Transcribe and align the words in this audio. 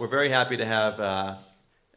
we're 0.00 0.06
very 0.06 0.30
happy 0.30 0.56
to 0.56 0.64
have 0.64 0.98
uh, 0.98 1.02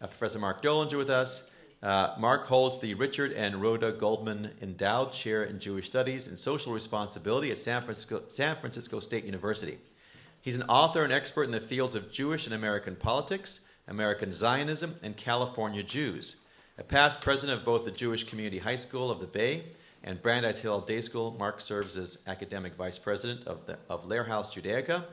uh, 0.02 0.08
Professor 0.08 0.38
Mark 0.38 0.62
Dollinger 0.62 0.98
with 0.98 1.10
us. 1.10 1.50
Uh, 1.82 2.14
Mark 2.20 2.44
holds 2.48 2.78
the 2.80 2.96
Richard 2.96 3.32
and 3.32 3.62
Rhoda 3.62 3.94
Goldman 3.94 4.52
Endowed 4.62 5.14
Chair 5.14 5.46
in 5.46 5.58
Jewish 5.58 5.86
Studies 5.86 6.28
and 6.28 6.38
Social 6.38 6.74
Responsibility 6.74 7.50
at 7.50 7.58
San 7.58 7.82
Francisco, 7.82 8.24
San 8.28 8.58
Francisco 8.58 9.00
State 9.00 9.24
University. 9.24 9.78
He's 10.42 10.58
an 10.58 10.64
author 10.64 11.06
and 11.06 11.14
expert 11.14 11.44
in 11.44 11.52
the 11.52 11.62
fields 11.62 11.96
of 11.96 12.12
Jewish 12.12 12.46
and 12.46 12.54
American 12.54 12.98
politics, 12.98 13.62
American 13.88 14.34
Zionism, 14.34 14.96
and 15.02 15.16
California 15.16 15.82
Jews. 15.82 16.36
A 16.78 16.84
past 16.84 17.22
president 17.22 17.60
of 17.60 17.64
both 17.64 17.86
the 17.86 17.92
Jewish 17.92 18.26
Community 18.26 18.58
High 18.58 18.76
School 18.76 19.12
of 19.12 19.22
the 19.22 19.28
Bay 19.28 19.64
and 20.04 20.22
Brandeis 20.22 20.60
Hillel 20.60 20.82
Day 20.82 21.00
School, 21.00 21.38
Mark 21.40 21.62
serves 21.62 21.96
as 21.96 22.18
academic 22.28 22.76
vice 22.76 22.98
president 22.98 23.48
of, 23.48 23.66
the, 23.66 23.78
of 23.90 24.10
Lehrhaus 24.10 24.52
Judaica, 24.52 25.06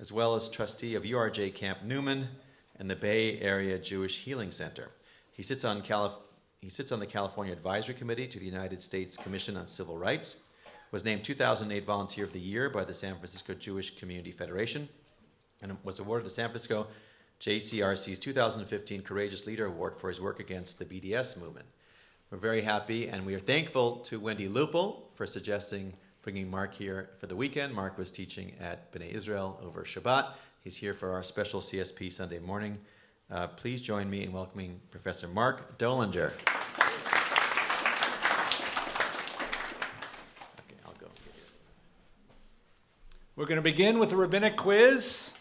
as 0.00 0.12
well 0.12 0.34
as 0.34 0.48
trustee 0.48 0.94
of 0.94 1.04
URJ 1.04 1.54
Camp 1.54 1.82
Newman 1.84 2.28
and 2.76 2.90
the 2.90 2.96
Bay 2.96 3.38
Area 3.40 3.78
Jewish 3.78 4.24
Healing 4.24 4.50
Center. 4.50 4.90
He 5.32 5.42
sits 5.42 5.64
on 5.64 5.82
Calif- 5.82 6.18
he 6.60 6.68
sits 6.68 6.92
on 6.92 7.00
the 7.00 7.06
California 7.06 7.52
Advisory 7.52 7.94
Committee 7.94 8.28
to 8.28 8.38
the 8.38 8.44
United 8.44 8.80
States 8.80 9.16
Commission 9.16 9.56
on 9.56 9.66
Civil 9.66 9.98
Rights. 9.98 10.36
Was 10.92 11.04
named 11.04 11.24
2008 11.24 11.84
Volunteer 11.84 12.24
of 12.24 12.32
the 12.32 12.40
Year 12.40 12.68
by 12.68 12.84
the 12.84 12.94
San 12.94 13.14
Francisco 13.14 13.54
Jewish 13.54 13.96
Community 13.96 14.30
Federation, 14.30 14.88
and 15.62 15.76
was 15.82 15.98
awarded 15.98 16.26
the 16.26 16.30
San 16.30 16.50
Francisco 16.50 16.86
JCRC's 17.40 18.18
2015 18.18 19.02
Courageous 19.02 19.46
Leader 19.46 19.66
Award 19.66 19.96
for 19.96 20.08
his 20.08 20.20
work 20.20 20.38
against 20.38 20.78
the 20.78 20.84
BDS 20.84 21.40
movement. 21.40 21.66
We're 22.30 22.38
very 22.38 22.60
happy, 22.60 23.08
and 23.08 23.26
we 23.26 23.34
are 23.34 23.40
thankful 23.40 23.96
to 24.00 24.20
Wendy 24.20 24.48
Lupel 24.48 25.02
for 25.14 25.26
suggesting 25.26 25.94
bringing 26.22 26.48
Mark 26.48 26.72
here 26.72 27.10
for 27.18 27.26
the 27.26 27.34
weekend. 27.34 27.74
Mark 27.74 27.98
was 27.98 28.10
teaching 28.10 28.54
at 28.60 28.92
B'nai 28.92 29.12
Israel 29.12 29.60
over 29.62 29.82
Shabbat. 29.82 30.32
He's 30.62 30.76
here 30.76 30.94
for 30.94 31.10
our 31.10 31.22
special 31.24 31.60
CSP 31.60 32.12
Sunday 32.12 32.38
morning. 32.38 32.78
Uh, 33.28 33.48
please 33.48 33.82
join 33.82 34.08
me 34.08 34.22
in 34.22 34.32
welcoming 34.32 34.80
Professor 34.92 35.26
Mark 35.26 35.78
Dollinger. 35.78 36.32
Okay, 40.60 40.76
I'll 40.86 40.94
go. 41.00 41.08
We're 43.34 43.46
going 43.46 43.56
to 43.56 43.62
begin 43.62 43.98
with 43.98 44.12
a 44.12 44.16
rabbinic 44.16 44.56
quiz. 44.56 45.32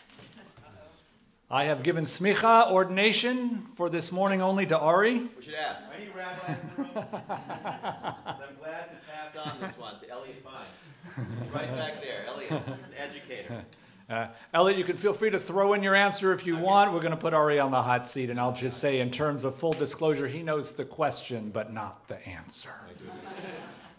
I 1.54 1.66
have 1.66 1.84
given 1.84 2.06
smicha 2.06 2.72
ordination 2.72 3.64
for 3.76 3.90
this 3.90 4.10
morning 4.10 4.42
only 4.42 4.66
to 4.68 4.80
Ari. 4.80 5.20
We 5.20 5.30
should 5.42 5.54
ask. 5.54 5.82
Any 5.94 6.08
rabbis 6.08 6.48
in 6.48 6.56
the 6.78 6.82
room? 6.82 6.90
I'm 7.30 8.56
glad 8.58 8.90
to 8.90 8.96
pass 9.12 9.36
on 9.36 9.60
this 9.60 9.78
one 9.78 10.00
to 10.00 10.10
Elliot 10.10 10.42
Fine. 10.46 11.26
He's 11.44 11.52
right 11.54 11.76
back 11.76 12.02
there. 12.02 12.24
Elliot, 12.26 12.52
he's 12.52 12.86
an 12.86 12.94
educator. 12.98 13.66
Uh, 14.10 14.28
Elliot, 14.54 14.78
you 14.78 14.86
can 14.86 14.96
feel 14.96 15.12
free 15.12 15.30
to 15.30 15.40
throw 15.40 15.74
in 15.74 15.84
your 15.84 15.94
answer 15.94 16.32
if 16.32 16.46
you 16.46 16.56
want. 16.56 16.94
We're 16.94 17.02
going 17.02 17.12
to 17.12 17.18
put 17.18 17.34
Ari 17.34 17.60
on 17.60 17.72
the 17.72 17.82
hot 17.82 18.08
seat, 18.08 18.30
and 18.30 18.40
I'll 18.40 18.54
just 18.54 18.78
say, 18.78 19.02
in 19.02 19.12
terms 19.12 19.44
of 19.44 19.54
full 19.54 19.74
disclosure, 19.74 20.30
he 20.30 20.44
knows 20.44 20.74
the 20.74 20.86
question, 20.86 21.50
but 21.50 21.74
not 21.74 22.08
the 22.08 22.26
answer. 22.26 22.72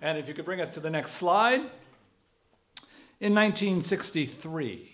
and 0.00 0.16
if 0.16 0.26
you 0.26 0.32
could 0.32 0.46
bring 0.46 0.62
us 0.62 0.72
to 0.72 0.80
the 0.80 0.90
next 0.90 1.12
slide. 1.12 1.60
In 3.20 3.34
1963, 3.34 4.91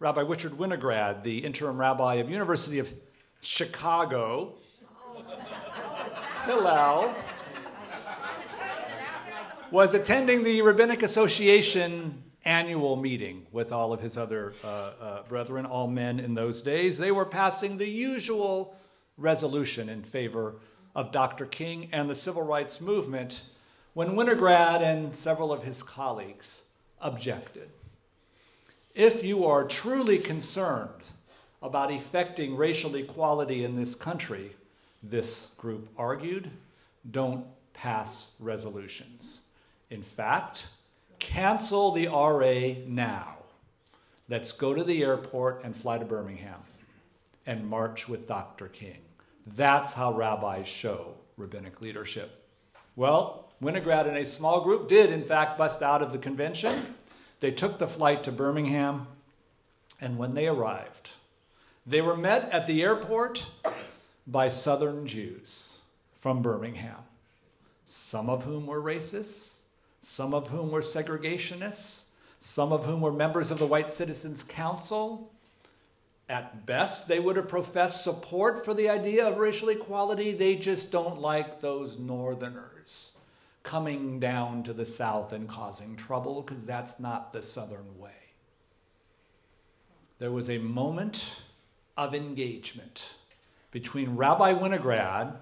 Rabbi 0.00 0.22
Richard 0.22 0.52
Winograd, 0.52 1.24
the 1.24 1.44
interim 1.44 1.76
rabbi 1.76 2.14
of 2.14 2.30
University 2.30 2.78
of 2.78 2.90
Chicago, 3.42 4.54
Hillel, 6.46 7.14
was 9.70 9.92
attending 9.92 10.42
the 10.42 10.62
Rabbinic 10.62 11.02
Association 11.02 12.22
annual 12.46 12.96
meeting 12.96 13.46
with 13.52 13.72
all 13.72 13.92
of 13.92 14.00
his 14.00 14.16
other 14.16 14.54
uh, 14.64 14.66
uh, 14.66 15.22
brethren, 15.24 15.66
all 15.66 15.86
men 15.86 16.18
in 16.18 16.32
those 16.32 16.62
days. 16.62 16.96
They 16.96 17.12
were 17.12 17.26
passing 17.26 17.76
the 17.76 17.86
usual 17.86 18.74
resolution 19.18 19.90
in 19.90 20.02
favor 20.02 20.54
of 20.96 21.12
Dr. 21.12 21.44
King 21.44 21.90
and 21.92 22.08
the 22.08 22.14
civil 22.14 22.42
rights 22.42 22.80
movement 22.80 23.42
when 23.92 24.12
Winograd 24.12 24.80
and 24.80 25.14
several 25.14 25.52
of 25.52 25.62
his 25.62 25.82
colleagues 25.82 26.62
objected. 27.02 27.68
If 28.94 29.22
you 29.22 29.46
are 29.46 29.64
truly 29.64 30.18
concerned 30.18 31.04
about 31.62 31.92
effecting 31.92 32.56
racial 32.56 32.96
equality 32.96 33.64
in 33.64 33.76
this 33.76 33.94
country, 33.94 34.56
this 35.02 35.54
group 35.58 35.88
argued, 35.96 36.50
don't 37.10 37.46
pass 37.72 38.32
resolutions. 38.40 39.42
In 39.90 40.02
fact, 40.02 40.68
cancel 41.20 41.92
the 41.92 42.08
RA 42.08 42.82
now. 42.86 43.36
Let's 44.28 44.52
go 44.52 44.74
to 44.74 44.82
the 44.82 45.02
airport 45.02 45.62
and 45.64 45.76
fly 45.76 45.98
to 45.98 46.04
Birmingham 46.04 46.60
and 47.46 47.66
march 47.66 48.08
with 48.08 48.26
Dr. 48.26 48.68
King. 48.68 48.98
That's 49.46 49.92
how 49.92 50.12
rabbis 50.12 50.66
show 50.66 51.14
rabbinic 51.36 51.80
leadership. 51.80 52.44
Well, 52.96 53.52
Winograd 53.62 54.08
and 54.08 54.16
a 54.16 54.26
small 54.26 54.62
group 54.62 54.88
did, 54.88 55.10
in 55.10 55.22
fact, 55.22 55.58
bust 55.58 55.82
out 55.82 56.02
of 56.02 56.12
the 56.12 56.18
convention. 56.18 56.94
They 57.40 57.50
took 57.50 57.78
the 57.78 57.86
flight 57.86 58.22
to 58.24 58.32
Birmingham, 58.32 59.06
and 60.00 60.18
when 60.18 60.34
they 60.34 60.46
arrived, 60.46 61.12
they 61.86 62.02
were 62.02 62.16
met 62.16 62.50
at 62.50 62.66
the 62.66 62.82
airport 62.82 63.50
by 64.26 64.50
Southern 64.50 65.06
Jews 65.06 65.78
from 66.12 66.42
Birmingham, 66.42 66.98
some 67.86 68.28
of 68.28 68.44
whom 68.44 68.66
were 68.66 68.80
racists, 68.80 69.62
some 70.02 70.34
of 70.34 70.48
whom 70.48 70.70
were 70.70 70.82
segregationists, 70.82 72.04
some 72.40 72.72
of 72.72 72.84
whom 72.84 73.00
were 73.00 73.12
members 73.12 73.50
of 73.50 73.58
the 73.58 73.66
White 73.66 73.90
Citizens 73.90 74.42
Council. 74.42 75.32
At 76.28 76.64
best, 76.64 77.08
they 77.08 77.18
would 77.18 77.36
have 77.36 77.48
professed 77.48 78.04
support 78.04 78.64
for 78.64 78.74
the 78.74 78.88
idea 78.88 79.26
of 79.26 79.38
racial 79.38 79.70
equality. 79.70 80.32
They 80.32 80.56
just 80.56 80.92
don't 80.92 81.20
like 81.20 81.60
those 81.60 81.98
Northerners 81.98 83.09
coming 83.62 84.18
down 84.18 84.62
to 84.64 84.72
the 84.72 84.84
South 84.84 85.32
and 85.32 85.48
causing 85.48 85.96
trouble 85.96 86.42
because 86.42 86.64
that's 86.64 86.98
not 86.98 87.32
the 87.32 87.42
Southern 87.42 87.98
way. 87.98 88.10
There 90.18 90.30
was 90.30 90.50
a 90.50 90.58
moment 90.58 91.42
of 91.96 92.14
engagement 92.14 93.14
between 93.70 94.16
Rabbi 94.16 94.54
Winograd 94.54 95.36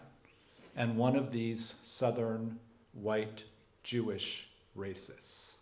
and 0.76 0.96
one 0.96 1.16
of 1.16 1.32
these 1.32 1.76
Southern 1.82 2.58
white 2.92 3.44
Jewish 3.82 4.48
racists. 4.76 5.54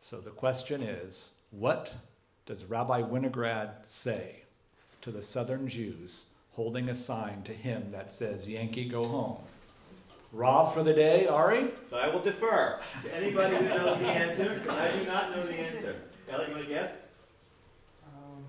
So 0.00 0.20
the 0.20 0.30
question 0.30 0.82
is 0.82 1.32
what 1.50 1.94
does 2.46 2.64
Rabbi 2.64 3.02
Winograd 3.02 3.84
say 3.86 4.42
to 5.00 5.10
the 5.10 5.22
southern 5.22 5.68
Jews 5.68 6.26
holding 6.52 6.88
a 6.88 6.94
sign 6.94 7.42
to 7.44 7.52
him 7.52 7.92
that 7.92 8.10
says, 8.10 8.48
Yankee, 8.48 8.88
go 8.88 9.04
home? 9.04 9.38
Rav 10.42 10.74
for 10.74 10.82
the 10.82 10.92
day, 10.92 11.28
Ari? 11.28 11.70
So 11.84 11.96
I 11.96 12.08
will 12.08 12.18
defer 12.18 12.80
to 13.04 13.16
anybody 13.16 13.54
who 13.54 13.62
knows 13.62 13.96
the 13.96 14.06
answer. 14.06 14.60
I 14.68 14.90
do 14.90 15.06
not 15.06 15.30
know 15.30 15.46
the 15.46 15.54
answer. 15.54 15.94
Ellie, 16.28 16.46
you 16.48 16.52
want 16.52 16.64
to 16.64 16.68
guess? 16.68 16.98
Um, 18.04 18.44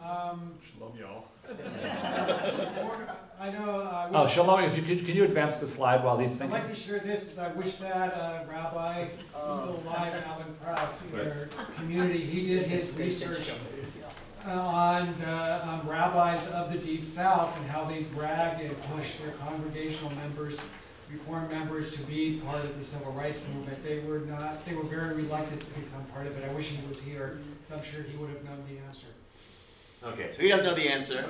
um, 0.00 0.54
Shalom, 0.62 0.92
y'all. 0.96 1.24
I 3.40 3.50
know. 3.50 3.80
Uh, 3.80 4.10
oh, 4.14 4.28
Shalom, 4.28 4.62
if 4.62 4.76
you 4.76 4.82
could, 4.84 5.04
can 5.04 5.16
you 5.16 5.24
advance 5.24 5.58
the 5.58 5.66
slide 5.66 6.04
while 6.04 6.16
these 6.16 6.36
things? 6.36 6.52
I'd 6.52 6.60
like 6.60 6.68
to 6.68 6.76
share 6.76 7.00
this. 7.00 7.32
Is 7.32 7.38
I 7.38 7.48
wish 7.48 7.74
that 7.76 8.14
uh, 8.14 8.44
Rabbi 8.48 9.06
uh, 9.34 9.50
still 9.50 9.82
alive, 9.84 10.22
Allen 10.24 10.54
Krause, 10.62 11.02
in 11.04 11.16
your 11.16 11.48
community. 11.74 12.20
He 12.20 12.46
did 12.46 12.68
his 12.68 12.92
research 12.92 13.50
on 14.50 15.14
the 15.20 15.68
um, 15.68 15.88
rabbis 15.88 16.46
of 16.48 16.72
the 16.72 16.78
Deep 16.78 17.06
South 17.06 17.56
and 17.58 17.68
how 17.70 17.84
they 17.84 18.02
drag 18.14 18.60
and 18.60 18.82
push 18.94 19.16
their 19.16 19.32
congregational 19.32 20.12
members, 20.16 20.60
reform 21.10 21.48
members, 21.50 21.90
to 21.92 22.02
be 22.02 22.40
part 22.44 22.64
of 22.64 22.76
the 22.76 22.84
civil 22.84 23.12
rights 23.12 23.48
movement. 23.52 23.82
They 23.84 24.00
were 24.00 24.20
not. 24.20 24.64
They 24.64 24.74
were 24.74 24.84
very 24.84 25.14
reluctant 25.14 25.60
to 25.60 25.70
become 25.70 26.04
part 26.14 26.26
of 26.26 26.36
it. 26.38 26.48
I 26.48 26.52
wish 26.54 26.68
he 26.68 26.88
was 26.88 27.00
here, 27.00 27.38
because 27.60 27.72
I'm 27.76 27.82
sure 27.82 28.02
he 28.02 28.16
would 28.16 28.30
have 28.30 28.44
known 28.44 28.62
the 28.68 28.78
answer. 28.86 29.08
Okay, 30.04 30.30
so 30.30 30.42
he 30.42 30.48
doesn't 30.48 30.64
know 30.64 30.74
the 30.74 30.88
answer. 30.88 31.24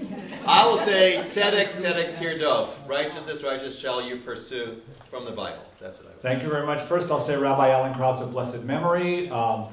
I 0.46 0.66
will 0.66 0.78
say, 0.78 1.20
tzedek, 1.24 1.72
tzedek, 1.72 2.16
tirdov. 2.16 2.88
Righteousness, 2.88 3.42
righteousness 3.42 3.78
shall 3.78 4.00
you 4.00 4.16
pursue 4.16 4.72
from 5.10 5.26
the 5.26 5.30
Bible. 5.30 5.62
That's 5.78 5.98
what 5.98 6.06
I 6.06 6.10
would 6.10 6.22
Thank 6.22 6.42
you 6.42 6.48
very 6.48 6.64
much. 6.64 6.80
First, 6.80 7.10
I'll 7.10 7.20
say 7.20 7.36
Rabbi 7.36 7.68
Allen 7.68 7.92
Krause 7.92 8.22
of 8.22 8.32
blessed 8.32 8.64
memory 8.64 9.28
um, 9.28 9.66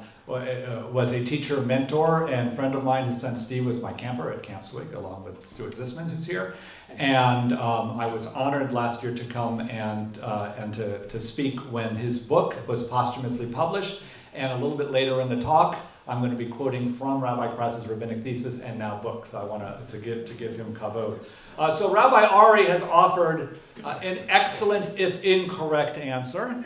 was 0.91 1.11
a 1.11 1.23
teacher, 1.23 1.61
mentor, 1.61 2.27
and 2.27 2.51
friend 2.51 2.75
of 2.75 2.83
mine. 2.83 3.07
His 3.07 3.21
son 3.21 3.35
Steve 3.35 3.65
was 3.65 3.81
my 3.81 3.93
camper 3.93 4.31
at 4.31 4.43
Camp 4.43 4.65
Swig, 4.65 4.93
along 4.93 5.23
with 5.23 5.45
Stuart 5.45 5.75
Zisman, 5.75 6.09
who's 6.09 6.25
here. 6.25 6.53
And 6.97 7.53
um, 7.53 7.99
I 7.99 8.07
was 8.07 8.27
honored 8.27 8.73
last 8.73 9.03
year 9.03 9.13
to 9.13 9.25
come 9.25 9.61
and, 9.61 10.17
uh, 10.21 10.53
and 10.57 10.73
to, 10.75 11.07
to 11.07 11.21
speak 11.21 11.59
when 11.71 11.95
his 11.95 12.19
book 12.19 12.55
was 12.67 12.83
posthumously 12.83 13.47
published. 13.47 14.03
And 14.33 14.51
a 14.51 14.55
little 14.55 14.77
bit 14.77 14.91
later 14.91 15.21
in 15.21 15.29
the 15.29 15.41
talk, 15.41 15.77
I'm 16.07 16.19
going 16.19 16.31
to 16.31 16.37
be 16.37 16.47
quoting 16.47 16.87
from 16.87 17.21
Rabbi 17.21 17.53
Krause's 17.53 17.87
rabbinic 17.87 18.23
thesis 18.23 18.59
and 18.59 18.79
now 18.79 18.97
books. 18.97 19.33
I 19.33 19.43
want 19.43 19.61
to, 19.63 19.91
to, 19.91 20.03
give, 20.03 20.25
to 20.25 20.33
give 20.33 20.55
him 20.55 20.75
kavod. 20.75 21.23
Uh, 21.57 21.69
so 21.69 21.93
Rabbi 21.93 22.25
Ari 22.25 22.65
has 22.65 22.81
offered 22.83 23.59
uh, 23.83 23.99
an 24.01 24.25
excellent, 24.27 24.99
if 24.99 25.23
incorrect, 25.23 25.97
answer. 25.97 26.65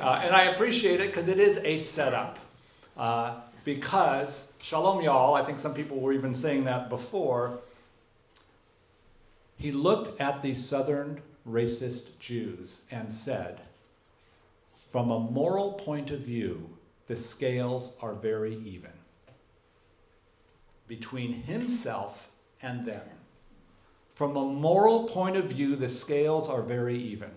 Uh, 0.00 0.20
and 0.24 0.34
I 0.34 0.44
appreciate 0.46 1.00
it 1.00 1.08
because 1.08 1.28
it 1.28 1.38
is 1.38 1.58
a 1.58 1.78
setup. 1.78 2.38
Uh, 2.96 3.34
because, 3.64 4.52
shalom 4.60 5.02
y'all, 5.02 5.34
I 5.34 5.44
think 5.44 5.58
some 5.58 5.74
people 5.74 6.00
were 6.00 6.12
even 6.12 6.34
saying 6.34 6.64
that 6.64 6.88
before. 6.88 7.60
He 9.56 9.72
looked 9.72 10.20
at 10.20 10.42
the 10.42 10.54
southern 10.54 11.22
racist 11.48 12.18
Jews 12.18 12.84
and 12.90 13.12
said, 13.12 13.60
from 14.88 15.10
a 15.10 15.18
moral 15.18 15.72
point 15.72 16.10
of 16.10 16.20
view, 16.20 16.70
the 17.06 17.16
scales 17.16 17.96
are 18.02 18.14
very 18.14 18.56
even 18.56 18.90
between 20.86 21.32
himself 21.32 22.30
and 22.60 22.84
them. 22.84 23.00
From 24.10 24.36
a 24.36 24.44
moral 24.44 25.08
point 25.08 25.38
of 25.38 25.46
view, 25.46 25.74
the 25.74 25.88
scales 25.88 26.48
are 26.50 26.60
very 26.60 26.98
even. 26.98 27.30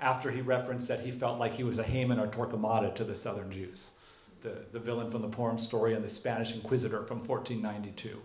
After 0.00 0.30
he 0.30 0.40
referenced 0.40 0.86
that 0.86 1.00
he 1.00 1.10
felt 1.10 1.40
like 1.40 1.52
he 1.52 1.64
was 1.64 1.78
a 1.78 1.82
Haman 1.82 2.20
or 2.20 2.28
Torquemada 2.28 2.94
to 2.94 3.02
the 3.02 3.16
southern 3.16 3.50
Jews, 3.50 3.90
the, 4.42 4.64
the 4.72 4.78
villain 4.78 5.10
from 5.10 5.22
the 5.22 5.28
Purim 5.28 5.58
story 5.58 5.94
and 5.94 6.04
the 6.04 6.08
Spanish 6.08 6.54
inquisitor 6.54 7.02
from 7.04 7.18
1492. 7.18 8.20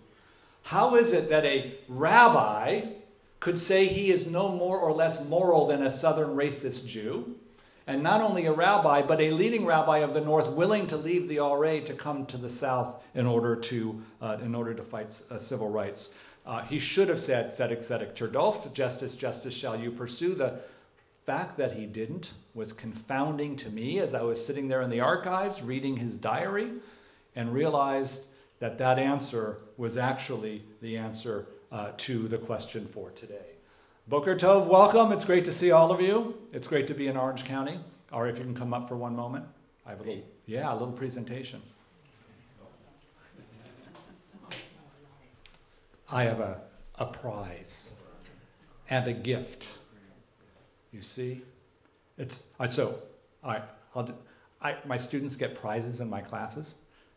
How 0.64 0.96
is 0.96 1.12
it 1.12 1.30
that 1.30 1.46
a 1.46 1.76
rabbi 1.88 2.84
could 3.40 3.60
say 3.60 3.86
he 3.88 4.12
is 4.12 4.28
no 4.28 4.50
more 4.50 4.80
or 4.80 4.94
less 4.94 5.28
moral 5.28 5.68
than 5.68 5.82
a 5.82 5.92
southern 5.92 6.36
racist 6.36 6.88
Jew? 6.88 7.36
and 7.88 8.02
not 8.02 8.22
only 8.22 8.46
a 8.46 8.52
rabbi, 8.52 9.02
but 9.02 9.20
a 9.20 9.32
leading 9.32 9.66
rabbi 9.66 10.00
of 10.00 10.14
the 10.14 10.22
north 10.22 10.50
willing 10.50 10.88
to 10.88 10.98
leave 10.98 11.28
the 11.28 11.40
RA 11.40 11.80
to 11.82 11.94
come 11.94 12.26
to 12.28 12.38
the 12.38 12.50
south 12.50 13.04
in 13.14 13.26
order 13.26 13.56
to, 13.56 14.02
uh, 14.22 14.38
in 14.42 14.56
order 14.56 14.74
to 14.74 14.82
fight 14.82 15.22
uh, 15.30 15.38
civil 15.38 15.70
rights. 15.70 16.14
Uh, 16.46 16.62
he 16.64 16.80
should 16.80 17.10
have 17.10 17.20
said, 17.20 17.52
tzedek, 17.52 17.80
tzedek, 17.80 18.16
tirdof, 18.16 18.72
justice, 18.74 19.16
justice 19.16 19.54
shall 19.54 19.78
you 19.80 19.92
pursue. 19.92 20.34
The 20.34 20.60
fact 21.26 21.58
that 21.58 21.74
he 21.74 21.86
didn't 21.86 22.34
was 22.54 22.74
confounding 22.74 23.56
to 23.56 23.70
me 23.70 24.00
as 24.00 24.14
I 24.14 24.22
was 24.24 24.46
sitting 24.46 24.68
there 24.68 24.82
in 24.82 24.90
the 24.90 25.00
archives 25.00 25.62
reading 25.62 25.98
his 25.98 26.18
diary 26.18 26.72
and 27.36 27.54
realized 27.54 28.26
that 28.60 28.78
that 28.78 29.00
answer 29.00 29.58
was 29.78 29.98
actually 29.98 30.64
the 30.82 30.98
answer 30.98 31.48
uh, 31.72 31.92
to 31.98 32.28
the 32.28 32.38
question 32.38 32.86
for 32.86 33.10
today. 33.12 33.56
Boker 34.08 34.36
Tov, 34.36 34.68
welcome. 34.68 35.12
It's 35.12 35.26
great 35.26 35.46
to 35.46 35.52
see 35.52 35.72
all 35.72 35.92
of 35.92 36.02
you. 36.02 36.36
It's 36.52 36.68
great 36.68 36.88
to 36.88 36.94
be 36.94 37.08
in 37.08 37.16
Orange 37.16 37.46
County. 37.46 37.80
Or 38.12 38.28
if 38.28 38.38
you 38.38 38.44
can 38.44 38.54
come 38.54 38.74
up 38.74 38.88
for 38.88 38.96
one 38.98 39.16
moment. 39.16 39.46
I 39.86 39.92
have 39.92 40.02
a 40.02 40.04
little, 40.04 40.24
yeah, 40.46 40.72
a 40.72 40.76
little 40.76 40.92
presentation. 40.92 41.62
I 46.12 46.24
have 46.26 46.42
a, 46.42 46.62
a 47.00 47.06
prize 47.06 47.94
and 48.90 49.08
a 49.08 49.14
gift. 49.14 49.78
You 50.94 51.02
see? 51.02 51.42
It's 52.18 52.44
so 52.70 53.00
I, 53.44 53.62
I'll, 53.96 54.10
I, 54.62 54.78
my 54.86 54.98
students 54.98 55.36
get 55.36 55.60
prizes 55.60 56.00
in 56.00 56.10
my 56.10 56.22
classes. 56.22 56.76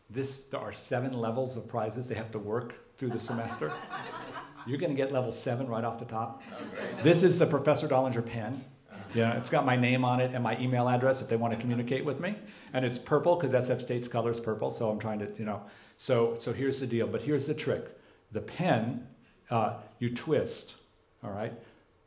This, 0.09 0.41
there 0.45 0.59
are 0.59 0.71
seven 0.71 1.13
levels 1.13 1.55
of 1.55 1.67
prizes 1.67 2.09
they 2.09 2.15
have 2.15 2.31
to 2.31 2.39
work 2.39 2.95
through 2.97 3.09
the 3.09 3.19
semester. 3.19 3.71
You're 4.67 4.79
going 4.79 4.89
to 4.89 4.97
get 4.97 5.11
level 5.11 5.31
seven 5.31 5.67
right 5.67 5.83
off 5.83 5.99
the 5.99 6.05
top. 6.05 6.41
Oh, 6.51 7.03
this 7.03 7.23
is 7.23 7.39
the 7.39 7.45
Professor 7.45 7.87
Dollinger 7.87 8.25
pen. 8.25 8.65
Yeah, 9.13 9.37
it's 9.37 9.49
got 9.49 9.65
my 9.65 9.77
name 9.77 10.03
on 10.03 10.19
it 10.19 10.33
and 10.33 10.43
my 10.43 10.59
email 10.59 10.89
address 10.89 11.21
if 11.21 11.29
they 11.29 11.37
want 11.37 11.53
to 11.53 11.59
communicate 11.59 12.03
with 12.03 12.19
me. 12.19 12.35
And 12.73 12.83
it's 12.83 12.99
purple 12.99 13.35
because 13.35 13.53
SF 13.53 13.79
State's 13.79 14.07
color 14.07 14.31
is 14.31 14.39
purple. 14.39 14.69
So 14.69 14.89
I'm 14.89 14.99
trying 14.99 15.19
to, 15.19 15.29
you 15.37 15.45
know. 15.45 15.63
So, 15.95 16.35
so 16.39 16.51
here's 16.51 16.79
the 16.81 16.87
deal. 16.87 17.07
But 17.07 17.21
here's 17.21 17.45
the 17.45 17.53
trick 17.53 17.97
the 18.33 18.41
pen, 18.41 19.07
uh, 19.49 19.75
you 19.99 20.13
twist, 20.13 20.75
all 21.23 21.31
right? 21.31 21.53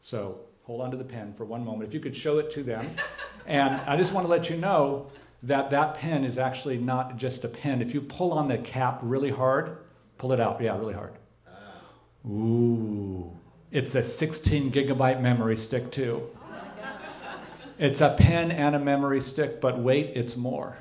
So 0.00 0.40
hold 0.70 0.82
on 0.82 0.90
to 0.92 0.96
the 0.96 1.02
pen 1.02 1.32
for 1.32 1.44
one 1.44 1.64
moment. 1.64 1.88
If 1.88 1.92
you 1.92 1.98
could 1.98 2.16
show 2.16 2.38
it 2.38 2.52
to 2.52 2.62
them. 2.62 2.88
and 3.44 3.74
I 3.88 3.96
just 3.96 4.12
want 4.12 4.24
to 4.24 4.30
let 4.30 4.48
you 4.48 4.56
know 4.56 5.08
that 5.42 5.68
that 5.70 5.94
pen 5.94 6.22
is 6.24 6.38
actually 6.38 6.78
not 6.78 7.16
just 7.16 7.42
a 7.44 7.48
pen. 7.48 7.82
If 7.82 7.92
you 7.92 8.00
pull 8.00 8.32
on 8.32 8.46
the 8.46 8.56
cap 8.56 9.00
really 9.02 9.32
hard, 9.32 9.78
pull 10.16 10.32
it 10.32 10.38
out. 10.38 10.60
Yeah, 10.60 10.78
really 10.78 10.94
hard. 10.94 11.14
Ooh. 12.24 13.32
It's 13.72 13.96
a 13.96 14.02
16 14.02 14.70
gigabyte 14.70 15.20
memory 15.20 15.56
stick, 15.56 15.90
too. 15.90 16.22
It's 17.76 18.00
a 18.00 18.14
pen 18.16 18.52
and 18.52 18.76
a 18.76 18.78
memory 18.78 19.20
stick, 19.20 19.60
but 19.60 19.76
wait, 19.76 20.14
it's 20.14 20.36
more. 20.36 20.76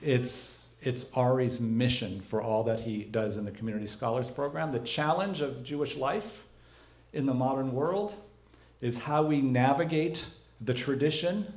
it's, 0.00 0.68
it's 0.80 1.10
Ari's 1.14 1.58
mission 1.60 2.20
for 2.20 2.40
all 2.40 2.62
that 2.64 2.78
he 2.80 3.02
does 3.02 3.36
in 3.36 3.44
the 3.44 3.50
Community 3.50 3.88
Scholars 3.88 4.30
Program. 4.30 4.70
The 4.70 4.78
challenge 4.80 5.40
of 5.40 5.64
Jewish 5.64 5.96
life 5.96 6.44
in 7.12 7.26
the 7.26 7.34
modern 7.34 7.72
world 7.72 8.14
is 8.80 8.98
how 8.98 9.22
we 9.22 9.40
navigate 9.40 10.26
the 10.60 10.74
tradition 10.74 11.52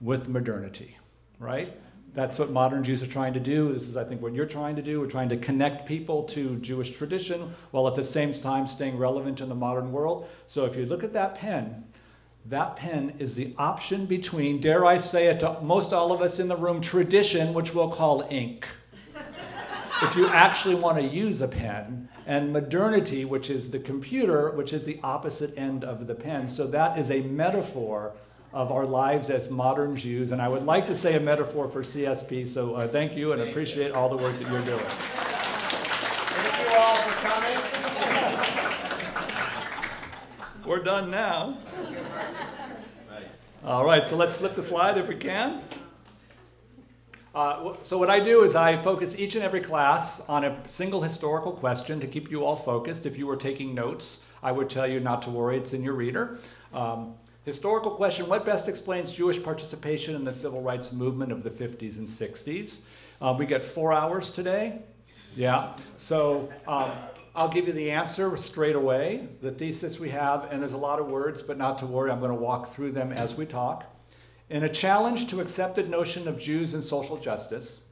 with 0.00 0.28
modernity, 0.28 0.96
right? 1.38 1.72
that's 2.18 2.36
what 2.36 2.50
modern 2.50 2.82
Jews 2.82 3.00
are 3.00 3.06
trying 3.06 3.32
to 3.34 3.40
do. 3.40 3.72
This 3.72 3.84
is, 3.84 3.96
I 3.96 4.02
think, 4.02 4.20
what 4.20 4.32
you're 4.32 4.44
trying 4.44 4.74
to 4.74 4.82
do. 4.82 5.00
We're 5.00 5.06
trying 5.06 5.28
to 5.28 5.36
connect 5.36 5.86
people 5.86 6.24
to 6.24 6.56
Jewish 6.56 6.90
tradition 6.90 7.52
while 7.70 7.86
at 7.86 7.94
the 7.94 8.02
same 8.02 8.32
time 8.32 8.66
staying 8.66 8.98
relevant 8.98 9.40
in 9.40 9.48
the 9.48 9.54
modern 9.54 9.92
world. 9.92 10.28
So 10.48 10.64
if 10.64 10.74
you 10.74 10.84
look 10.84 11.04
at 11.04 11.12
that 11.12 11.36
pen, 11.36 11.84
that 12.46 12.74
pen 12.74 13.14
is 13.20 13.36
the 13.36 13.54
option 13.56 14.06
between, 14.06 14.60
dare 14.60 14.84
I 14.84 14.96
say 14.96 15.28
it 15.28 15.38
to 15.40 15.60
most 15.62 15.92
all 15.92 16.10
of 16.10 16.20
us 16.20 16.40
in 16.40 16.48
the 16.48 16.56
room, 16.56 16.80
tradition, 16.80 17.54
which 17.54 17.72
we'll 17.72 17.90
call 17.90 18.26
ink. 18.30 18.66
If 20.02 20.16
you 20.16 20.28
actually 20.28 20.74
want 20.74 20.98
to 20.98 21.04
use 21.04 21.40
a 21.40 21.48
pen, 21.48 22.08
and 22.28 22.52
modernity, 22.52 23.24
which 23.24 23.48
is 23.48 23.70
the 23.70 23.78
computer, 23.78 24.50
which 24.50 24.74
is 24.74 24.84
the 24.84 25.00
opposite 25.02 25.56
end 25.56 25.82
of 25.82 26.06
the 26.06 26.14
pen. 26.14 26.46
So 26.46 26.66
that 26.66 26.98
is 26.98 27.10
a 27.10 27.22
metaphor 27.22 28.12
of 28.52 28.70
our 28.70 28.84
lives 28.84 29.30
as 29.30 29.50
modern 29.50 29.96
Jews. 29.96 30.30
And 30.30 30.42
I 30.42 30.48
would 30.48 30.62
like 30.62 30.84
to 30.86 30.94
say 30.94 31.16
a 31.16 31.20
metaphor 31.20 31.70
for 31.70 31.80
CSP. 31.80 32.46
So 32.46 32.74
uh, 32.74 32.86
thank 32.86 33.16
you 33.16 33.32
and 33.32 33.40
appreciate 33.40 33.92
all 33.92 34.10
the 34.14 34.22
work 34.22 34.38
that 34.38 34.50
you're 34.50 34.60
doing. 34.60 34.84
Thank 36.36 36.70
you 36.70 36.76
all 36.78 36.96
for 36.96 37.26
coming. 37.26 37.58
We're 40.66 40.84
done 40.84 41.10
now. 41.10 41.56
All 43.64 43.86
right, 43.86 44.06
so 44.06 44.16
let's 44.16 44.36
flip 44.36 44.54
the 44.54 44.62
slide 44.62 44.98
if 44.98 45.08
we 45.08 45.16
can. 45.16 45.62
Uh, 47.34 47.74
so 47.82 47.98
what 47.98 48.10
I 48.10 48.20
do 48.20 48.42
is 48.42 48.54
I 48.54 48.80
focus 48.82 49.14
each 49.18 49.34
and 49.34 49.44
every 49.44 49.60
class 49.60 50.20
on 50.28 50.44
a 50.44 50.68
single 50.68 51.02
historical 51.02 51.52
question 51.52 52.00
to 52.00 52.06
keep 52.06 52.30
you 52.30 52.44
all 52.44 52.56
focused. 52.56 53.06
If 53.06 53.18
you 53.18 53.26
were 53.26 53.36
taking 53.36 53.74
notes, 53.74 54.22
I 54.42 54.52
would 54.52 54.70
tell 54.70 54.86
you 54.86 55.00
not 55.00 55.22
to 55.22 55.30
worry, 55.30 55.56
it's 55.56 55.72
in 55.72 55.82
your 55.82 55.94
reader. 55.94 56.38
Um, 56.72 57.14
Historical 57.48 57.92
question 57.92 58.28
What 58.28 58.44
best 58.44 58.68
explains 58.68 59.10
Jewish 59.10 59.42
participation 59.42 60.14
in 60.14 60.22
the 60.22 60.34
civil 60.34 60.60
rights 60.60 60.92
movement 60.92 61.32
of 61.32 61.42
the 61.42 61.48
50s 61.48 61.96
and 61.96 62.06
60s? 62.06 62.82
Um, 63.22 63.38
we 63.38 63.46
get 63.46 63.64
four 63.64 63.90
hours 63.90 64.32
today. 64.32 64.80
Yeah. 65.34 65.72
So 65.96 66.50
um, 66.66 66.90
I'll 67.34 67.48
give 67.48 67.66
you 67.66 67.72
the 67.72 67.90
answer 67.90 68.36
straight 68.36 68.76
away. 68.76 69.28
The 69.40 69.50
thesis 69.50 69.98
we 69.98 70.10
have, 70.10 70.52
and 70.52 70.60
there's 70.60 70.72
a 70.72 70.76
lot 70.76 71.00
of 71.00 71.06
words, 71.06 71.42
but 71.42 71.56
not 71.56 71.78
to 71.78 71.86
worry, 71.86 72.10
I'm 72.10 72.20
going 72.20 72.32
to 72.32 72.36
walk 72.36 72.68
through 72.68 72.92
them 72.92 73.12
as 73.12 73.34
we 73.34 73.46
talk. 73.46 73.86
In 74.50 74.64
a 74.64 74.68
challenge 74.68 75.28
to 75.28 75.40
accepted 75.40 75.90
notion 75.90 76.26
of 76.26 76.40
Jews 76.40 76.72
and 76.72 76.82
social 76.82 77.18
justice, 77.18 77.82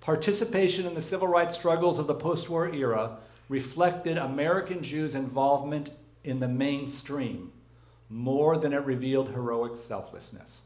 participation 0.00 0.86
in 0.86 0.94
the 0.94 1.00
civil 1.00 1.26
rights 1.26 1.56
struggles 1.56 1.98
of 1.98 2.06
the 2.06 2.14
post 2.14 2.48
war 2.48 2.72
era 2.72 3.18
reflected 3.48 4.16
American 4.16 4.82
Jews' 4.82 5.16
involvement 5.16 5.90
in 6.22 6.38
the 6.38 6.48
mainstream 6.48 7.52
more 8.08 8.56
than 8.56 8.72
it 8.72 8.84
revealed 8.84 9.30
heroic 9.30 9.76
selflessness. 9.76 10.60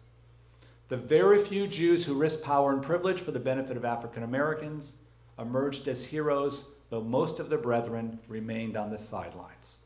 The 0.89 0.97
very 0.97 1.39
few 1.39 1.67
Jews 1.67 2.05
who 2.05 2.15
risked 2.15 2.43
power 2.43 2.73
and 2.73 2.83
privilege 2.83 3.21
for 3.21 3.31
the 3.31 3.39
benefit 3.39 3.77
of 3.77 3.85
African 3.87 4.23
Americans 4.23 4.95
emerged 5.39 5.89
as 5.89 6.05
heroes, 6.05 6.65
though 6.91 7.03
most 7.03 7.41
of 7.41 7.49
their 7.49 7.59
brethren 7.59 8.19
remained 8.29 8.77
on 8.77 8.91
the 8.91 8.99
sidelines. 8.99 9.79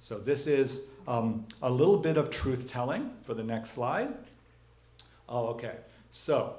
So, 0.00 0.18
this 0.18 0.46
is 0.46 0.86
um, 1.06 1.46
a 1.62 1.70
little 1.70 1.96
bit 1.96 2.16
of 2.16 2.28
truth 2.28 2.68
telling 2.68 3.10
for 3.22 3.34
the 3.34 3.42
next 3.44 3.70
slide. 3.70 4.14
Oh, 5.32 5.46
okay. 5.46 5.76
So, 6.10 6.56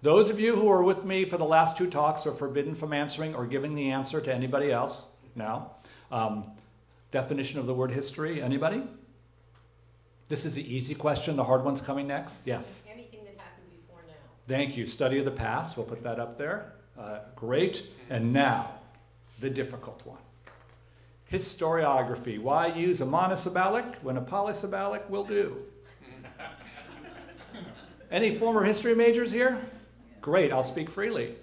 those 0.00 0.30
of 0.30 0.38
you 0.38 0.54
who 0.54 0.68
are 0.68 0.84
with 0.84 1.04
me 1.04 1.24
for 1.24 1.36
the 1.36 1.44
last 1.44 1.76
two 1.76 1.90
talks 1.90 2.26
are 2.28 2.32
forbidden 2.32 2.76
from 2.76 2.92
answering 2.92 3.34
or 3.34 3.44
giving 3.44 3.74
the 3.74 3.90
answer 3.90 4.20
to 4.20 4.32
anybody 4.32 4.70
else 4.70 5.06
now. 5.34 5.72
Um, 6.12 6.44
definition 7.10 7.58
of 7.58 7.66
the 7.66 7.74
word 7.74 7.90
history, 7.90 8.40
anybody? 8.40 8.84
This 10.28 10.44
is 10.44 10.54
the 10.54 10.74
easy 10.74 10.94
question. 10.94 11.34
The 11.34 11.42
hard 11.42 11.64
one's 11.64 11.80
coming 11.80 12.06
next. 12.06 12.42
Yes. 12.44 12.82
Anything 12.88 13.24
that 13.24 13.34
happened 13.36 13.66
before 13.72 14.00
now. 14.06 14.14
Thank 14.46 14.76
you. 14.76 14.86
Study 14.86 15.18
of 15.18 15.24
the 15.24 15.32
past. 15.32 15.76
We'll 15.76 15.86
put 15.86 16.04
that 16.04 16.20
up 16.20 16.38
there. 16.38 16.72
Uh, 16.96 17.18
great. 17.34 17.88
And 18.10 18.32
now, 18.32 18.76
the 19.40 19.50
difficult 19.50 20.06
one. 20.06 20.18
Historiography. 21.32 22.38
Why 22.38 22.68
use 22.68 23.00
a 23.00 23.06
monosyllabic 23.06 23.96
when 24.02 24.16
a 24.16 24.22
polysyllabic 24.22 25.10
will 25.10 25.24
do? 25.24 25.64
Any 28.10 28.36
former 28.36 28.62
history 28.62 28.94
majors 28.94 29.32
here? 29.32 29.58
Great, 30.20 30.52
I'll 30.52 30.62
speak 30.62 30.88
freely. 30.90 31.34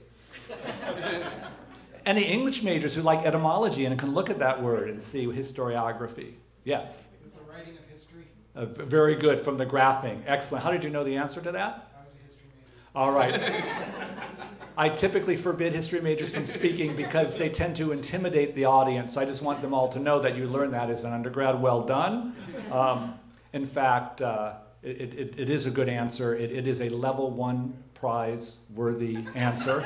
Any 2.06 2.24
English 2.24 2.64
majors 2.64 2.96
who 2.96 3.02
like 3.02 3.26
etymology 3.26 3.86
and 3.86 3.98
can 4.00 4.14
look 4.14 4.30
at 4.30 4.40
that 4.40 4.62
word 4.62 4.90
and 4.90 5.04
see 5.04 5.28
historiography? 5.28 6.34
Yes. 6.64 7.04
The 7.36 7.52
writing 7.52 7.78
of 7.78 7.86
history. 7.86 8.26
Uh, 8.56 8.66
very 8.66 9.16
good 9.16 9.40
from 9.40 9.58
the 9.58 9.66
graphing. 9.66 10.24
Excellent. 10.26 10.64
How 10.64 10.72
did 10.72 10.84
you 10.84 10.90
know 10.90 11.04
the 11.04 11.18
answer 11.18 11.42
to 11.42 11.52
that? 11.52 11.92
I 11.96 12.04
was 12.04 12.16
a 12.16 12.18
history 12.26 12.48
major. 12.58 12.88
All 12.96 13.12
right. 13.12 13.64
I 14.78 14.90
typically 14.90 15.36
forbid 15.36 15.74
history 15.74 16.02
majors 16.02 16.34
from 16.34 16.46
speaking 16.48 16.96
because 16.96 17.38
they 17.38 17.50
tend 17.50 17.76
to 17.76 17.92
intimidate 17.92 18.56
the 18.56 18.66
audience. 18.66 19.16
I 19.18 19.26
just 19.26 19.44
want 19.44 19.62
them 19.62 19.74
all 19.74 19.90
to 19.90 20.00
know 20.00 20.20
that 20.20 20.36
you 20.36 20.48
learned 20.48 20.74
that 20.74 20.90
as 20.90 21.04
an 21.04 21.14
undergrad. 21.14 21.62
Well 21.62 21.82
done. 21.82 22.36
Um, 22.72 23.14
in 23.54 23.66
fact, 23.66 24.22
uh, 24.22 24.54
it, 24.84 25.14
it, 25.14 25.40
it 25.40 25.50
is 25.50 25.66
a 25.66 25.72
good 25.72 25.90
answer. 25.90 26.36
It, 26.36 26.52
it 26.52 26.68
is 26.68 26.82
a 26.82 26.90
level 26.90 27.30
one 27.30 27.74
prize 27.94 28.58
worthy 28.74 29.24
answer. 29.36 29.86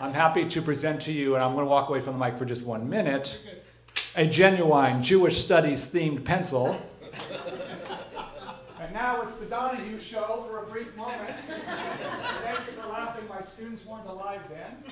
I'm 0.00 0.14
happy 0.14 0.46
to 0.46 0.62
present 0.62 1.02
to 1.02 1.12
you, 1.12 1.34
and 1.34 1.44
I'm 1.44 1.52
going 1.54 1.64
to 1.64 1.70
walk 1.70 1.88
away 1.88 2.00
from 2.00 2.18
the 2.18 2.24
mic 2.24 2.38
for 2.38 2.44
just 2.44 2.62
one 2.62 2.88
minute, 2.88 3.40
a 4.16 4.24
genuine 4.24 5.02
Jewish 5.02 5.44
studies 5.44 5.90
themed 5.90 6.24
pencil. 6.24 6.80
And 8.80 8.94
now 8.94 9.20
it's 9.22 9.36
the 9.36 9.46
Donahue 9.46 9.98
show 10.00 10.46
for 10.48 10.62
a 10.62 10.66
brief 10.66 10.96
moment. 10.96 11.30
Thank 11.30 12.58
you 12.66 12.80
for 12.80 12.88
laughing. 12.88 13.28
My 13.28 13.42
students 13.42 13.84
weren't 13.84 14.06
alive 14.06 14.40
then. 14.48 14.82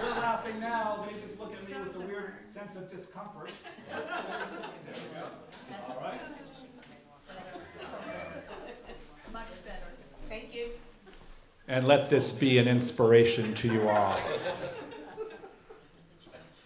You're 0.00 0.10
laughing 0.10 0.58
now. 0.58 1.06
They 1.08 1.20
just 1.20 1.38
look 1.38 1.54
at 1.54 1.68
me 1.68 1.76
with 1.86 1.96
a 1.96 2.00
weird 2.00 2.34
sense 2.52 2.74
of 2.74 2.90
discomfort. 2.90 3.50
Thank 10.28 10.54
you. 10.54 10.70
And 11.68 11.86
let 11.86 12.10
this 12.10 12.32
be 12.32 12.58
an 12.58 12.68
inspiration 12.68 13.54
to 13.54 13.72
you 13.72 13.88
all. 13.88 14.18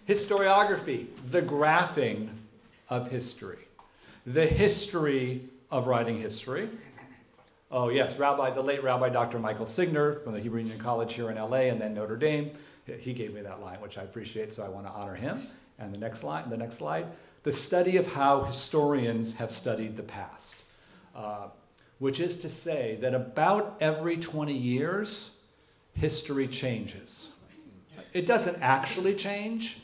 Historiography, 0.07 1.07
the 1.29 1.41
graphing 1.41 2.29
of 2.89 3.09
history, 3.09 3.59
the 4.25 4.45
history 4.45 5.41
of 5.69 5.87
writing 5.87 6.19
history. 6.19 6.69
Oh, 7.71 7.87
yes, 7.89 8.17
Rabbi, 8.17 8.49
the 8.51 8.61
late 8.61 8.83
Rabbi 8.83 9.09
Dr. 9.09 9.39
Michael 9.39 9.65
Signer 9.65 10.15
from 10.15 10.33
the 10.33 10.39
Hebrew 10.39 10.59
Union 10.59 10.77
College 10.77 11.13
here 11.13 11.29
in 11.29 11.37
LA 11.37 11.69
and 11.69 11.79
then 11.79 11.93
Notre 11.93 12.17
Dame. 12.17 12.51
He 12.99 13.13
gave 13.13 13.33
me 13.33 13.41
that 13.41 13.61
line, 13.61 13.79
which 13.79 13.97
I 13.97 14.01
appreciate, 14.01 14.51
so 14.51 14.63
I 14.63 14.67
want 14.67 14.85
to 14.85 14.91
honor 14.91 15.15
him. 15.15 15.39
And 15.81 15.93
the 15.93 15.97
next 15.97 16.23
line, 16.23 16.49
the 16.49 16.57
next 16.57 16.77
slide, 16.77 17.07
the 17.43 17.51
study 17.51 17.97
of 17.97 18.13
how 18.13 18.43
historians 18.43 19.33
have 19.33 19.51
studied 19.51 19.97
the 19.97 20.03
past. 20.03 20.63
Uh, 21.15 21.47
which 22.01 22.19
is 22.19 22.35
to 22.35 22.49
say 22.49 22.97
that 22.99 23.13
about 23.13 23.77
every 23.79 24.17
20 24.17 24.57
years, 24.57 25.37
history 25.93 26.47
changes. 26.47 27.33
It 28.11 28.25
doesn't 28.25 28.59
actually 28.59 29.13
change, 29.13 29.81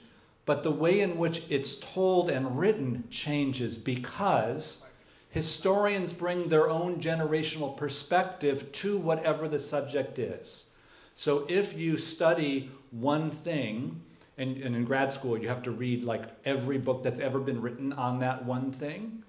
but 0.48 0.63
the 0.63 0.72
way 0.72 1.01
in 1.01 1.20
which 1.20 1.44
it's 1.48 1.77
told 1.77 2.32
and 2.32 2.58
written 2.58 3.04
changes 3.12 3.77
because 3.77 4.84
historians 5.30 6.12
bring 6.12 6.50
their 6.50 6.68
own 6.68 7.00
generational 7.00 7.77
perspective 7.77 8.72
to 8.72 8.98
whatever 8.98 9.48
the 9.48 9.60
subject 9.60 10.18
is. 10.18 10.66
So 11.13 11.46
if 11.48 11.77
you 11.77 11.98
study 11.98 12.72
one 12.89 13.30
thing, 13.30 14.01
and, 14.38 14.58
and 14.58 14.75
in 14.75 14.86
grad 14.86 15.12
school 15.12 15.38
you 15.38 15.48
have 15.48 15.63
to 15.63 15.72
read 15.72 16.03
like 16.03 16.25
every 16.46 16.77
book 16.77 17.03
that's 17.03 17.20
ever 17.20 17.39
been 17.39 17.62
written 17.62 17.94
on 17.94 18.20
that 18.20 18.46
one 18.46 18.72
thing, 18.72 19.24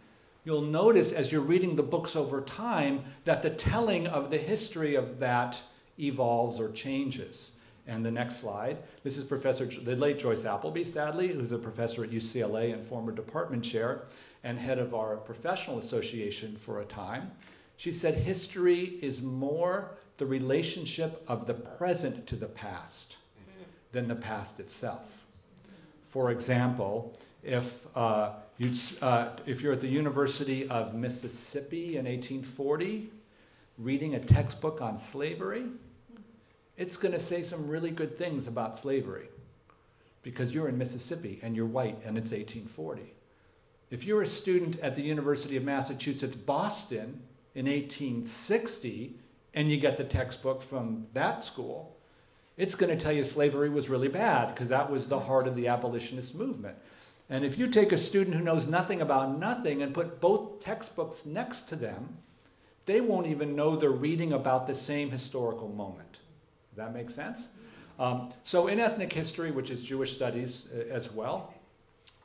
you'll 0.44 0.62
notice 0.62 1.12
as 1.12 1.32
you're 1.32 1.40
reading 1.40 1.76
the 1.76 1.82
books 1.82 2.16
over 2.16 2.40
time 2.40 3.04
that 3.24 3.42
the 3.42 3.50
telling 3.50 4.06
of 4.06 4.30
the 4.30 4.38
history 4.38 4.94
of 4.94 5.18
that 5.18 5.60
evolves 5.98 6.60
or 6.60 6.70
changes. 6.70 7.56
And 7.86 8.04
the 8.04 8.10
next 8.10 8.36
slide, 8.36 8.78
this 9.02 9.16
is 9.16 9.24
Professor, 9.24 9.64
the 9.64 9.96
late 9.96 10.18
Joyce 10.18 10.44
Appleby, 10.44 10.84
sadly, 10.84 11.28
who's 11.28 11.52
a 11.52 11.58
professor 11.58 12.04
at 12.04 12.10
UCLA 12.10 12.74
and 12.74 12.84
former 12.84 13.12
department 13.12 13.64
chair 13.64 14.02
and 14.44 14.58
head 14.58 14.78
of 14.78 14.94
our 14.94 15.16
professional 15.16 15.78
association 15.78 16.54
for 16.56 16.80
a 16.80 16.84
time. 16.84 17.30
She 17.78 17.92
said 17.92 18.14
history 18.14 18.98
is 19.00 19.22
more 19.22 19.92
the 20.18 20.26
relationship 20.26 21.22
of 21.28 21.46
the 21.46 21.54
present 21.54 22.26
to 22.26 22.36
the 22.36 22.48
past 22.48 23.17
than 23.92 24.08
the 24.08 24.14
past 24.14 24.60
itself. 24.60 25.24
For 26.06 26.30
example, 26.30 27.16
if 27.42 27.86
uh, 27.96 28.32
you, 28.58 28.72
uh, 29.02 29.30
if 29.46 29.62
you're 29.62 29.72
at 29.72 29.80
the 29.80 29.88
University 29.88 30.68
of 30.68 30.94
Mississippi 30.94 31.96
in 31.96 32.06
1840, 32.06 33.10
reading 33.78 34.14
a 34.14 34.20
textbook 34.20 34.80
on 34.80 34.98
slavery, 34.98 35.66
it's 36.76 36.96
going 36.96 37.12
to 37.12 37.20
say 37.20 37.42
some 37.42 37.68
really 37.68 37.90
good 37.90 38.16
things 38.16 38.46
about 38.46 38.76
slavery 38.76 39.28
because 40.22 40.52
you're 40.52 40.68
in 40.68 40.76
Mississippi 40.76 41.38
and 41.42 41.54
you're 41.54 41.66
white 41.66 41.98
and 42.04 42.18
it's 42.18 42.30
1840. 42.30 43.14
If 43.90 44.04
you're 44.04 44.22
a 44.22 44.26
student 44.26 44.78
at 44.80 44.94
the 44.94 45.02
University 45.02 45.56
of 45.56 45.64
Massachusetts 45.64 46.36
Boston 46.36 47.22
in 47.54 47.66
1860 47.66 49.14
and 49.54 49.70
you 49.70 49.78
get 49.78 49.96
the 49.96 50.04
textbook 50.04 50.62
from 50.62 51.06
that 51.14 51.42
school, 51.42 51.96
it's 52.58 52.74
going 52.74 52.90
to 52.90 53.02
tell 53.02 53.12
you 53.12 53.22
slavery 53.22 53.70
was 53.70 53.88
really 53.88 54.08
bad 54.08 54.52
because 54.52 54.68
that 54.68 54.90
was 54.90 55.08
the 55.08 55.20
heart 55.20 55.46
of 55.46 55.54
the 55.54 55.68
abolitionist 55.68 56.34
movement. 56.34 56.76
And 57.30 57.44
if 57.44 57.56
you 57.56 57.68
take 57.68 57.92
a 57.92 57.98
student 57.98 58.34
who 58.34 58.42
knows 58.42 58.66
nothing 58.66 59.00
about 59.00 59.38
nothing 59.38 59.82
and 59.82 59.94
put 59.94 60.20
both 60.20 60.60
textbooks 60.60 61.24
next 61.24 61.62
to 61.68 61.76
them, 61.76 62.18
they 62.84 63.00
won't 63.00 63.28
even 63.28 63.54
know 63.54 63.76
they're 63.76 63.90
reading 63.90 64.32
about 64.32 64.66
the 64.66 64.74
same 64.74 65.10
historical 65.10 65.68
moment. 65.68 66.12
Does 66.70 66.78
that 66.78 66.92
make 66.92 67.10
sense? 67.10 67.48
Um, 67.98 68.32
so, 68.44 68.68
in 68.68 68.80
ethnic 68.80 69.12
history, 69.12 69.50
which 69.50 69.70
is 69.70 69.82
Jewish 69.82 70.14
studies 70.14 70.68
uh, 70.74 70.92
as 70.92 71.12
well, 71.12 71.52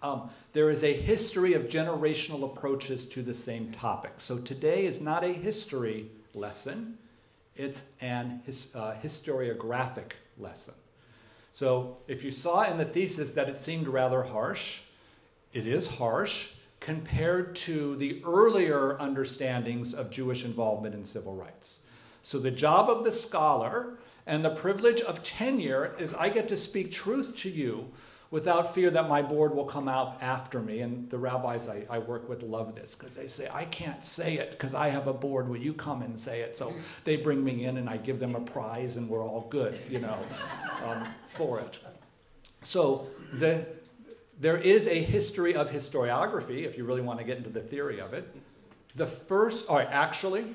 um, 0.02 0.30
there 0.54 0.70
is 0.70 0.84
a 0.84 0.94
history 0.94 1.54
of 1.54 1.64
generational 1.64 2.44
approaches 2.44 3.06
to 3.08 3.22
the 3.22 3.34
same 3.34 3.72
topic. 3.72 4.14
So, 4.18 4.38
today 4.38 4.86
is 4.86 5.02
not 5.02 5.24
a 5.24 5.34
history 5.34 6.10
lesson, 6.34 6.98
it's 7.56 7.84
an 8.02 8.42
his, 8.46 8.70
uh, 8.76 8.96
historiographic 9.04 10.14
lesson. 10.38 10.74
So, 11.52 12.02
if 12.08 12.24
you 12.24 12.32
saw 12.32 12.64
in 12.64 12.78
the 12.78 12.86
thesis 12.86 13.34
that 13.34 13.48
it 13.48 13.56
seemed 13.56 13.88
rather 13.88 14.24
harsh, 14.24 14.82
it 15.54 15.68
is 15.68 15.88
harsh 15.88 16.50
compared 16.80 17.56
to 17.56 17.96
the 17.98 18.22
earlier 18.26 19.00
understandings 19.00 19.94
of 19.94 20.10
Jewish 20.10 20.44
involvement 20.44 20.96
in 20.96 21.04
civil 21.04 21.36
rights. 21.36 21.82
So, 22.24 22.40
the 22.40 22.52
job 22.52 22.90
of 22.90 23.04
the 23.04 23.12
scholar 23.12 24.00
and 24.26 24.44
the 24.44 24.50
privilege 24.50 25.02
of 25.02 25.22
tenure 25.22 25.96
is 26.00 26.14
I 26.14 26.30
get 26.30 26.48
to 26.48 26.58
speak 26.58 26.92
truth 26.92 27.38
to 27.38 27.50
you 27.50 27.90
without 28.34 28.74
fear 28.74 28.90
that 28.90 29.08
my 29.08 29.22
board 29.22 29.54
will 29.54 29.64
come 29.64 29.88
out 29.88 30.18
after 30.20 30.60
me. 30.60 30.80
And 30.80 31.08
the 31.12 31.20
rabbis 31.20 31.70
I, 31.70 31.86
I 31.88 32.00
work 32.00 32.28
with 32.28 32.42
love 32.42 32.74
this 32.74 32.96
because 32.96 33.16
they 33.16 33.28
say, 33.28 33.48
I 33.54 33.66
can't 33.66 34.04
say 34.04 34.40
it 34.40 34.50
because 34.50 34.74
I 34.74 34.90
have 34.90 35.06
a 35.06 35.14
board. 35.14 35.48
Will 35.48 35.58
you 35.58 35.72
come 35.72 36.02
and 36.02 36.20
say 36.20 36.42
it? 36.42 36.58
So 36.58 36.74
they 37.04 37.16
bring 37.16 37.44
me 37.44 37.66
in 37.66 37.78
and 37.78 37.88
I 37.88 37.98
give 37.98 38.18
them 38.18 38.34
a 38.34 38.42
prize 38.42 38.98
and 38.98 39.08
we're 39.08 39.24
all 39.24 39.46
good, 39.52 39.80
you 39.88 40.00
know, 40.00 40.18
um, 40.84 41.08
for 41.28 41.60
it. 41.60 41.78
So 42.64 43.06
the, 43.34 43.68
there 44.40 44.58
is 44.58 44.88
a 44.88 45.00
history 45.00 45.54
of 45.54 45.70
historiography, 45.70 46.66
if 46.66 46.76
you 46.76 46.86
really 46.86 47.02
want 47.02 47.20
to 47.20 47.26
get 47.26 47.38
into 47.38 47.52
the 47.52 47.62
theory 47.62 48.02
of 48.02 48.16
it. 48.16 48.36
The 48.96 49.06
first, 49.06 49.70
all 49.70 49.76
right, 49.76 49.88
actually, 49.92 50.46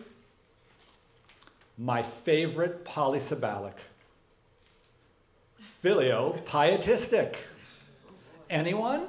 my 1.79 2.03
favorite 2.03 2.85
polysyllabic, 2.85 3.77
filio 5.81 6.33
pietistic. 6.45 7.39
Anyone? 8.51 9.07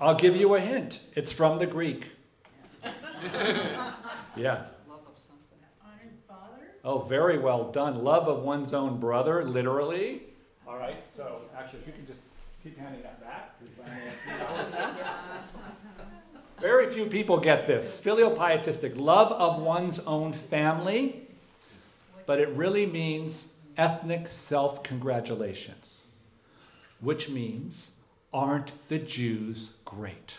I'll 0.00 0.14
give 0.14 0.36
you 0.36 0.54
a 0.54 0.60
hint. 0.60 1.00
It's 1.14 1.32
from 1.32 1.58
the 1.58 1.66
Greek. 1.66 2.12
yes. 4.36 4.74
Love 4.88 5.00
of 5.06 5.18
something. 5.18 5.58
Honored 5.82 6.14
father? 6.28 6.74
Oh, 6.84 7.00
very 7.00 7.38
well 7.38 7.72
done. 7.72 8.04
Love 8.04 8.28
of 8.28 8.42
one's 8.42 8.72
own 8.72 9.00
brother, 9.00 9.44
literally. 9.44 10.22
All 10.68 10.76
right, 10.76 10.96
so 11.16 11.40
actually, 11.56 11.80
if 11.80 11.86
you 11.86 11.92
can 11.94 12.06
just 12.06 12.20
keep 12.62 12.78
handing 12.78 13.02
that 13.02 13.20
back. 13.22 13.54
Very 16.60 16.86
few 16.86 17.06
people 17.06 17.38
get 17.38 17.66
this. 17.66 18.00
Filial 18.00 18.30
pietistic, 18.30 18.92
love 18.96 19.32
of 19.32 19.60
one's 19.60 19.98
own 20.00 20.32
family, 20.32 21.22
but 22.24 22.40
it 22.40 22.48
really 22.50 22.86
means 22.86 23.48
ethnic 23.76 24.28
self 24.30 24.82
congratulations, 24.82 26.04
which 27.00 27.28
means, 27.28 27.90
aren't 28.32 28.72
the 28.88 28.98
Jews 28.98 29.70
great? 29.84 30.38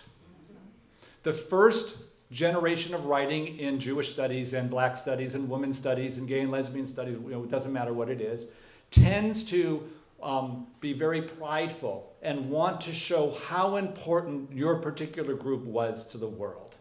The 1.24 1.34
first 1.34 1.96
generation 2.32 2.94
of 2.94 3.06
writing 3.06 3.58
in 3.58 3.80
Jewish 3.80 4.12
studies 4.12 4.54
and 4.54 4.70
black 4.70 4.98
studies 4.98 5.36
and 5.36 5.50
women 5.50 5.74
studies 5.74 6.18
and 6.18 6.28
gay 6.28 6.42
and 6.42 6.52
lesbian 6.52 6.86
studies, 6.86 7.18
you 7.24 7.30
know, 7.32 7.44
it 7.44 7.52
doesn't 7.52 7.72
matter 7.72 7.94
what 7.94 8.10
it 8.10 8.22
is, 8.22 8.46
tends 8.92 9.44
to 9.46 9.88
um, 10.22 10.68
be 10.80 10.94
very 10.94 11.22
prideful 11.22 12.14
and 12.22 12.50
want 12.50 12.82
to 12.82 12.94
show 12.94 13.32
how 13.48 13.78
important 13.78 14.52
your 14.52 14.78
particular 14.78 15.36
group 15.36 15.64
was 15.64 16.06
to 16.08 16.18
the 16.18 16.28
world. 16.28 16.78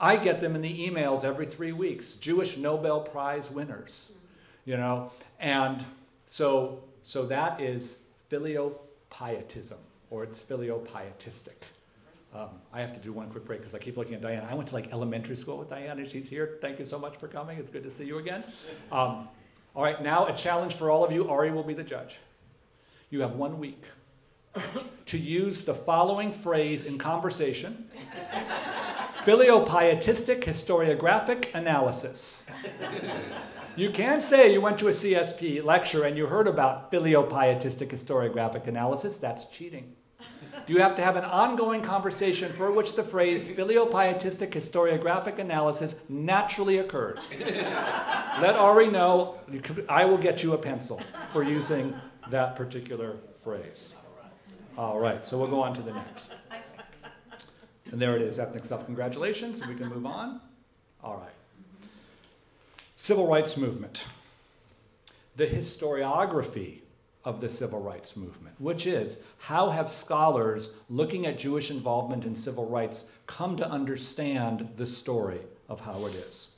I 0.00 0.16
get 0.16 0.40
them 0.40 0.54
in 0.54 0.62
the 0.62 0.88
emails 0.88 1.24
every 1.24 1.46
three 1.46 1.72
weeks 1.72 2.14
Jewish 2.14 2.56
Nobel 2.56 3.00
Prize 3.00 3.50
winners, 3.50 4.12
you 4.64 4.76
know, 4.76 5.10
and 5.38 5.84
so, 6.26 6.84
so 7.02 7.26
that 7.26 7.60
is 7.60 7.98
filiopietism, 8.30 9.78
or 10.10 10.24
it's 10.24 10.42
filiopietistic. 10.42 11.62
Um, 12.34 12.48
I 12.72 12.80
have 12.80 12.94
to 12.94 13.00
do 13.00 13.12
one 13.12 13.28
quick 13.28 13.44
break 13.44 13.60
because 13.60 13.74
I 13.74 13.78
keep 13.78 13.96
looking 13.96 14.14
at 14.14 14.20
Diana. 14.20 14.46
I 14.48 14.54
went 14.54 14.68
to 14.68 14.74
like 14.74 14.92
elementary 14.92 15.36
school 15.36 15.58
with 15.58 15.68
Diana. 15.68 16.08
She's 16.08 16.28
here. 16.28 16.58
Thank 16.60 16.78
you 16.78 16.84
so 16.84 16.98
much 16.98 17.16
for 17.16 17.26
coming. 17.26 17.58
It's 17.58 17.70
good 17.70 17.82
to 17.82 17.90
see 17.90 18.04
you 18.04 18.18
again. 18.18 18.44
Um, 18.92 19.28
all 19.74 19.82
right, 19.82 20.00
now 20.02 20.26
a 20.26 20.34
challenge 20.34 20.74
for 20.74 20.90
all 20.90 21.04
of 21.04 21.12
you. 21.12 21.28
Ari 21.28 21.50
will 21.50 21.64
be 21.64 21.74
the 21.74 21.82
judge. 21.82 22.18
You 23.10 23.20
have 23.20 23.32
one 23.32 23.58
week 23.58 23.84
to 25.06 25.18
use 25.18 25.64
the 25.64 25.74
following 25.74 26.32
phrase 26.32 26.86
in 26.86 26.98
conversation 26.98 27.88
Filiopietistic 29.24 30.40
historiographic 30.40 31.54
analysis. 31.54 32.44
You 33.76 33.90
can 33.90 34.20
say 34.20 34.52
you 34.52 34.62
went 34.62 34.78
to 34.78 34.88
a 34.88 34.92
CSP 34.92 35.62
lecture 35.62 36.04
and 36.04 36.16
you 36.16 36.26
heard 36.26 36.48
about 36.48 36.90
filiopietistic 36.90 37.88
historiographic 37.88 38.66
analysis. 38.66 39.18
That's 39.18 39.44
cheating. 39.46 39.94
You 40.66 40.78
have 40.78 40.94
to 40.96 41.02
have 41.02 41.16
an 41.16 41.24
ongoing 41.24 41.82
conversation 41.82 42.52
for 42.52 42.70
which 42.70 42.94
the 42.94 43.02
phrase 43.02 43.48
filiopietistic 43.48 44.50
historiographic 44.50 45.38
analysis 45.38 46.00
naturally 46.08 46.78
occurs. 46.78 47.34
Let 48.40 48.56
Ari 48.56 48.90
know, 48.90 49.40
I 49.88 50.04
will 50.04 50.18
get 50.18 50.42
you 50.42 50.52
a 50.52 50.58
pencil 50.58 51.00
for 51.32 51.42
using 51.42 51.94
that 52.28 52.56
particular 52.56 53.16
phrase. 53.42 53.94
All 54.78 55.00
right, 55.00 55.26
so 55.26 55.38
we'll 55.38 55.48
go 55.48 55.60
on 55.60 55.74
to 55.74 55.82
the 55.82 55.92
next. 55.92 56.32
And 57.90 58.00
there 58.00 58.14
it 58.16 58.22
is, 58.22 58.38
ethnic 58.38 58.64
self 58.64 58.86
congratulations. 58.86 59.66
We 59.66 59.74
can 59.74 59.88
move 59.88 60.06
on. 60.06 60.40
All 61.02 61.16
right. 61.16 61.88
Civil 62.96 63.26
rights 63.26 63.56
movement. 63.56 64.04
The 65.36 65.46
historiography 65.46 66.79
of 67.24 67.40
the 67.40 67.48
civil 67.48 67.80
rights 67.80 68.16
movement, 68.16 68.54
which 68.58 68.86
is 68.86 69.22
how 69.38 69.70
have 69.70 69.88
scholars 69.88 70.74
looking 70.88 71.26
at 71.26 71.38
Jewish 71.38 71.70
involvement 71.70 72.24
in 72.24 72.34
civil 72.34 72.66
rights 72.66 73.10
come 73.26 73.56
to 73.56 73.68
understand 73.68 74.70
the 74.76 74.86
story 74.86 75.40
of 75.68 75.80
how 75.80 76.06
it 76.06 76.14
is. 76.14 76.48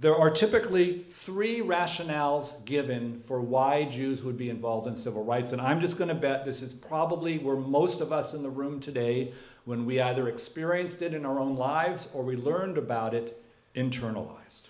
There 0.00 0.14
are 0.14 0.30
typically 0.30 1.04
three 1.08 1.58
rationales 1.58 2.64
given 2.64 3.20
for 3.24 3.40
why 3.40 3.84
Jews 3.84 4.22
would 4.22 4.38
be 4.38 4.48
involved 4.48 4.86
in 4.86 4.94
civil 4.94 5.24
rights, 5.24 5.50
and 5.50 5.60
I'm 5.60 5.80
just 5.80 5.98
going 5.98 6.08
to 6.08 6.14
bet 6.14 6.44
this 6.44 6.62
is 6.62 6.72
probably 6.72 7.38
where 7.38 7.56
most 7.56 8.00
of 8.00 8.12
us 8.12 8.32
in 8.32 8.44
the 8.44 8.48
room 8.48 8.78
today, 8.78 9.32
when 9.64 9.84
we 9.84 10.00
either 10.00 10.28
experienced 10.28 11.02
it 11.02 11.14
in 11.14 11.26
our 11.26 11.40
own 11.40 11.56
lives 11.56 12.10
or 12.14 12.22
we 12.22 12.36
learned 12.36 12.78
about 12.78 13.12
it, 13.12 13.42
internalized. 13.74 14.68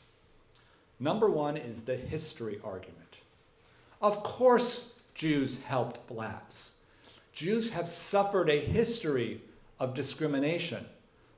Number 0.99 1.29
one 1.29 1.59
is 1.59 1.83
the 1.83 1.97
history 1.97 2.59
argument. 2.65 2.98
Of 4.01 4.23
course, 4.23 4.93
Jews 5.15 5.59
helped 5.61 6.07
blacks. 6.07 6.77
Jews 7.33 7.71
have 7.71 7.89
suffered 7.89 8.49
a 8.49 8.61
history 8.61 9.41
of 9.81 9.95
discrimination. 9.95 10.85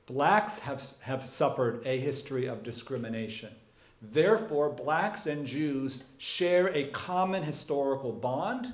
Blacks 0.05 0.59
have, 0.59 0.83
have 1.01 1.25
suffered 1.25 1.81
a 1.85 1.97
history 1.97 2.45
of 2.45 2.63
discrimination. 2.63 3.49
Therefore, 4.01 4.69
blacks 4.69 5.27
and 5.27 5.45
Jews 5.45 6.03
share 6.17 6.67
a 6.75 6.85
common 6.85 7.43
historical 7.43 8.11
bond, 8.11 8.73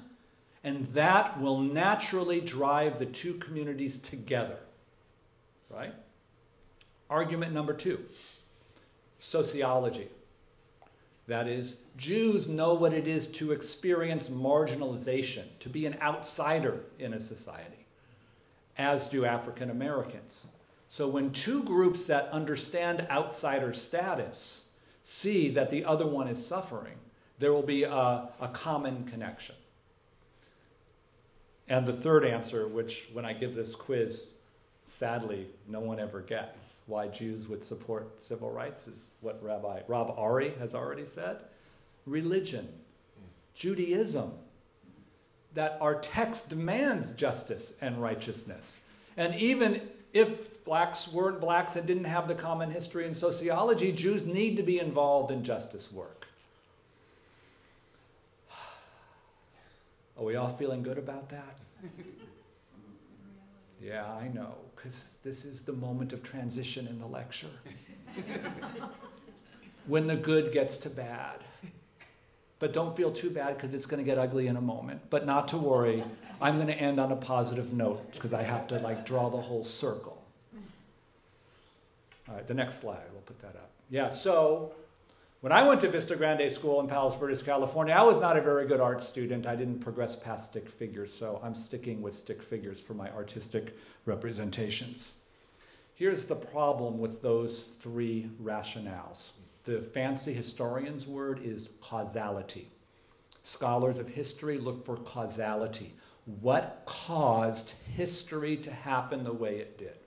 and 0.63 0.85
that 0.87 1.39
will 1.39 1.59
naturally 1.59 2.39
drive 2.39 2.97
the 2.97 3.05
two 3.05 3.33
communities 3.35 3.97
together. 3.97 4.57
Right? 5.69 5.93
Argument 7.09 7.53
number 7.53 7.73
two 7.73 7.99
sociology. 9.19 10.07
That 11.27 11.47
is, 11.47 11.81
Jews 11.97 12.47
know 12.47 12.73
what 12.73 12.93
it 12.93 13.07
is 13.07 13.27
to 13.33 13.51
experience 13.51 14.29
marginalization, 14.29 15.43
to 15.59 15.69
be 15.69 15.85
an 15.85 15.97
outsider 16.01 16.85
in 16.99 17.13
a 17.13 17.19
society, 17.19 17.85
as 18.77 19.09
do 19.09 19.25
African 19.25 19.69
Americans. 19.69 20.47
So 20.89 21.07
when 21.07 21.31
two 21.31 21.63
groups 21.63 22.05
that 22.05 22.29
understand 22.29 23.05
outsider 23.09 23.73
status 23.73 24.69
see 25.03 25.49
that 25.49 25.69
the 25.69 25.83
other 25.83 26.05
one 26.05 26.29
is 26.29 26.45
suffering, 26.45 26.95
there 27.39 27.51
will 27.53 27.61
be 27.61 27.83
a, 27.83 28.29
a 28.39 28.49
common 28.53 29.03
connection. 29.03 29.55
And 31.67 31.85
the 31.85 31.93
third 31.93 32.23
answer, 32.23 32.67
which 32.67 33.09
when 33.11 33.25
I 33.25 33.33
give 33.33 33.53
this 33.53 33.75
quiz, 33.75 34.29
sadly, 34.87 35.47
no 35.67 35.81
one 35.81 35.99
ever 35.99 36.21
gets 36.21 36.77
why 36.87 37.07
Jews 37.09 37.47
would 37.47 37.63
support 37.63 38.21
civil 38.21 38.49
rights, 38.49 38.87
is 38.87 39.11
what 39.21 39.43
Rabbi 39.43 39.81
Rav 39.87 40.17
Ari 40.17 40.53
has 40.59 40.73
already 40.73 41.05
said. 41.05 41.41
Religion, 42.05 42.67
Judaism, 43.53 44.31
that 45.53 45.77
our 45.81 45.95
text 45.99 46.49
demands 46.49 47.11
justice 47.11 47.77
and 47.81 48.01
righteousness. 48.01 48.81
And 49.17 49.35
even 49.35 49.81
if 50.13 50.63
blacks 50.63 51.07
weren't 51.09 51.41
blacks 51.41 51.75
and 51.75 51.85
didn't 51.85 52.05
have 52.05 52.27
the 52.27 52.35
common 52.35 52.71
history 52.71 53.05
and 53.05 53.15
sociology, 53.15 53.91
Jews 53.91 54.25
need 54.25 54.55
to 54.57 54.63
be 54.63 54.79
involved 54.79 55.31
in 55.31 55.43
justice 55.43 55.91
work. 55.91 56.27
Are 60.17 60.23
we 60.23 60.35
all 60.37 60.49
feeling 60.49 60.81
good 60.81 60.97
about 60.97 61.29
that? 61.29 61.57
Yeah, 63.81 64.05
I 64.05 64.27
know, 64.29 64.55
because 64.75 65.11
this 65.23 65.45
is 65.45 65.61
the 65.61 65.73
moment 65.73 66.13
of 66.13 66.23
transition 66.23 66.87
in 66.87 66.99
the 66.99 67.05
lecture. 67.05 67.47
when 69.87 70.07
the 70.07 70.15
good 70.15 70.51
gets 70.51 70.77
to 70.77 70.89
bad. 70.89 71.43
But 72.59 72.73
don't 72.73 72.97
feel 72.97 73.11
too 73.11 73.29
bad 73.29 73.55
because 73.55 73.73
it's 73.73 73.85
going 73.85 74.03
to 74.03 74.03
get 74.03 74.17
ugly 74.17 74.47
in 74.47 74.57
a 74.57 74.61
moment. 74.61 75.01
But 75.09 75.25
not 75.25 75.47
to 75.49 75.57
worry, 75.57 76.03
I'm 76.41 76.55
going 76.55 76.67
to 76.67 76.73
end 76.73 76.99
on 76.99 77.11
a 77.11 77.15
positive 77.15 77.71
note 77.73 78.13
because 78.13 78.33
I 78.33 78.43
have 78.43 78.67
to 78.69 78.79
like 78.79 79.05
draw 79.05 79.29
the 79.29 79.37
whole 79.37 79.63
circle. 79.63 80.23
All 82.27 82.35
right, 82.35 82.47
the 82.47 82.55
next 82.55 82.81
slide, 82.81 83.03
we'll 83.11 83.21
put 83.21 83.39
that 83.41 83.55
up. 83.55 83.69
Yeah, 83.89 84.09
so 84.09 84.73
when 85.41 85.51
I 85.51 85.61
went 85.67 85.81
to 85.81 85.87
Vista 85.87 86.15
Grande 86.15 86.51
School 86.51 86.79
in 86.79 86.87
Palos 86.87 87.15
Verdes, 87.15 87.43
California, 87.43 87.93
I 87.93 88.01
was 88.01 88.17
not 88.17 88.37
a 88.37 88.41
very 88.41 88.65
good 88.65 88.81
art 88.81 89.03
student. 89.03 89.45
I 89.45 89.55
didn't 89.55 89.79
progress 89.79 90.15
past 90.15 90.47
stick 90.47 90.67
figures, 90.67 91.13
so 91.13 91.39
I'm 91.43 91.53
sticking 91.53 92.01
with 92.01 92.15
stick 92.15 92.41
figures 92.41 92.81
for 92.81 92.95
my 92.95 93.11
artistic 93.11 93.77
representations. 94.05 95.13
Here's 95.93 96.25
the 96.25 96.35
problem 96.35 96.97
with 96.97 97.21
those 97.21 97.69
three 97.79 98.31
rationales. 98.41 99.29
The 99.65 99.79
fancy 99.81 100.33
historian's 100.33 101.05
word 101.05 101.41
is 101.43 101.69
causality. 101.81 102.69
Scholars 103.43 103.99
of 103.99 104.07
history 104.07 104.57
look 104.57 104.83
for 104.85 104.97
causality. 104.97 105.93
What 106.41 106.81
caused 106.85 107.73
history 107.95 108.57
to 108.57 108.71
happen 108.71 109.23
the 109.23 109.33
way 109.33 109.57
it 109.57 109.77
did? 109.77 109.97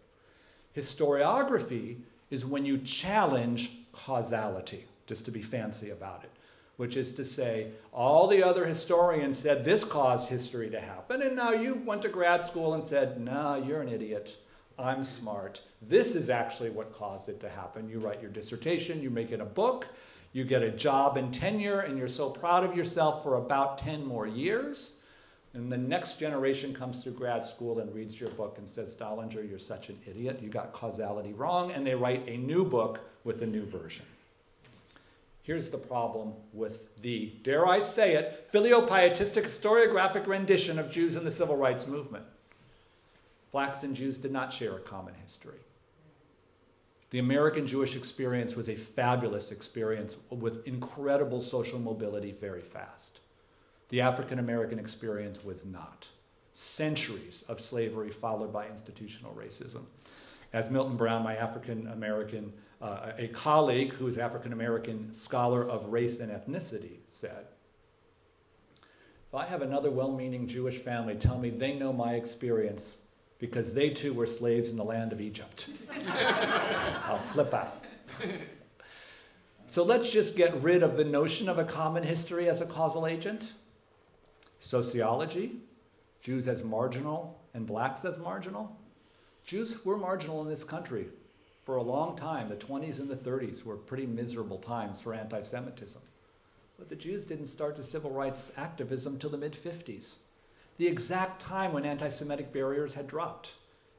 Historiography 0.76 1.98
is 2.30 2.44
when 2.44 2.64
you 2.64 2.78
challenge 2.78 3.78
causality 3.92 4.86
just 5.10 5.24
to 5.24 5.32
be 5.32 5.42
fancy 5.42 5.90
about 5.90 6.22
it, 6.22 6.30
which 6.76 6.96
is 6.96 7.10
to 7.10 7.24
say, 7.24 7.66
all 7.92 8.28
the 8.28 8.44
other 8.44 8.64
historians 8.64 9.36
said 9.36 9.64
this 9.64 9.82
caused 9.82 10.28
history 10.28 10.70
to 10.70 10.80
happen, 10.80 11.20
and 11.20 11.34
now 11.34 11.50
you 11.50 11.74
went 11.84 12.00
to 12.02 12.08
grad 12.08 12.44
school 12.44 12.74
and 12.74 12.82
said, 12.82 13.20
nah, 13.20 13.56
you're 13.56 13.80
an 13.80 13.88
idiot. 13.88 14.36
I'm 14.78 15.02
smart. 15.02 15.62
This 15.82 16.14
is 16.14 16.30
actually 16.30 16.70
what 16.70 16.94
caused 16.94 17.28
it 17.28 17.40
to 17.40 17.48
happen. 17.48 17.88
You 17.88 17.98
write 17.98 18.22
your 18.22 18.30
dissertation, 18.30 19.02
you 19.02 19.10
make 19.10 19.32
it 19.32 19.40
a 19.40 19.44
book, 19.44 19.88
you 20.32 20.44
get 20.44 20.62
a 20.62 20.70
job 20.70 21.16
and 21.16 21.34
tenure, 21.34 21.80
and 21.80 21.98
you're 21.98 22.06
so 22.06 22.30
proud 22.30 22.62
of 22.62 22.76
yourself 22.76 23.24
for 23.24 23.34
about 23.34 23.78
10 23.78 24.06
more 24.06 24.28
years. 24.28 24.94
And 25.54 25.72
the 25.72 25.76
next 25.76 26.20
generation 26.20 26.72
comes 26.72 27.02
through 27.02 27.14
grad 27.14 27.42
school 27.42 27.80
and 27.80 27.92
reads 27.92 28.20
your 28.20 28.30
book 28.30 28.58
and 28.58 28.68
says, 28.68 28.94
Dollinger, 28.94 29.42
you're 29.50 29.58
such 29.58 29.88
an 29.88 29.98
idiot. 30.06 30.38
You 30.40 30.48
got 30.48 30.72
causality 30.72 31.32
wrong. 31.32 31.72
And 31.72 31.84
they 31.84 31.96
write 31.96 32.28
a 32.28 32.36
new 32.36 32.64
book 32.64 33.00
with 33.24 33.42
a 33.42 33.46
new 33.46 33.66
version. 33.66 34.06
Here's 35.50 35.68
the 35.68 35.78
problem 35.78 36.34
with 36.52 36.94
the, 37.02 37.32
dare 37.42 37.66
I 37.66 37.80
say 37.80 38.14
it, 38.14 38.48
filiopietistic 38.52 39.42
historiographic 39.42 40.28
rendition 40.28 40.78
of 40.78 40.92
Jews 40.92 41.16
in 41.16 41.24
the 41.24 41.30
civil 41.32 41.56
rights 41.56 41.88
movement. 41.88 42.24
Blacks 43.50 43.82
and 43.82 43.96
Jews 43.96 44.16
did 44.16 44.30
not 44.30 44.52
share 44.52 44.76
a 44.76 44.78
common 44.78 45.14
history. 45.20 45.58
The 47.10 47.18
American 47.18 47.66
Jewish 47.66 47.96
experience 47.96 48.54
was 48.54 48.68
a 48.68 48.76
fabulous 48.76 49.50
experience 49.50 50.18
with 50.30 50.64
incredible 50.68 51.40
social 51.40 51.80
mobility 51.80 52.30
very 52.30 52.62
fast. 52.62 53.18
The 53.88 54.02
African 54.02 54.38
American 54.38 54.78
experience 54.78 55.44
was 55.44 55.66
not. 55.66 56.06
Centuries 56.52 57.42
of 57.48 57.58
slavery 57.58 58.10
followed 58.10 58.52
by 58.52 58.68
institutional 58.68 59.34
racism. 59.36 59.82
As 60.52 60.70
Milton 60.70 60.96
Brown, 60.96 61.24
my 61.24 61.34
African 61.34 61.88
American 61.88 62.52
uh, 62.80 63.12
a 63.18 63.28
colleague 63.28 63.92
who 63.94 64.06
is 64.06 64.16
African 64.16 64.52
American 64.52 65.12
scholar 65.14 65.68
of 65.68 65.86
race 65.86 66.20
and 66.20 66.32
ethnicity 66.32 66.98
said, 67.08 67.46
if 69.28 69.34
I 69.34 69.46
have 69.46 69.62
another 69.62 69.90
well 69.90 70.10
meaning 70.10 70.46
Jewish 70.46 70.76
family 70.76 71.14
tell 71.14 71.38
me 71.38 71.50
they 71.50 71.74
know 71.74 71.92
my 71.92 72.14
experience 72.14 72.98
because 73.38 73.74
they 73.74 73.90
too 73.90 74.12
were 74.12 74.26
slaves 74.26 74.70
in 74.70 74.76
the 74.76 74.84
land 74.84 75.12
of 75.12 75.20
Egypt, 75.20 75.68
I'll 76.08 77.16
flip 77.16 77.54
out. 77.54 77.84
So 79.68 79.84
let's 79.84 80.10
just 80.10 80.36
get 80.36 80.60
rid 80.62 80.82
of 80.82 80.96
the 80.96 81.04
notion 81.04 81.48
of 81.48 81.58
a 81.58 81.64
common 81.64 82.02
history 82.02 82.48
as 82.48 82.60
a 82.60 82.66
causal 82.66 83.06
agent. 83.06 83.52
Sociology, 84.58 85.60
Jews 86.20 86.48
as 86.48 86.64
marginal 86.64 87.40
and 87.54 87.66
blacks 87.66 88.04
as 88.04 88.18
marginal. 88.18 88.76
Jews 89.46 89.84
were 89.84 89.96
marginal 89.96 90.42
in 90.42 90.48
this 90.48 90.64
country 90.64 91.06
for 91.70 91.76
a 91.76 91.82
long 91.84 92.16
time. 92.16 92.48
The 92.48 92.56
20s 92.56 92.98
and 92.98 93.08
the 93.08 93.14
30s 93.14 93.62
were 93.62 93.76
pretty 93.76 94.04
miserable 94.04 94.58
times 94.58 95.00
for 95.00 95.14
anti 95.14 95.40
Semitism. 95.40 96.02
But 96.76 96.88
the 96.88 96.96
Jews 96.96 97.24
didn't 97.24 97.46
start 97.46 97.76
the 97.76 97.84
civil 97.84 98.10
rights 98.10 98.50
activism 98.56 99.20
till 99.20 99.30
the 99.30 99.38
mid 99.38 99.52
50s, 99.52 100.16
the 100.78 100.88
exact 100.88 101.40
time 101.40 101.72
when 101.72 101.84
anti 101.84 102.08
Semitic 102.08 102.52
barriers 102.52 102.94
had 102.94 103.06
dropped. 103.06 103.52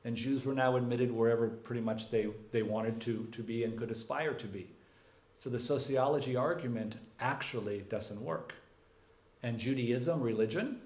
And 0.04 0.18
Jews 0.18 0.44
were 0.44 0.54
now 0.54 0.76
admitted 0.76 1.14
wherever 1.14 1.48
pretty 1.48 1.80
much 1.80 2.12
they, 2.12 2.28
they 2.52 2.62
wanted 2.62 3.00
to, 3.02 3.30
to 3.32 3.42
be 3.42 3.64
and 3.64 3.80
could 3.80 3.90
aspire 3.90 4.34
to 4.34 4.48
be. 4.48 4.68
So 5.38 5.50
the 5.50 5.58
sociology 5.58 6.36
argument 6.36 6.98
actually 7.22 7.86
doesn't 7.88 8.22
work. 8.22 8.54
And 9.44 9.58
Judaism, 9.58 10.20
religion, 10.20 10.82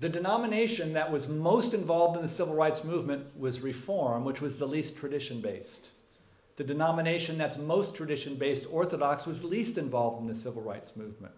the 0.00 0.08
denomination 0.08 0.92
that 0.92 1.10
was 1.10 1.28
most 1.28 1.74
involved 1.74 2.16
in 2.16 2.22
the 2.22 2.28
civil 2.28 2.54
rights 2.54 2.84
movement 2.84 3.26
was 3.36 3.60
Reform, 3.60 4.24
which 4.24 4.40
was 4.40 4.58
the 4.58 4.66
least 4.66 4.96
tradition 4.96 5.40
based. 5.40 5.88
The 6.56 6.62
denomination 6.64 7.36
that's 7.36 7.58
most 7.58 7.96
tradition 7.96 8.36
based, 8.36 8.66
Orthodox, 8.70 9.26
was 9.26 9.42
least 9.42 9.76
involved 9.76 10.20
in 10.20 10.28
the 10.28 10.34
civil 10.34 10.62
rights 10.62 10.96
movement. 10.96 11.34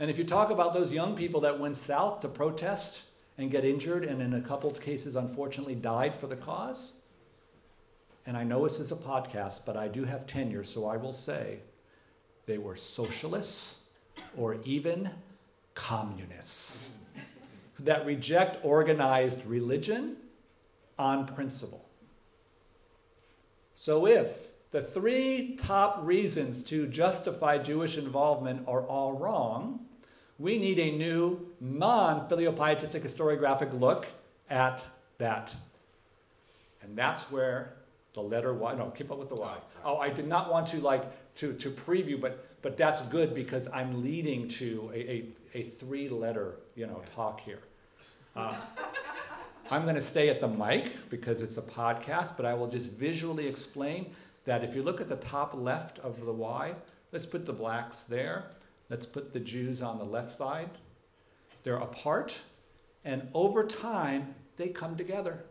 And 0.00 0.10
if 0.10 0.18
you 0.18 0.24
talk 0.24 0.50
about 0.50 0.74
those 0.74 0.90
young 0.90 1.14
people 1.14 1.40
that 1.42 1.60
went 1.60 1.76
south 1.76 2.20
to 2.20 2.28
protest 2.28 3.02
and 3.38 3.52
get 3.52 3.64
injured, 3.64 4.04
and 4.04 4.20
in 4.20 4.34
a 4.34 4.40
couple 4.40 4.68
of 4.68 4.80
cases, 4.80 5.14
unfortunately, 5.14 5.76
died 5.76 6.14
for 6.14 6.26
the 6.26 6.36
cause, 6.36 6.94
and 8.26 8.36
I 8.36 8.42
know 8.42 8.64
this 8.64 8.80
is 8.80 8.90
a 8.90 8.96
podcast, 8.96 9.60
but 9.64 9.76
I 9.76 9.86
do 9.86 10.04
have 10.04 10.26
tenure, 10.26 10.64
so 10.64 10.86
I 10.86 10.96
will 10.96 11.12
say 11.12 11.58
they 12.46 12.58
were 12.58 12.76
socialists 12.76 13.80
or 14.36 14.56
even 14.64 15.10
communists 15.74 16.90
that 17.84 18.06
reject 18.06 18.58
organized 18.64 19.44
religion 19.46 20.16
on 20.98 21.26
principle. 21.26 21.84
So, 23.74 24.06
if 24.06 24.50
the 24.70 24.82
three 24.82 25.56
top 25.56 26.00
reasons 26.02 26.62
to 26.64 26.86
justify 26.86 27.58
Jewish 27.58 27.98
involvement 27.98 28.66
are 28.68 28.82
all 28.82 29.12
wrong, 29.12 29.86
we 30.38 30.58
need 30.58 30.78
a 30.78 30.90
new 30.90 31.46
non 31.60 32.28
filiopietistic 32.28 33.02
historiographic 33.02 33.78
look 33.78 34.06
at 34.48 34.86
that. 35.18 35.54
And 36.82 36.96
that's 36.96 37.30
where 37.30 37.74
the 38.14 38.20
letter 38.20 38.52
Y, 38.52 38.74
no, 38.74 38.90
keep 38.90 39.10
up 39.10 39.18
with 39.18 39.28
the 39.28 39.36
Y. 39.36 39.56
Oh, 39.84 39.98
I 39.98 40.10
did 40.10 40.26
not 40.26 40.50
want 40.50 40.66
to 40.68 40.80
like 40.80 41.04
to, 41.36 41.52
to 41.54 41.70
preview, 41.70 42.20
but 42.20 42.46
but 42.62 42.76
that's 42.76 43.02
good 43.02 43.34
because 43.34 43.68
I'm 43.72 44.02
leading 44.02 44.46
to 44.48 44.90
a, 44.94 44.98
a, 44.98 45.24
a 45.54 45.62
three 45.64 46.08
letter 46.08 46.54
you 46.74 46.86
know 46.86 47.02
talk 47.14 47.40
here. 47.40 47.58
Uh, 48.34 48.54
I'm 49.70 49.82
going 49.82 49.94
to 49.94 50.02
stay 50.02 50.28
at 50.28 50.40
the 50.40 50.48
mic 50.48 51.10
because 51.10 51.42
it's 51.42 51.56
a 51.56 51.62
podcast, 51.62 52.36
but 52.36 52.46
I 52.46 52.54
will 52.54 52.68
just 52.68 52.90
visually 52.90 53.46
explain 53.46 54.12
that 54.44 54.64
if 54.64 54.74
you 54.74 54.82
look 54.82 55.00
at 55.00 55.08
the 55.08 55.16
top 55.16 55.54
left 55.54 55.98
of 56.00 56.24
the 56.24 56.32
Y, 56.32 56.74
let's 57.12 57.26
put 57.26 57.46
the 57.46 57.52
blacks 57.52 58.04
there. 58.04 58.46
Let's 58.88 59.06
put 59.06 59.32
the 59.32 59.40
Jews 59.40 59.82
on 59.82 59.98
the 59.98 60.04
left 60.04 60.36
side. 60.36 60.70
They're 61.62 61.76
apart, 61.76 62.40
and 63.04 63.28
over 63.34 63.66
time, 63.66 64.34
they 64.56 64.68
come 64.68 64.96
together 64.96 65.44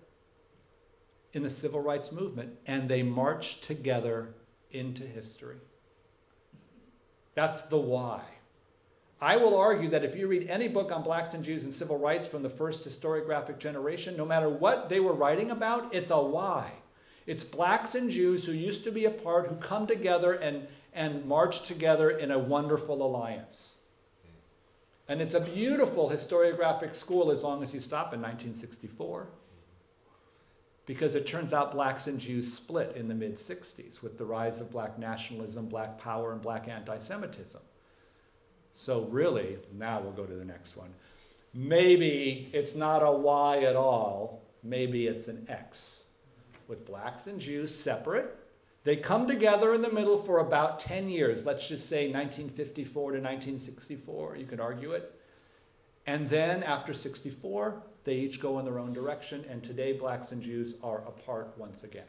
in 1.33 1.43
the 1.43 1.49
civil 1.49 1.81
rights 1.81 2.11
movement 2.11 2.57
and 2.67 2.89
they 2.89 3.03
march 3.03 3.61
together 3.61 4.33
into 4.71 5.03
history. 5.03 5.57
That's 7.35 7.61
the 7.63 7.77
why. 7.77 8.21
I 9.21 9.37
will 9.37 9.55
argue 9.55 9.89
that 9.89 10.03
if 10.03 10.15
you 10.15 10.27
read 10.27 10.49
any 10.49 10.67
book 10.67 10.91
on 10.91 11.03
blacks 11.03 11.35
and 11.35 11.43
Jews 11.43 11.63
and 11.63 11.71
civil 11.71 11.99
rights 11.99 12.27
from 12.27 12.41
the 12.41 12.49
first 12.49 12.87
historiographic 12.87 13.59
generation, 13.59 14.17
no 14.17 14.25
matter 14.25 14.49
what 14.49 14.89
they 14.89 14.99
were 14.99 15.13
writing 15.13 15.51
about, 15.51 15.93
it's 15.93 16.09
a 16.09 16.19
why. 16.19 16.71
It's 17.27 17.43
blacks 17.43 17.93
and 17.93 18.09
Jews 18.09 18.45
who 18.45 18.51
used 18.51 18.83
to 18.83 18.91
be 18.91 19.05
apart, 19.05 19.47
who 19.47 19.55
come 19.57 19.85
together 19.85 20.33
and, 20.33 20.67
and 20.91 21.23
march 21.25 21.67
together 21.67 22.09
in 22.09 22.31
a 22.31 22.39
wonderful 22.39 23.05
alliance. 23.05 23.75
And 25.07 25.21
it's 25.21 25.35
a 25.35 25.39
beautiful 25.39 26.09
historiographic 26.09 26.95
school 26.95 27.29
as 27.29 27.43
long 27.43 27.61
as 27.61 27.75
you 27.75 27.79
stop 27.79 28.13
in 28.13 28.21
1964. 28.21 29.27
Because 30.87 31.13
it 31.13 31.27
turns 31.27 31.53
out 31.53 31.71
blacks 31.71 32.07
and 32.07 32.19
Jews 32.19 32.51
split 32.51 32.95
in 32.95 33.07
the 33.07 33.13
mid 33.13 33.35
60s 33.35 34.01
with 34.01 34.17
the 34.17 34.25
rise 34.25 34.59
of 34.59 34.71
black 34.71 34.97
nationalism, 34.97 35.67
black 35.67 35.99
power, 35.99 36.31
and 36.31 36.41
black 36.41 36.67
anti 36.67 36.97
Semitism. 36.97 37.61
So, 38.73 39.03
really, 39.05 39.57
now 39.77 39.99
we'll 39.99 40.13
go 40.13 40.25
to 40.25 40.33
the 40.33 40.45
next 40.45 40.77
one. 40.77 40.93
Maybe 41.53 42.49
it's 42.53 42.75
not 42.75 43.03
a 43.03 43.11
Y 43.11 43.63
at 43.63 43.75
all, 43.75 44.41
maybe 44.63 45.07
it's 45.07 45.27
an 45.27 45.45
X. 45.49 46.05
With 46.67 46.85
blacks 46.85 47.27
and 47.27 47.39
Jews 47.39 47.75
separate, 47.75 48.37
they 48.83 48.95
come 48.95 49.27
together 49.27 49.73
in 49.73 49.81
the 49.81 49.91
middle 49.91 50.17
for 50.17 50.39
about 50.39 50.79
10 50.79 51.09
years. 51.09 51.45
Let's 51.45 51.67
just 51.67 51.87
say 51.87 52.05
1954 52.05 53.11
to 53.11 53.17
1964. 53.17 54.37
You 54.37 54.45
could 54.45 54.59
argue 54.59 54.91
it. 54.91 55.13
And 56.07 56.25
then 56.27 56.63
after 56.63 56.93
64, 56.93 57.83
they 58.05 58.15
each 58.15 58.39
go 58.39 58.57
in 58.57 58.65
their 58.65 58.79
own 58.79 58.93
direction. 58.93 59.45
And 59.49 59.63
today, 59.63 59.93
blacks 59.93 60.31
and 60.31 60.41
Jews 60.41 60.75
are 60.81 60.99
apart 60.99 61.53
once 61.57 61.83
again. 61.83 62.07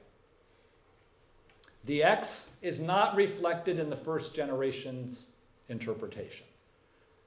The 1.85 2.03
X 2.03 2.53
is 2.62 2.81
not 2.81 3.16
reflected 3.16 3.79
in 3.79 3.90
the 3.90 3.96
first 3.96 4.35
generation's 4.35 5.33
interpretation. 5.68 6.46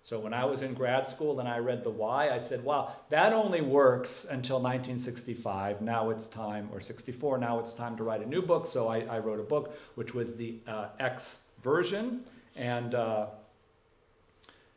So 0.06 0.20
when 0.20 0.36
I 0.36 0.46
was 0.46 0.62
in 0.62 0.76
grad 0.76 1.08
school 1.08 1.39
and 1.39 1.50
I 1.50 1.58
read 1.58 1.84
the 1.84 1.89
Y, 1.89 2.30
I 2.30 2.38
said, 2.38 2.63
wow, 2.63 2.94
that 3.10 3.34
only 3.34 3.62
works 3.62 4.26
until 4.26 4.58
1965. 4.58 5.82
Now 5.82 6.12
it's 6.12 6.28
time, 6.28 6.70
or 6.72 6.80
64, 6.80 7.39
now 7.39 7.58
it's 7.58 7.74
time 7.74 7.98
to 7.98 8.04
write 8.04 8.22
a 8.22 8.30
new 8.30 8.44
book. 8.44 8.68
So 8.68 8.88
I, 8.88 9.00
I 9.00 9.18
wrote 9.18 9.39
a 9.39 9.44
book, 9.44 9.76
which 9.96 10.13
was 10.13 10.36
the 10.36 10.60
uh, 10.68 10.89
X 11.00 11.41
version. 11.63 12.24
And, 12.56 12.94
uh, 12.94 13.30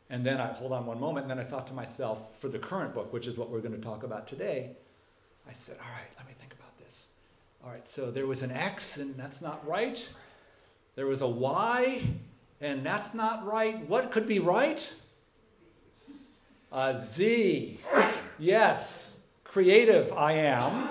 and 0.09 0.25
then 0.25 0.41
I, 0.41 0.47
hold 0.47 0.71
on 0.71 0.87
one 0.87 0.99
moment, 0.99 1.25
and 1.25 1.29
then 1.29 1.45
I 1.45 1.47
thought 1.47 1.67
to 1.67 1.75
myself, 1.75 2.39
for 2.39 2.47
the 2.47 2.57
current 2.57 2.95
book, 2.95 3.13
which 3.13 3.27
is 3.27 3.37
what 3.37 3.51
we're 3.51 3.61
going 3.61 3.75
to 3.75 3.81
talk 3.81 4.01
about 4.01 4.25
today, 4.25 4.71
I 5.47 5.53
said, 5.53 5.75
all 5.79 5.91
right, 5.91 6.09
let 6.17 6.27
me 6.27 6.33
think 6.39 6.53
about 6.53 6.75
this. 6.79 7.13
All 7.63 7.69
right, 7.69 7.87
so 7.87 8.09
there 8.09 8.25
was 8.25 8.41
an 8.41 8.49
X, 8.49 8.97
and 8.97 9.15
that's 9.15 9.43
not 9.43 9.63
right. 9.67 10.11
There 10.95 11.05
was 11.05 11.21
a 11.21 11.29
Y, 11.29 12.01
and 12.61 12.83
that's 12.83 13.13
not 13.13 13.45
right. 13.45 13.87
What 13.87 14.11
could 14.11 14.27
be 14.27 14.39
right? 14.39 14.91
A 16.71 16.97
Z. 16.99 17.79
Yes, 18.37 19.17
creative 19.43 20.13
I 20.13 20.33
am. 20.33 20.87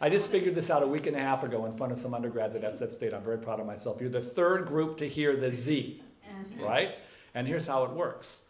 I 0.00 0.08
just 0.08 0.30
figured 0.30 0.54
this 0.54 0.70
out 0.70 0.82
a 0.82 0.86
week 0.86 1.06
and 1.06 1.16
a 1.16 1.20
half 1.20 1.44
ago 1.44 1.66
in 1.66 1.72
front 1.72 1.92
of 1.92 1.98
some 1.98 2.14
undergrads 2.14 2.54
at 2.54 2.62
SF 2.62 2.92
State. 2.92 3.14
I'm 3.14 3.22
very 3.22 3.38
proud 3.38 3.58
of 3.58 3.66
myself. 3.66 4.00
You're 4.00 4.10
the 4.10 4.20
third 4.20 4.66
group 4.66 4.96
to 4.98 5.08
hear 5.08 5.34
the 5.34 5.50
Z, 5.50 6.02
right? 6.60 6.96
And 7.34 7.48
here's 7.48 7.66
how 7.66 7.84
it 7.84 7.90
works. 7.90 8.42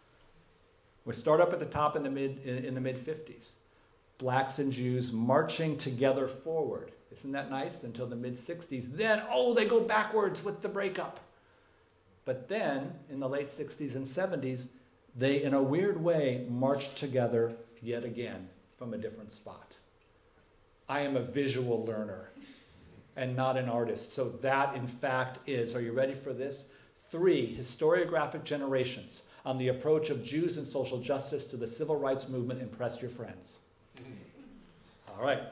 We 1.05 1.15
start 1.15 1.41
up 1.41 1.53
at 1.53 1.59
the 1.59 1.67
top 1.67 1.97
in 1.97 2.03
the 2.03 2.11
mid 2.11 2.45
in 2.45 2.75
the 2.75 2.81
mid 2.81 2.97
50s. 2.97 3.53
Blacks 4.19 4.59
and 4.59 4.73
Jews 4.73 5.13
marching 5.13 5.77
together 5.77 6.29
forward. 6.29 6.93
Isn't 7.13 7.33
that 7.33 7.51
nice? 7.51 7.85
Until 7.85 8.07
the 8.07 8.17
mid 8.17 8.35
60s. 8.35 8.97
Then, 8.97 9.23
oh, 9.31 9.55
they 9.55 9.65
go 9.65 9.81
backwards 9.81 10.45
with 10.45 10.61
the 10.61 10.69
breakup. 10.69 11.21
But 12.25 12.49
then, 12.49 12.93
in 13.11 13.21
the 13.21 13.29
late 13.29 13.49
60s 13.49 13.95
and 13.95 14.07
70s, 14.07 14.67
they, 15.15 15.43
in 15.43 15.55
a 15.55 15.63
weird 15.63 16.03
way, 16.03 16.47
marched 16.49 16.97
together 16.97 17.53
yet 17.83 18.05
again 18.05 18.49
from 18.79 18.95
a 18.95 18.99
different 18.99 19.33
spot. 19.33 19.73
I 20.89 21.01
am 21.01 21.17
a 21.17 21.21
visual 21.21 21.85
learner 21.85 22.31
and 23.17 23.37
not 23.37 23.57
an 23.57 23.69
artist. 23.69 24.13
So, 24.13 24.31
that 24.43 24.75
in 24.75 24.87
fact 24.87 25.49
is, 25.49 25.75
are 25.75 25.81
you 25.81 25.93
ready 25.93 26.15
for 26.15 26.33
this? 26.33 26.67
Three 27.11 27.57
historiographic 27.57 28.45
generations 28.45 29.23
on 29.45 29.59
the 29.59 29.69
approach 29.69 30.11
of 30.11 30.25
Jews 30.25 30.57
and 30.57 30.67
social 30.67 30.99
justice 30.99 31.45
to 31.47 31.57
the 31.57 31.67
civil 31.67 31.97
rights 31.97 32.29
movement. 32.29 32.61
Impress 32.61 33.01
your 33.01 33.11
friends. 33.11 33.59
All 35.09 35.25
right, 35.25 35.43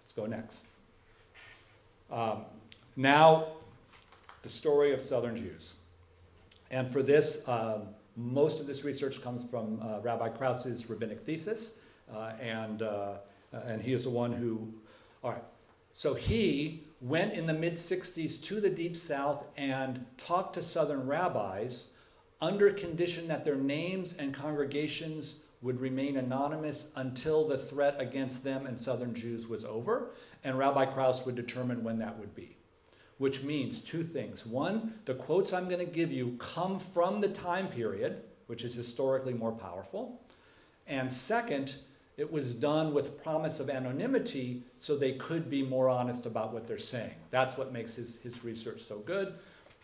let's 0.00 0.12
go 0.12 0.26
next. 0.26 0.64
Um, 2.10 2.44
now, 2.96 3.48
the 4.42 4.48
story 4.48 4.92
of 4.92 5.00
Southern 5.00 5.36
Jews. 5.36 5.74
And 6.70 6.90
for 6.90 7.02
this, 7.02 7.46
um, 7.48 7.88
most 8.16 8.60
of 8.60 8.66
this 8.66 8.84
research 8.84 9.22
comes 9.22 9.44
from 9.44 9.80
uh, 9.80 10.00
Rabbi 10.00 10.28
Krause's 10.28 10.88
rabbinic 10.88 11.24
thesis, 11.24 11.78
uh, 12.12 12.32
and, 12.40 12.82
uh, 12.82 13.14
and 13.52 13.82
he 13.82 13.92
is 13.92 14.04
the 14.04 14.10
one 14.10 14.32
who, 14.32 14.72
all 15.22 15.32
right, 15.32 15.44
so 15.92 16.14
he 16.14 16.84
went 17.00 17.34
in 17.34 17.46
the 17.46 17.54
mid 17.54 17.74
60s 17.74 18.42
to 18.44 18.60
the 18.60 18.70
Deep 18.70 18.96
South 18.96 19.46
and 19.56 20.04
talked 20.16 20.54
to 20.54 20.62
Southern 20.62 21.06
rabbis 21.06 21.90
under 22.40 22.70
condition 22.70 23.28
that 23.28 23.44
their 23.44 23.56
names 23.56 24.16
and 24.16 24.34
congregations 24.34 25.36
would 25.62 25.80
remain 25.80 26.16
anonymous 26.18 26.90
until 26.96 27.48
the 27.48 27.56
threat 27.56 27.98
against 27.98 28.44
them 28.44 28.66
and 28.66 28.76
Southern 28.76 29.14
Jews 29.14 29.46
was 29.46 29.64
over, 29.64 30.10
and 30.44 30.58
Rabbi 30.58 30.84
Krause 30.86 31.24
would 31.24 31.36
determine 31.36 31.82
when 31.82 31.98
that 31.98 32.18
would 32.18 32.34
be 32.34 32.56
which 33.18 33.42
means 33.42 33.80
two 33.80 34.02
things. 34.02 34.44
One, 34.44 34.94
the 35.04 35.14
quotes 35.14 35.52
I'm 35.52 35.68
going 35.68 35.84
to 35.84 35.92
give 35.92 36.10
you 36.10 36.36
come 36.38 36.78
from 36.78 37.20
the 37.20 37.28
time 37.28 37.68
period, 37.68 38.22
which 38.46 38.64
is 38.64 38.74
historically 38.74 39.34
more 39.34 39.52
powerful. 39.52 40.20
And 40.86 41.12
second, 41.12 41.76
it 42.16 42.30
was 42.30 42.54
done 42.54 42.94
with 42.94 43.22
promise 43.22 43.58
of 43.60 43.70
anonymity 43.70 44.62
so 44.78 44.96
they 44.96 45.12
could 45.12 45.50
be 45.50 45.62
more 45.62 45.88
honest 45.88 46.26
about 46.26 46.52
what 46.52 46.66
they're 46.66 46.78
saying. 46.78 47.14
That's 47.30 47.56
what 47.56 47.72
makes 47.72 47.94
his, 47.94 48.16
his 48.16 48.44
research 48.44 48.82
so 48.82 48.98
good. 48.98 49.34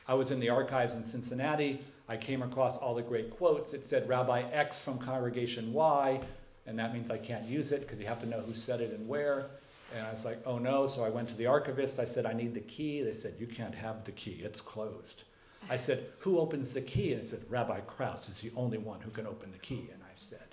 I 0.06 0.14
was 0.14 0.30
in 0.30 0.40
the 0.40 0.48
archives 0.48 0.94
in 0.94 1.04
Cincinnati. 1.04 1.80
I 2.08 2.16
came 2.16 2.42
across 2.42 2.76
all 2.76 2.94
the 2.94 3.02
great 3.02 3.30
quotes. 3.30 3.72
It 3.72 3.84
said 3.84 4.08
Rabbi 4.08 4.42
X 4.50 4.82
from 4.82 4.98
congregation 4.98 5.72
Y, 5.72 6.20
and 6.66 6.78
that 6.78 6.92
means 6.92 7.10
I 7.10 7.18
can't 7.18 7.44
use 7.44 7.72
it 7.72 7.80
because 7.80 8.00
you 8.00 8.06
have 8.06 8.20
to 8.20 8.26
know 8.26 8.40
who 8.40 8.52
said 8.52 8.80
it 8.80 8.92
and 8.92 9.08
where. 9.08 9.46
And 9.94 10.06
I 10.06 10.10
was 10.10 10.24
like, 10.24 10.40
oh 10.46 10.58
no. 10.58 10.86
So 10.86 11.04
I 11.04 11.10
went 11.10 11.28
to 11.30 11.36
the 11.36 11.46
archivist. 11.46 11.98
I 11.98 12.04
said, 12.04 12.26
I 12.26 12.32
need 12.32 12.54
the 12.54 12.60
key. 12.60 13.02
They 13.02 13.12
said, 13.12 13.34
you 13.38 13.46
can't 13.46 13.74
have 13.74 14.04
the 14.04 14.12
key, 14.12 14.40
it's 14.42 14.60
closed. 14.60 15.24
I 15.68 15.76
said, 15.76 16.06
who 16.20 16.38
opens 16.38 16.72
the 16.72 16.80
key? 16.80 17.12
And 17.12 17.20
I 17.20 17.24
said, 17.24 17.44
Rabbi 17.48 17.80
Krause 17.80 18.28
is 18.28 18.40
the 18.40 18.50
only 18.56 18.78
one 18.78 19.00
who 19.00 19.10
can 19.10 19.26
open 19.26 19.52
the 19.52 19.58
key. 19.58 19.90
And 19.92 20.02
I 20.02 20.14
said, 20.14 20.50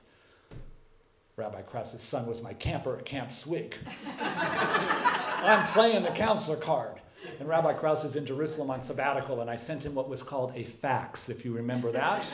Rabbi 1.37 1.61
Krause's 1.61 2.01
son 2.01 2.25
was 2.25 2.41
my 2.41 2.53
camper 2.53 2.97
at 2.97 3.05
Camp 3.05 3.31
Swig. 3.31 3.75
I'm 4.19 5.67
playing 5.67 6.01
the 6.01 6.09
counselor 6.09 6.57
card. 6.57 6.99
And 7.39 7.47
Rabbi 7.47 7.73
Krause 7.73 8.03
is 8.05 8.15
in 8.15 8.25
Jerusalem 8.25 8.71
on 8.71 8.81
sabbatical, 8.81 9.41
and 9.41 9.49
I 9.49 9.55
sent 9.55 9.85
him 9.85 9.93
what 9.93 10.09
was 10.09 10.23
called 10.23 10.53
a 10.55 10.63
fax, 10.63 11.29
if 11.29 11.45
you 11.45 11.53
remember 11.53 11.91
that. 11.91 12.25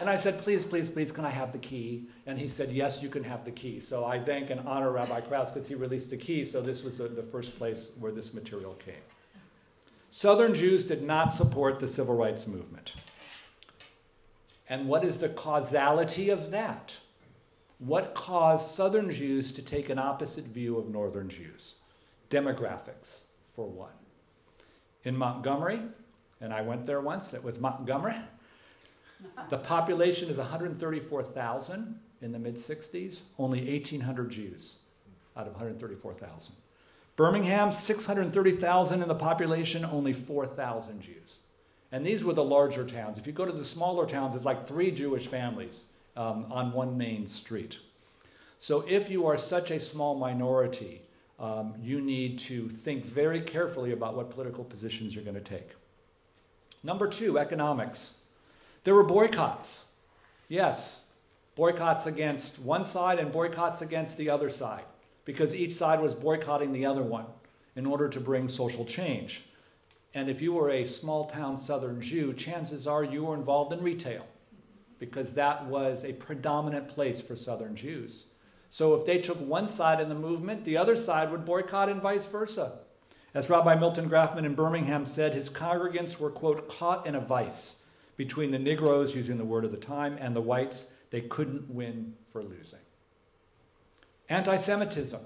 And 0.00 0.08
I 0.08 0.16
said, 0.16 0.38
Please, 0.38 0.64
please, 0.64 0.88
please, 0.88 1.12
can 1.12 1.24
I 1.24 1.30
have 1.30 1.52
the 1.52 1.58
key? 1.58 2.06
And 2.26 2.38
he 2.38 2.48
said, 2.48 2.72
Yes, 2.72 3.02
you 3.02 3.08
can 3.08 3.22
have 3.22 3.44
the 3.44 3.50
key. 3.50 3.80
So 3.80 4.04
I 4.04 4.18
thank 4.18 4.50
and 4.50 4.66
honor 4.66 4.90
Rabbi 4.90 5.20
Krause 5.20 5.52
because 5.52 5.68
he 5.68 5.74
released 5.74 6.10
the 6.10 6.16
key, 6.16 6.44
so 6.44 6.60
this 6.60 6.82
was 6.82 6.98
the, 6.98 7.08
the 7.08 7.22
first 7.22 7.56
place 7.58 7.90
where 7.98 8.10
this 8.10 8.32
material 8.32 8.74
came. 8.74 8.94
Southern 10.10 10.54
Jews 10.54 10.84
did 10.84 11.02
not 11.02 11.32
support 11.32 11.78
the 11.78 11.86
civil 11.86 12.16
rights 12.16 12.46
movement. 12.46 12.94
And 14.68 14.88
what 14.88 15.04
is 15.04 15.18
the 15.18 15.28
causality 15.28 16.30
of 16.30 16.50
that? 16.50 16.98
What 17.78 18.14
caused 18.14 18.74
Southern 18.74 19.10
Jews 19.10 19.52
to 19.52 19.62
take 19.62 19.88
an 19.88 19.98
opposite 19.98 20.44
view 20.44 20.78
of 20.78 20.88
Northern 20.88 21.28
Jews? 21.28 21.74
Demographics, 22.28 23.24
for 23.54 23.66
one. 23.66 23.92
In 25.04 25.16
Montgomery, 25.16 25.80
and 26.40 26.52
I 26.52 26.62
went 26.62 26.86
there 26.86 27.00
once, 27.00 27.34
it 27.34 27.42
was 27.42 27.58
Montgomery, 27.58 28.16
the 29.48 29.58
population 29.58 30.28
is 30.28 30.38
134,000 30.38 31.98
in 32.22 32.32
the 32.32 32.38
mid 32.38 32.56
60s, 32.56 33.20
only 33.38 33.58
1,800 33.60 34.30
Jews 34.30 34.76
out 35.36 35.46
of 35.46 35.52
134,000. 35.52 36.54
Birmingham, 37.16 37.70
630,000 37.70 39.02
in 39.02 39.08
the 39.08 39.14
population, 39.14 39.84
only 39.84 40.12
4,000 40.12 41.00
Jews. 41.00 41.40
And 41.92 42.06
these 42.06 42.24
were 42.24 42.32
the 42.32 42.44
larger 42.44 42.86
towns. 42.86 43.18
If 43.18 43.26
you 43.26 43.32
go 43.32 43.44
to 43.44 43.52
the 43.52 43.64
smaller 43.64 44.06
towns, 44.06 44.34
it's 44.34 44.44
like 44.44 44.66
three 44.66 44.90
Jewish 44.90 45.26
families 45.26 45.86
um, 46.16 46.46
on 46.50 46.72
one 46.72 46.96
main 46.96 47.26
street. 47.26 47.78
So 48.58 48.84
if 48.86 49.10
you 49.10 49.26
are 49.26 49.36
such 49.36 49.70
a 49.70 49.80
small 49.80 50.14
minority, 50.14 51.02
um, 51.38 51.74
you 51.80 52.00
need 52.00 52.38
to 52.40 52.68
think 52.68 53.04
very 53.04 53.40
carefully 53.40 53.92
about 53.92 54.14
what 54.14 54.30
political 54.30 54.62
positions 54.62 55.14
you're 55.14 55.24
going 55.24 55.34
to 55.34 55.40
take. 55.40 55.70
Number 56.82 57.08
two, 57.08 57.38
economics. 57.38 58.19
There 58.84 58.94
were 58.94 59.04
boycotts. 59.04 59.92
Yes, 60.48 61.06
boycotts 61.54 62.06
against 62.06 62.58
one 62.60 62.84
side 62.84 63.18
and 63.18 63.30
boycotts 63.30 63.82
against 63.82 64.16
the 64.16 64.30
other 64.30 64.48
side, 64.48 64.84
because 65.26 65.54
each 65.54 65.72
side 65.72 66.00
was 66.00 66.14
boycotting 66.14 66.72
the 66.72 66.86
other 66.86 67.02
one 67.02 67.26
in 67.76 67.84
order 67.84 68.08
to 68.08 68.20
bring 68.20 68.48
social 68.48 68.86
change. 68.86 69.44
And 70.14 70.30
if 70.30 70.40
you 70.40 70.54
were 70.54 70.70
a 70.70 70.86
small 70.86 71.24
town 71.24 71.58
southern 71.58 72.00
Jew, 72.00 72.32
chances 72.32 72.86
are 72.86 73.04
you 73.04 73.24
were 73.24 73.34
involved 73.34 73.72
in 73.72 73.82
retail, 73.82 74.26
because 74.98 75.34
that 75.34 75.66
was 75.66 76.04
a 76.04 76.14
predominant 76.14 76.88
place 76.88 77.20
for 77.20 77.36
southern 77.36 77.76
Jews. 77.76 78.24
So 78.70 78.94
if 78.94 79.04
they 79.04 79.18
took 79.18 79.38
one 79.40 79.66
side 79.66 80.00
in 80.00 80.08
the 80.08 80.14
movement, 80.14 80.64
the 80.64 80.78
other 80.78 80.96
side 80.96 81.30
would 81.30 81.44
boycott 81.44 81.90
and 81.90 82.00
vice 82.00 82.26
versa. 82.26 82.78
As 83.34 83.50
Rabbi 83.50 83.74
Milton 83.74 84.08
Grafman 84.08 84.46
in 84.46 84.54
Birmingham 84.54 85.04
said, 85.04 85.34
his 85.34 85.50
congregants 85.50 86.18
were, 86.18 86.30
quote, 86.30 86.66
caught 86.66 87.06
in 87.06 87.14
a 87.14 87.20
vice 87.20 87.79
between 88.20 88.50
the 88.50 88.58
Negroes, 88.58 89.14
using 89.14 89.38
the 89.38 89.44
word 89.46 89.64
of 89.64 89.70
the 89.70 89.78
time, 89.78 90.18
and 90.20 90.36
the 90.36 90.42
whites. 90.42 90.92
They 91.08 91.22
couldn't 91.22 91.70
win 91.70 92.12
for 92.30 92.42
losing. 92.42 92.80
Anti 94.28 94.58
Semitism. 94.58 95.22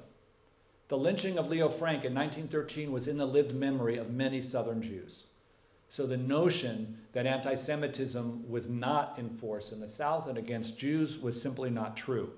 The 0.87 0.96
lynching 0.96 1.37
of 1.37 1.48
Leo 1.48 1.68
Frank 1.68 2.04
in 2.04 2.14
1913 2.14 2.92
was 2.92 3.09
in 3.09 3.18
the 3.18 3.26
lived 3.26 3.52
memory 3.52 3.96
of 3.96 4.12
many 4.12 4.40
Southern 4.40 4.80
Jews. 4.80 5.26
So 5.88 6.07
the 6.07 6.16
notion 6.16 6.98
that 7.14 7.26
anti 7.26 7.57
Semitism 7.57 8.48
was 8.48 8.68
not 8.68 9.18
in 9.18 9.28
force 9.28 9.72
in 9.72 9.80
the 9.80 9.88
South 9.88 10.28
and 10.28 10.38
against 10.38 10.78
Jews 10.78 11.18
was 11.18 11.42
simply 11.42 11.70
not 11.70 11.96
true. 11.96 12.30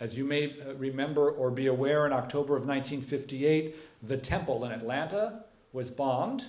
As 0.00 0.18
you 0.18 0.26
may 0.26 0.54
uh, 0.60 0.74
remember 0.74 1.30
or 1.30 1.50
be 1.50 1.66
aware, 1.66 2.04
in 2.04 2.12
October 2.12 2.56
of 2.56 2.66
1958, 2.66 3.74
the 4.06 4.18
temple 4.18 4.66
in 4.66 4.72
Atlanta 4.72 5.44
was 5.72 5.90
bombed 5.90 6.44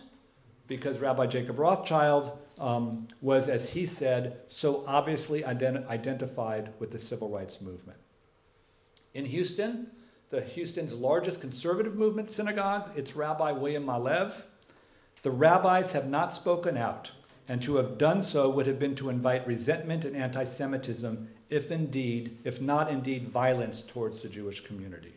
because 0.68 1.00
Rabbi 1.00 1.26
Jacob 1.26 1.58
Rothschild 1.58 2.38
um, 2.60 3.08
was, 3.22 3.48
as 3.48 3.74
he 3.74 3.86
said, 3.86 4.42
so 4.48 4.84
obviously 4.88 5.44
ident- 5.44 5.88
identified 5.88 6.74
with 6.80 6.92
the 6.92 7.00
civil 7.00 7.30
rights 7.30 7.62
movement. 7.62 8.00
In 9.14 9.26
Houston, 9.26 9.88
the 10.30 10.42
Houston's 10.42 10.94
largest 10.94 11.42
conservative 11.42 11.96
movement 11.96 12.30
synagogue, 12.30 12.92
its 12.96 13.16
Rabbi 13.16 13.52
William 13.52 13.86
Malev, 13.86 14.44
the 15.24 15.32
rabbis 15.32 15.94
have 15.94 16.08
not 16.08 16.34
spoken 16.34 16.78
out, 16.78 17.12
and 17.48 17.62
to 17.64 17.78
have 17.78 17.98
done 17.98 18.22
so 18.22 18.50
would 18.50 18.68
have 18.68 18.80
been 18.80 18.96
to 18.96 19.10
invite 19.10 19.48
resentment 19.48 20.06
and 20.06 20.16
anti 20.16 20.44
Semitism 20.44 21.30
if 21.50 21.72
indeed, 21.72 22.38
if 22.44 22.62
not 22.62 22.92
indeed, 22.92 23.28
violence 23.28 23.82
towards 23.82 24.22
the 24.22 24.30
Jewish 24.30 24.64
community. 24.64 25.14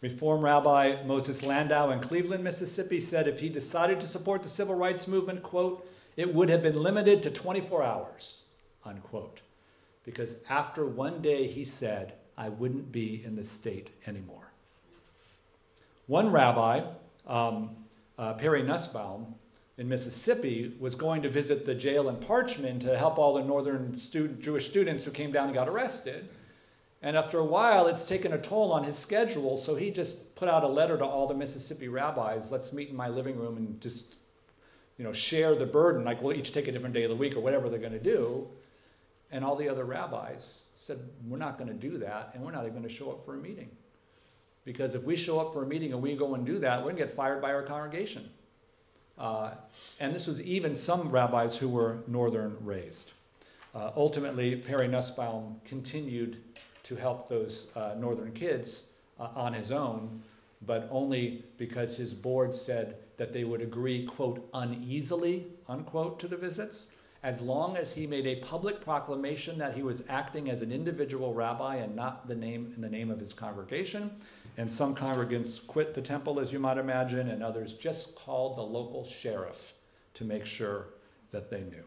Reform 0.00 0.42
Rabbi 0.42 1.02
Moses 1.04 1.42
Landau 1.42 1.90
in 1.90 2.00
Cleveland, 2.00 2.42
Mississippi 2.42 3.00
said 3.00 3.28
if 3.28 3.40
he 3.40 3.48
decided 3.48 4.00
to 4.00 4.06
support 4.06 4.42
the 4.42 4.48
civil 4.48 4.74
rights 4.74 5.06
movement, 5.06 5.42
quote, 5.42 5.86
it 6.16 6.34
would 6.34 6.48
have 6.48 6.62
been 6.62 6.82
limited 6.82 7.22
to 7.22 7.30
24 7.30 7.82
hours, 7.82 8.40
unquote. 8.84 9.40
Because 10.04 10.36
after 10.48 10.86
one 10.86 11.20
day, 11.20 11.46
he 11.46 11.64
said, 11.64 12.14
I 12.36 12.48
wouldn't 12.48 12.90
be 12.90 13.22
in 13.24 13.36
the 13.36 13.44
state 13.44 13.90
anymore. 14.06 14.50
One 16.06 16.32
rabbi, 16.32 16.82
um, 17.26 17.70
uh, 18.18 18.34
Perry 18.34 18.62
Nussbaum, 18.62 19.34
in 19.80 19.88
Mississippi 19.88 20.74
was 20.78 20.94
going 20.94 21.22
to 21.22 21.30
visit 21.30 21.64
the 21.64 21.74
jail 21.74 22.10
in 22.10 22.16
Parchman 22.16 22.80
to 22.80 22.98
help 22.98 23.18
all 23.18 23.32
the 23.32 23.42
northern 23.42 23.96
student, 23.96 24.42
Jewish 24.42 24.68
students 24.68 25.06
who 25.06 25.10
came 25.10 25.32
down 25.32 25.46
and 25.46 25.54
got 25.54 25.70
arrested. 25.70 26.28
And 27.00 27.16
after 27.16 27.38
a 27.38 27.44
while, 27.44 27.86
it's 27.86 28.04
taken 28.04 28.34
a 28.34 28.38
toll 28.38 28.72
on 28.72 28.84
his 28.84 28.98
schedule, 28.98 29.56
so 29.56 29.74
he 29.74 29.90
just 29.90 30.34
put 30.34 30.50
out 30.50 30.64
a 30.64 30.68
letter 30.68 30.98
to 30.98 31.04
all 31.04 31.26
the 31.26 31.34
Mississippi 31.34 31.88
rabbis 31.88 32.52
let's 32.52 32.74
meet 32.74 32.90
in 32.90 32.96
my 32.96 33.08
living 33.08 33.38
room 33.38 33.56
and 33.56 33.80
just 33.80 34.16
you 35.00 35.06
know, 35.06 35.14
share 35.14 35.54
the 35.54 35.64
burden. 35.64 36.04
Like, 36.04 36.20
we'll 36.20 36.36
each 36.36 36.52
take 36.52 36.68
a 36.68 36.72
different 36.72 36.94
day 36.94 37.04
of 37.04 37.08
the 37.08 37.16
week 37.16 37.34
or 37.34 37.40
whatever 37.40 37.70
they're 37.70 37.78
going 37.78 37.94
to 37.94 37.98
do. 37.98 38.46
And 39.32 39.42
all 39.42 39.56
the 39.56 39.66
other 39.66 39.86
rabbis 39.86 40.64
said, 40.76 40.98
We're 41.26 41.38
not 41.38 41.56
going 41.56 41.68
to 41.68 41.74
do 41.74 41.96
that, 41.98 42.32
and 42.34 42.44
we're 42.44 42.50
not 42.50 42.64
even 42.64 42.74
going 42.74 42.86
to 42.86 42.94
show 42.94 43.10
up 43.10 43.24
for 43.24 43.32
a 43.32 43.38
meeting. 43.38 43.70
Because 44.66 44.94
if 44.94 45.04
we 45.04 45.16
show 45.16 45.40
up 45.40 45.54
for 45.54 45.62
a 45.62 45.66
meeting 45.66 45.94
and 45.94 46.02
we 46.02 46.14
go 46.16 46.34
and 46.34 46.44
do 46.44 46.58
that, 46.58 46.80
we're 46.80 46.90
going 46.90 46.96
to 46.96 47.04
get 47.04 47.10
fired 47.10 47.40
by 47.40 47.50
our 47.54 47.62
congregation. 47.62 48.28
Uh, 49.16 49.52
and 50.00 50.14
this 50.14 50.26
was 50.26 50.38
even 50.42 50.76
some 50.76 51.10
rabbis 51.10 51.56
who 51.56 51.70
were 51.70 52.00
northern 52.06 52.58
raised. 52.60 53.12
Uh, 53.74 53.92
ultimately, 53.96 54.54
Perry 54.54 54.86
Nussbaum 54.86 55.62
continued 55.64 56.36
to 56.82 56.94
help 56.94 57.26
those 57.26 57.68
uh, 57.74 57.94
northern 57.96 58.32
kids 58.32 58.90
uh, 59.18 59.28
on 59.34 59.54
his 59.54 59.72
own, 59.72 60.22
but 60.66 60.88
only 60.90 61.42
because 61.56 61.96
his 61.96 62.12
board 62.12 62.54
said 62.54 62.96
that 63.20 63.34
they 63.34 63.44
would 63.44 63.60
agree, 63.60 64.06
quote, 64.06 64.48
uneasily, 64.54 65.46
unquote, 65.68 66.18
to 66.18 66.26
the 66.26 66.38
visits, 66.38 66.86
as 67.22 67.42
long 67.42 67.76
as 67.76 67.92
he 67.92 68.06
made 68.06 68.26
a 68.26 68.36
public 68.36 68.80
proclamation 68.80 69.58
that 69.58 69.74
he 69.74 69.82
was 69.82 70.02
acting 70.08 70.48
as 70.48 70.62
an 70.62 70.72
individual 70.72 71.34
rabbi 71.34 71.76
and 71.76 71.94
not 71.94 72.26
the 72.28 72.34
name 72.34 72.72
in 72.74 72.80
the 72.80 72.88
name 72.88 73.10
of 73.10 73.20
his 73.20 73.34
congregation 73.34 74.10
and 74.56 74.72
some 74.72 74.94
congregants 74.94 75.66
quit 75.66 75.92
the 75.92 76.00
temple, 76.00 76.40
as 76.40 76.50
you 76.50 76.58
might 76.58 76.78
imagine, 76.78 77.28
and 77.28 77.42
others 77.42 77.74
just 77.74 78.14
called 78.14 78.56
the 78.56 78.62
local 78.62 79.04
sheriff 79.04 79.74
to 80.14 80.24
make 80.24 80.46
sure 80.46 80.86
that 81.30 81.50
they 81.50 81.60
knew. 81.60 81.84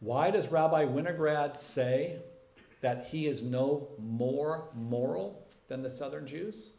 Why 0.00 0.32
does 0.32 0.50
Rabbi 0.50 0.84
Winograd 0.86 1.56
say 1.56 2.16
that 2.80 3.06
he 3.06 3.28
is 3.28 3.44
no 3.44 3.86
more 4.00 4.64
moral 4.74 5.41
than 5.72 5.82
the 5.82 5.88
southern 5.88 6.26
Jews? 6.26 6.72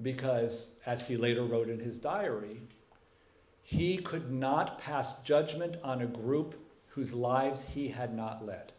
Because, 0.00 0.70
as 0.86 1.08
he 1.08 1.16
later 1.16 1.42
wrote 1.42 1.68
in 1.68 1.80
his 1.80 1.98
diary, 1.98 2.60
he 3.60 3.96
could 3.96 4.30
not 4.30 4.78
pass 4.78 5.20
judgment 5.22 5.76
on 5.82 6.00
a 6.00 6.06
group 6.06 6.54
whose 6.90 7.12
lives 7.12 7.64
he 7.74 7.88
had 7.88 8.14
not 8.14 8.46
led. 8.46 8.70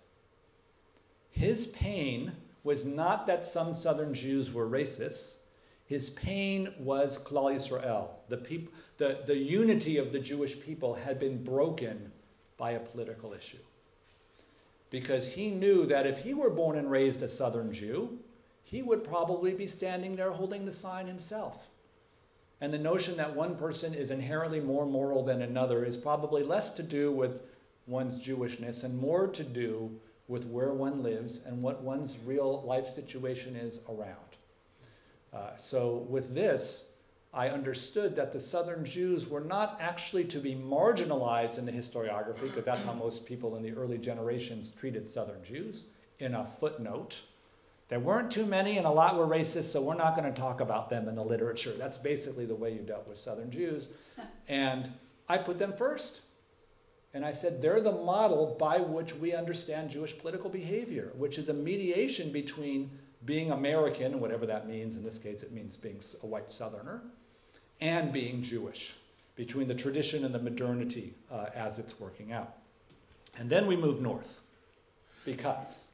His 1.29 1.67
pain 1.67 2.31
was 2.63 2.85
not 2.85 3.27
that 3.27 3.43
some 3.43 3.73
southern 3.73 4.13
Jews 4.13 4.53
were 4.53 4.69
racists. 4.69 5.35
His 5.85 6.09
pain 6.09 6.73
was 6.79 7.21
Klal 7.21 7.53
Yisrael. 7.53 8.07
The, 8.29 8.37
peop- 8.37 8.73
the, 8.95 9.19
the 9.25 9.35
unity 9.35 9.97
of 9.97 10.13
the 10.13 10.19
Jewish 10.19 10.57
people 10.61 10.93
had 10.93 11.19
been 11.19 11.43
broken 11.43 12.13
by 12.55 12.71
a 12.71 12.79
political 12.79 13.33
issue. 13.33 13.57
Because 14.89 15.33
he 15.33 15.49
knew 15.49 15.85
that 15.87 16.07
if 16.07 16.19
he 16.19 16.33
were 16.33 16.49
born 16.49 16.77
and 16.77 16.89
raised 16.89 17.21
a 17.21 17.27
Southern 17.27 17.73
Jew, 17.73 18.19
he 18.71 18.81
would 18.81 19.03
probably 19.03 19.53
be 19.53 19.67
standing 19.67 20.15
there 20.15 20.31
holding 20.31 20.65
the 20.65 20.71
sign 20.71 21.05
himself. 21.05 21.67
And 22.61 22.73
the 22.73 22.79
notion 22.79 23.17
that 23.17 23.35
one 23.35 23.55
person 23.55 23.93
is 23.93 24.11
inherently 24.11 24.61
more 24.61 24.85
moral 24.85 25.25
than 25.25 25.41
another 25.41 25.83
is 25.83 25.97
probably 25.97 26.41
less 26.41 26.71
to 26.75 26.83
do 26.83 27.11
with 27.11 27.43
one's 27.85 28.25
Jewishness 28.25 28.85
and 28.85 28.97
more 28.97 29.27
to 29.27 29.43
do 29.43 29.99
with 30.29 30.45
where 30.45 30.71
one 30.71 31.03
lives 31.03 31.43
and 31.45 31.61
what 31.61 31.81
one's 31.81 32.17
real 32.25 32.61
life 32.61 32.87
situation 32.87 33.57
is 33.57 33.83
around. 33.89 34.15
Uh, 35.33 35.55
so, 35.57 36.05
with 36.09 36.33
this, 36.33 36.91
I 37.33 37.49
understood 37.49 38.15
that 38.15 38.31
the 38.31 38.39
Southern 38.39 38.85
Jews 38.85 39.27
were 39.27 39.41
not 39.41 39.77
actually 39.81 40.25
to 40.25 40.39
be 40.39 40.55
marginalized 40.55 41.57
in 41.57 41.65
the 41.65 41.71
historiography, 41.71 42.43
because 42.43 42.65
that's 42.65 42.83
how 42.83 42.93
most 42.93 43.25
people 43.25 43.55
in 43.55 43.63
the 43.63 43.71
early 43.71 43.97
generations 43.97 44.71
treated 44.71 45.07
Southern 45.07 45.43
Jews, 45.43 45.85
in 46.19 46.35
a 46.35 46.45
footnote. 46.45 47.21
There 47.91 47.99
weren't 47.99 48.31
too 48.31 48.45
many, 48.45 48.77
and 48.77 48.87
a 48.87 48.89
lot 48.89 49.17
were 49.17 49.27
racist, 49.27 49.65
so 49.65 49.81
we're 49.81 49.95
not 49.95 50.15
going 50.15 50.33
to 50.33 50.41
talk 50.41 50.61
about 50.61 50.89
them 50.89 51.09
in 51.09 51.15
the 51.15 51.23
literature. 51.25 51.73
That's 51.77 51.97
basically 51.97 52.45
the 52.45 52.55
way 52.55 52.71
you 52.71 52.79
dealt 52.79 53.05
with 53.05 53.17
Southern 53.17 53.51
Jews. 53.51 53.89
And 54.47 54.89
I 55.27 55.37
put 55.37 55.59
them 55.59 55.73
first. 55.73 56.21
And 57.13 57.25
I 57.25 57.33
said, 57.33 57.61
they're 57.61 57.81
the 57.81 57.91
model 57.91 58.55
by 58.57 58.77
which 58.77 59.13
we 59.15 59.33
understand 59.33 59.89
Jewish 59.89 60.17
political 60.17 60.49
behavior, 60.49 61.11
which 61.17 61.37
is 61.37 61.49
a 61.49 61.53
mediation 61.53 62.31
between 62.31 62.89
being 63.25 63.51
American, 63.51 64.21
whatever 64.21 64.45
that 64.45 64.69
means, 64.69 64.95
in 64.95 65.03
this 65.03 65.17
case 65.17 65.43
it 65.43 65.51
means 65.51 65.75
being 65.75 65.99
a 66.23 66.25
white 66.25 66.49
Southerner, 66.49 67.01
and 67.81 68.13
being 68.13 68.41
Jewish, 68.41 68.95
between 69.35 69.67
the 69.67 69.75
tradition 69.75 70.23
and 70.23 70.33
the 70.33 70.39
modernity 70.39 71.13
uh, 71.29 71.47
as 71.53 71.77
it's 71.77 71.99
working 71.99 72.31
out. 72.31 72.55
And 73.37 73.49
then 73.49 73.67
we 73.67 73.75
move 73.75 74.01
north, 74.01 74.39
because, 75.25 75.87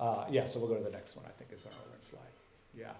uh, 0.00 0.24
yeah, 0.30 0.46
so 0.46 0.58
we'll 0.58 0.68
go 0.68 0.76
to 0.76 0.84
the 0.84 0.90
next 0.90 1.16
one, 1.16 1.24
I 1.26 1.30
think 1.30 1.52
is 1.52 1.64
our 1.64 1.72
other 1.72 1.98
slide. 2.00 2.20
Yeah. 2.76 2.92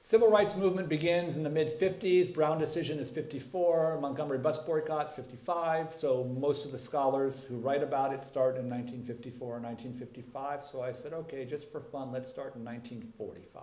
Civil 0.00 0.30
rights 0.30 0.54
movement 0.54 0.90
begins 0.90 1.38
in 1.38 1.42
the 1.42 1.48
mid 1.48 1.80
50s. 1.80 2.32
Brown 2.32 2.58
decision 2.58 2.98
is 2.98 3.10
54. 3.10 3.98
Montgomery 4.02 4.36
bus 4.36 4.58
boycott 4.58 5.10
55. 5.10 5.92
So 5.92 6.24
most 6.38 6.66
of 6.66 6.72
the 6.72 6.78
scholars 6.78 7.42
who 7.42 7.56
write 7.56 7.82
about 7.82 8.12
it 8.12 8.22
start 8.22 8.56
in 8.58 8.68
1954 8.68 9.48
or 9.48 9.60
1955. 9.60 10.62
So 10.62 10.82
I 10.82 10.92
said, 10.92 11.14
okay, 11.14 11.46
just 11.46 11.72
for 11.72 11.80
fun, 11.80 12.12
let's 12.12 12.28
start 12.28 12.54
in 12.54 12.64
1945. 12.64 13.62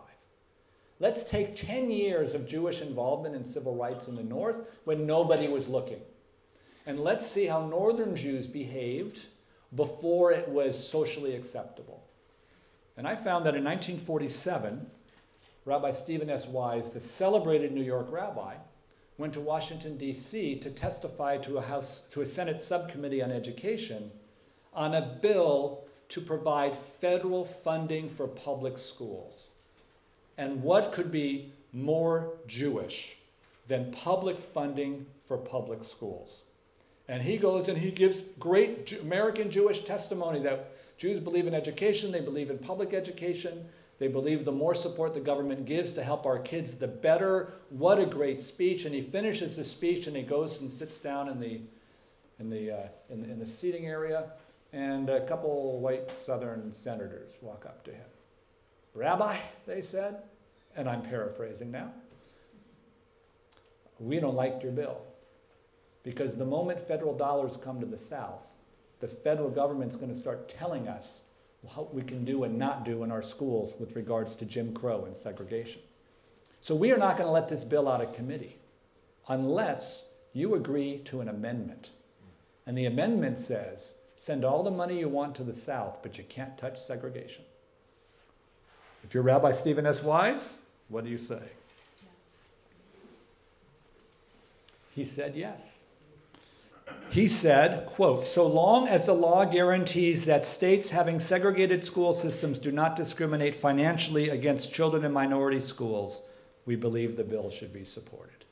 Let's 0.99 1.23
take 1.23 1.55
10 1.55 1.91
years 1.91 2.33
of 2.33 2.47
Jewish 2.47 2.81
involvement 2.81 3.35
in 3.35 3.43
civil 3.43 3.75
rights 3.75 4.07
in 4.07 4.15
the 4.15 4.23
North 4.23 4.67
when 4.85 5.05
nobody 5.05 5.47
was 5.47 5.67
looking. 5.67 6.01
And 6.87 6.99
let's 6.99 7.25
see 7.25 7.45
how 7.45 7.67
Northern 7.67 8.15
Jews 8.15 8.47
behaved 8.47 9.27
before 9.75 10.31
it 10.31 10.47
was 10.49 10.77
socially 10.87 11.35
acceptable. 11.35 12.03
And 12.97 13.07
I 13.07 13.15
found 13.15 13.45
that 13.45 13.55
in 13.55 13.63
1947, 13.63 14.85
Rabbi 15.65 15.91
Stephen 15.91 16.29
S. 16.29 16.47
Wise, 16.47 16.93
the 16.93 16.99
celebrated 16.99 17.71
New 17.71 17.83
York 17.83 18.07
rabbi, 18.11 18.55
went 19.17 19.33
to 19.33 19.39
Washington, 19.39 19.97
D.C. 19.97 20.55
to 20.55 20.69
testify 20.71 21.37
to 21.37 21.57
a, 21.57 21.61
House, 21.61 22.05
to 22.11 22.21
a 22.21 22.25
Senate 22.25 22.61
subcommittee 22.61 23.21
on 23.21 23.31
education 23.31 24.11
on 24.73 24.95
a 24.95 25.01
bill 25.21 25.83
to 26.09 26.21
provide 26.21 26.77
federal 26.77 27.45
funding 27.45 28.09
for 28.09 28.27
public 28.27 28.77
schools. 28.77 29.49
And 30.37 30.63
what 30.63 30.91
could 30.91 31.11
be 31.11 31.51
more 31.71 32.33
Jewish 32.47 33.17
than 33.67 33.91
public 33.91 34.39
funding 34.39 35.05
for 35.25 35.37
public 35.37 35.83
schools? 35.83 36.43
And 37.11 37.21
he 37.21 37.37
goes 37.37 37.67
and 37.67 37.77
he 37.77 37.91
gives 37.91 38.21
great 38.39 38.93
American 39.01 39.51
Jewish 39.51 39.83
testimony 39.83 40.39
that 40.43 40.71
Jews 40.97 41.19
believe 41.19 41.45
in 41.45 41.53
education, 41.53 42.09
they 42.09 42.21
believe 42.21 42.49
in 42.49 42.57
public 42.57 42.93
education, 42.93 43.65
they 43.99 44.07
believe 44.07 44.45
the 44.45 44.53
more 44.53 44.73
support 44.73 45.13
the 45.13 45.19
government 45.19 45.65
gives 45.65 45.91
to 45.91 46.03
help 46.05 46.25
our 46.25 46.39
kids, 46.39 46.75
the 46.75 46.87
better. 46.87 47.51
What 47.67 47.99
a 47.99 48.05
great 48.05 48.41
speech. 48.41 48.85
And 48.85 48.95
he 48.95 49.01
finishes 49.01 49.57
the 49.57 49.65
speech 49.65 50.07
and 50.07 50.15
he 50.15 50.23
goes 50.23 50.61
and 50.61 50.71
sits 50.71 51.01
down 51.01 51.27
in 51.27 51.41
the, 51.41 51.59
in 52.39 52.49
the, 52.49 52.71
uh, 52.71 52.87
in, 53.09 53.25
in 53.25 53.39
the 53.39 53.45
seating 53.45 53.87
area. 53.87 54.31
And 54.71 55.09
a 55.09 55.25
couple 55.25 55.81
white 55.81 56.17
southern 56.17 56.71
senators 56.71 57.39
walk 57.41 57.65
up 57.65 57.83
to 57.83 57.91
him. 57.91 58.07
Rabbi, 58.93 59.35
they 59.67 59.81
said, 59.81 60.21
and 60.77 60.87
I'm 60.87 61.01
paraphrasing 61.01 61.71
now, 61.71 61.91
we 63.99 64.21
don't 64.21 64.35
like 64.35 64.63
your 64.63 64.71
bill. 64.71 65.10
Because 66.03 66.35
the 66.35 66.45
moment 66.45 66.81
federal 66.81 67.15
dollars 67.15 67.57
come 67.57 67.79
to 67.79 67.85
the 67.85 67.97
South, 67.97 68.47
the 68.99 69.07
federal 69.07 69.49
government's 69.49 69.95
going 69.95 70.11
to 70.11 70.17
start 70.17 70.49
telling 70.49 70.87
us 70.87 71.21
what 71.61 71.93
we 71.93 72.01
can 72.01 72.25
do 72.25 72.43
and 72.43 72.57
not 72.57 72.85
do 72.85 73.03
in 73.03 73.11
our 73.11 73.21
schools 73.21 73.73
with 73.79 73.95
regards 73.95 74.35
to 74.35 74.45
Jim 74.45 74.73
Crow 74.73 75.05
and 75.05 75.15
segregation. 75.15 75.81
So 76.59 76.75
we 76.75 76.91
are 76.91 76.97
not 76.97 77.17
going 77.17 77.27
to 77.27 77.31
let 77.31 77.49
this 77.49 77.63
bill 77.63 77.87
out 77.87 78.01
of 78.01 78.13
committee 78.13 78.57
unless 79.27 80.05
you 80.33 80.55
agree 80.55 80.99
to 81.05 81.21
an 81.21 81.27
amendment. 81.27 81.91
And 82.65 82.77
the 82.77 82.85
amendment 82.85 83.39
says 83.39 83.97
send 84.15 84.45
all 84.45 84.61
the 84.61 84.71
money 84.71 84.99
you 84.99 85.09
want 85.09 85.35
to 85.35 85.43
the 85.43 85.53
South, 85.53 85.99
but 86.03 86.17
you 86.17 86.23
can't 86.23 86.57
touch 86.57 86.79
segregation. 86.79 87.43
If 89.03 89.15
you're 89.15 89.23
Rabbi 89.23 89.51
Stephen 89.51 89.87
S. 89.87 90.03
Wise, 90.03 90.61
what 90.87 91.03
do 91.03 91.09
you 91.09 91.17
say? 91.17 91.41
He 94.93 95.03
said 95.03 95.35
yes. 95.35 95.80
He 97.11 97.27
said, 97.27 97.85
quote, 97.87 98.25
so 98.25 98.47
long 98.47 98.87
as 98.87 99.05
the 99.05 99.13
law 99.13 99.43
guarantees 99.43 100.25
that 100.25 100.45
states 100.45 100.91
having 100.91 101.19
segregated 101.19 101.83
school 101.83 102.13
systems 102.13 102.57
do 102.57 102.71
not 102.71 102.95
discriminate 102.95 103.53
financially 103.53 104.29
against 104.29 104.73
children 104.73 105.03
in 105.03 105.11
minority 105.11 105.59
schools, 105.59 106.21
we 106.65 106.77
believe 106.77 107.17
the 107.17 107.23
bill 107.23 107.49
should 107.49 107.73
be 107.73 107.83
supported. 107.83 108.45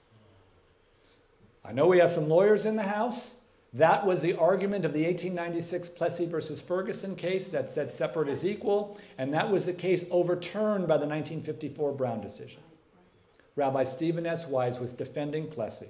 I 1.63 1.71
know 1.71 1.87
we 1.87 1.99
have 1.99 2.11
some 2.11 2.27
lawyers 2.27 2.65
in 2.65 2.75
the 2.75 2.83
House. 2.83 3.35
That 3.73 4.05
was 4.05 4.21
the 4.21 4.33
argument 4.33 4.83
of 4.83 4.93
the 4.93 5.05
1896 5.05 5.89
Plessy 5.89 6.25
versus 6.25 6.61
Ferguson 6.61 7.15
case 7.15 7.51
that 7.51 7.69
said 7.69 7.91
separate 7.91 8.27
is 8.27 8.43
equal, 8.43 8.99
and 9.17 9.33
that 9.33 9.51
was 9.51 9.67
the 9.67 9.73
case 9.73 10.03
overturned 10.09 10.87
by 10.87 10.97
the 10.97 11.05
1954 11.05 11.93
Brown 11.93 12.19
decision. 12.19 12.61
Rabbi 13.55 13.83
Stephen 13.83 14.25
S. 14.25 14.47
Wise 14.47 14.79
was 14.79 14.93
defending 14.93 15.47
Plessy 15.47 15.89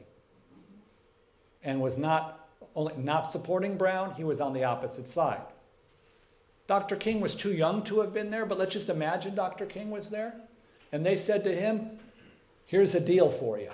and 1.63 1.81
was 1.81 1.97
not 1.97 2.38
only 2.75 2.95
not 2.97 3.29
supporting 3.29 3.77
Brown, 3.77 4.13
he 4.15 4.23
was 4.23 4.41
on 4.41 4.53
the 4.53 4.63
opposite 4.63 5.07
side. 5.07 5.41
Dr. 6.67 6.95
King 6.95 7.19
was 7.19 7.35
too 7.35 7.51
young 7.51 7.83
to 7.83 8.01
have 8.01 8.13
been 8.13 8.29
there, 8.29 8.45
but 8.45 8.59
let's 8.59 8.73
just 8.73 8.89
imagine 8.89 9.33
Dr. 9.33 9.65
King 9.65 9.89
was 9.89 10.09
there. 10.09 10.35
And 10.91 11.05
they 11.05 11.15
said 11.15 11.43
to 11.43 11.55
him, 11.55 11.99
Here's 12.65 12.93
a 12.93 12.99
deal 12.99 13.31
for 13.31 13.57
you. 13.57 13.71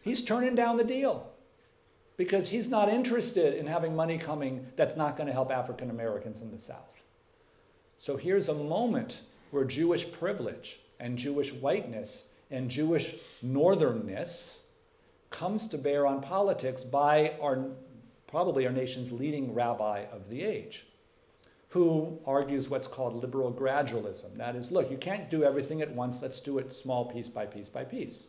He's 0.00 0.24
turning 0.24 0.54
down 0.54 0.78
the 0.78 0.84
deal 0.84 1.30
because 2.16 2.48
he's 2.48 2.70
not 2.70 2.88
interested 2.88 3.52
in 3.52 3.66
having 3.66 3.94
money 3.94 4.16
coming 4.16 4.66
that's 4.76 4.96
not 4.96 5.16
going 5.18 5.26
to 5.26 5.32
help 5.34 5.50
African 5.50 5.90
Americans 5.90 6.40
in 6.40 6.50
the 6.50 6.58
South. 6.58 7.02
So 7.98 8.16
here's 8.16 8.48
a 8.48 8.54
moment 8.54 9.20
where 9.50 9.64
Jewish 9.64 10.10
privilege 10.10 10.80
and 10.98 11.18
Jewish 11.18 11.52
whiteness 11.52 12.28
and 12.50 12.70
Jewish 12.70 13.16
northernness 13.44 14.60
comes 15.30 15.66
to 15.68 15.78
bear 15.78 16.06
on 16.06 16.22
politics 16.22 16.84
by 16.84 17.34
our 17.42 17.66
probably 18.28 18.66
our 18.66 18.72
nation's 18.72 19.10
leading 19.10 19.52
rabbi 19.52 20.04
of 20.12 20.28
the 20.28 20.44
age, 20.44 20.86
who 21.70 22.18
argues 22.24 22.68
what's 22.68 22.86
called 22.86 23.14
liberal 23.14 23.52
gradualism. 23.52 24.36
That 24.36 24.54
is, 24.54 24.70
look, 24.70 24.90
you 24.90 24.96
can't 24.96 25.28
do 25.28 25.42
everything 25.42 25.82
at 25.82 25.92
once, 25.92 26.22
let's 26.22 26.38
do 26.38 26.58
it 26.58 26.72
small 26.72 27.06
piece 27.06 27.28
by 27.28 27.46
piece 27.46 27.68
by 27.68 27.84
piece. 27.84 28.28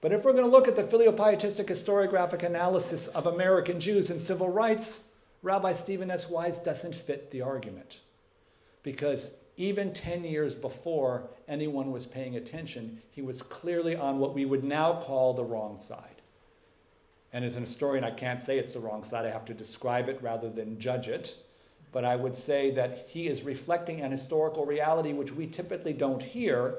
But 0.00 0.12
if 0.12 0.24
we're 0.24 0.32
going 0.32 0.44
to 0.44 0.50
look 0.50 0.68
at 0.68 0.76
the 0.76 0.82
filiopietistic 0.82 1.66
historiographic 1.66 2.42
analysis 2.42 3.06
of 3.08 3.26
American 3.26 3.80
Jews 3.80 4.10
and 4.10 4.20
civil 4.20 4.48
rights, 4.48 5.08
Rabbi 5.42 5.72
Stephen 5.72 6.10
S. 6.10 6.28
Wise 6.28 6.60
doesn't 6.60 6.94
fit 6.94 7.30
the 7.30 7.42
argument. 7.42 8.00
Because 8.82 9.36
even 9.56 9.92
10 9.92 10.24
years 10.24 10.54
before 10.54 11.30
anyone 11.48 11.90
was 11.90 12.06
paying 12.06 12.36
attention, 12.36 13.00
he 13.10 13.22
was 13.22 13.42
clearly 13.42 13.96
on 13.96 14.18
what 14.18 14.34
we 14.34 14.44
would 14.44 14.64
now 14.64 15.00
call 15.00 15.32
the 15.32 15.44
wrong 15.44 15.76
side. 15.76 16.15
And 17.36 17.44
as 17.44 17.56
an 17.56 17.60
historian, 17.60 18.02
I 18.02 18.12
can't 18.12 18.40
say 18.40 18.58
it's 18.58 18.72
the 18.72 18.80
wrong 18.80 19.04
side. 19.04 19.26
I 19.26 19.30
have 19.30 19.44
to 19.44 19.52
describe 19.52 20.08
it 20.08 20.18
rather 20.22 20.48
than 20.48 20.80
judge 20.80 21.06
it. 21.06 21.36
But 21.92 22.02
I 22.02 22.16
would 22.16 22.34
say 22.34 22.70
that 22.70 23.08
he 23.10 23.26
is 23.26 23.42
reflecting 23.42 24.00
an 24.00 24.10
historical 24.10 24.64
reality 24.64 25.12
which 25.12 25.32
we 25.32 25.46
typically 25.46 25.92
don't 25.92 26.22
hear 26.22 26.76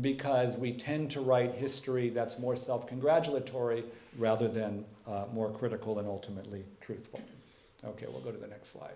because 0.00 0.56
we 0.56 0.72
tend 0.72 1.10
to 1.10 1.20
write 1.20 1.52
history 1.52 2.10
that's 2.10 2.38
more 2.38 2.54
self 2.54 2.86
congratulatory 2.86 3.82
rather 4.16 4.46
than 4.46 4.84
uh, 5.08 5.24
more 5.32 5.50
critical 5.50 5.98
and 5.98 6.06
ultimately 6.06 6.64
truthful. 6.80 7.20
Okay, 7.84 8.06
we'll 8.08 8.20
go 8.20 8.30
to 8.30 8.38
the 8.38 8.46
next 8.46 8.68
slide. 8.68 8.94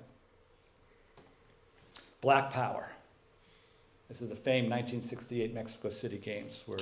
Black 2.20 2.52
Power. 2.52 2.92
This 4.08 4.22
is 4.22 4.28
the 4.28 4.36
famed 4.36 4.70
1968 4.70 5.52
Mexico 5.52 5.90
City 5.90 6.18
Games 6.18 6.62
where 6.66 6.78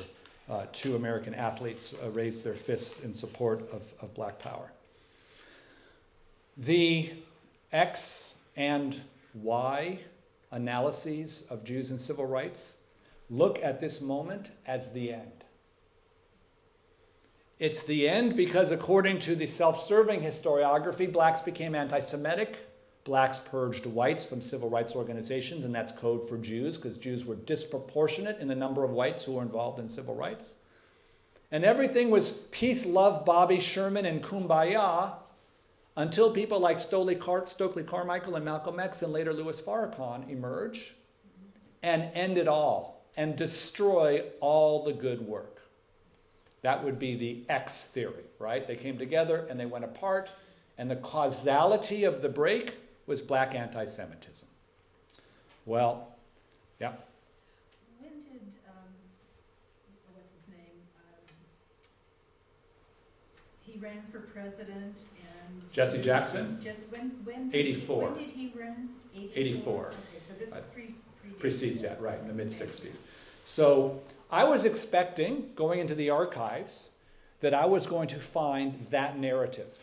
uh, 0.50 0.66
two 0.72 0.96
American 0.96 1.34
athletes 1.34 1.94
uh, 2.02 2.10
raised 2.10 2.44
their 2.44 2.54
fists 2.54 3.00
in 3.00 3.14
support 3.14 3.60
of, 3.72 3.94
of 4.00 4.12
black 4.14 4.38
power. 4.38 4.72
The 6.56 7.12
X 7.72 8.36
and 8.56 8.96
Y 9.34 10.00
analyses 10.50 11.46
of 11.50 11.64
Jews 11.64 11.90
and 11.90 12.00
civil 12.00 12.26
rights 12.26 12.78
look 13.30 13.60
at 13.62 13.80
this 13.80 14.00
moment 14.00 14.50
as 14.66 14.92
the 14.92 15.12
end. 15.12 15.44
It's 17.60 17.84
the 17.84 18.08
end 18.08 18.36
because, 18.36 18.72
according 18.72 19.20
to 19.20 19.36
the 19.36 19.46
self 19.46 19.80
serving 19.80 20.20
historiography, 20.20 21.12
blacks 21.12 21.42
became 21.42 21.74
anti 21.74 22.00
Semitic. 22.00 22.69
Blacks 23.10 23.40
purged 23.40 23.86
whites 23.86 24.24
from 24.24 24.40
civil 24.40 24.70
rights 24.70 24.94
organizations, 24.94 25.64
and 25.64 25.74
that's 25.74 25.90
code 25.90 26.28
for 26.28 26.38
Jews 26.38 26.76
because 26.76 26.96
Jews 26.96 27.24
were 27.24 27.34
disproportionate 27.34 28.38
in 28.38 28.46
the 28.46 28.54
number 28.54 28.84
of 28.84 28.92
whites 28.92 29.24
who 29.24 29.32
were 29.32 29.42
involved 29.42 29.80
in 29.80 29.88
civil 29.88 30.14
rights. 30.14 30.54
And 31.50 31.64
everything 31.64 32.10
was 32.10 32.30
peace, 32.52 32.86
love, 32.86 33.24
Bobby 33.24 33.58
Sherman, 33.58 34.06
and 34.06 34.22
kumbaya 34.22 35.14
until 35.96 36.30
people 36.30 36.60
like 36.60 36.78
Stokely, 36.78 37.18
Stokely 37.46 37.82
Carmichael 37.82 38.36
and 38.36 38.44
Malcolm 38.44 38.78
X 38.78 39.02
and 39.02 39.12
later 39.12 39.32
Louis 39.32 39.60
Farrakhan 39.60 40.30
emerge 40.30 40.94
and 41.82 42.12
end 42.14 42.38
it 42.38 42.46
all 42.46 43.04
and 43.16 43.34
destroy 43.34 44.22
all 44.38 44.84
the 44.84 44.92
good 44.92 45.20
work. 45.20 45.62
That 46.62 46.84
would 46.84 47.00
be 47.00 47.16
the 47.16 47.42
X 47.48 47.86
theory, 47.86 48.22
right? 48.38 48.64
They 48.68 48.76
came 48.76 48.98
together 48.98 49.48
and 49.50 49.58
they 49.58 49.66
went 49.66 49.84
apart, 49.84 50.32
and 50.78 50.88
the 50.88 50.94
causality 50.94 52.04
of 52.04 52.22
the 52.22 52.28
break 52.28 52.76
was 53.10 53.20
black 53.20 53.56
anti 53.56 53.84
Semitism. 53.84 54.46
Well, 55.66 56.14
yeah. 56.80 56.92
When 57.98 58.12
did, 58.12 58.54
um, 58.68 58.86
what's 60.14 60.32
his 60.32 60.46
name? 60.48 60.78
Um, 60.96 61.34
He 63.66 63.78
ran 63.80 64.02
for 64.12 64.20
president 64.20 65.02
and. 65.18 65.72
Jesse 65.72 66.00
Jackson? 66.00 66.58
Just, 66.62 66.84
when, 66.90 67.10
when? 67.24 67.48
did- 67.48 67.58
84. 67.58 68.04
When 68.04 68.14
did 68.14 68.30
he 68.30 68.52
run? 68.56 68.90
84. 69.34 69.86
Okay, 69.86 69.96
so 70.20 70.32
this 70.34 70.60
pre- 70.72 70.94
precedes 71.38 71.82
that, 71.82 72.00
right, 72.00 72.18
in 72.20 72.28
the 72.28 72.32
mid 72.32 72.48
60s. 72.48 72.94
So 73.44 74.00
I 74.30 74.44
was 74.44 74.64
expecting, 74.64 75.50
going 75.56 75.80
into 75.80 75.96
the 75.96 76.10
archives, 76.10 76.90
that 77.40 77.54
I 77.54 77.66
was 77.66 77.86
going 77.86 78.06
to 78.08 78.20
find 78.20 78.86
that 78.90 79.18
narrative. 79.18 79.82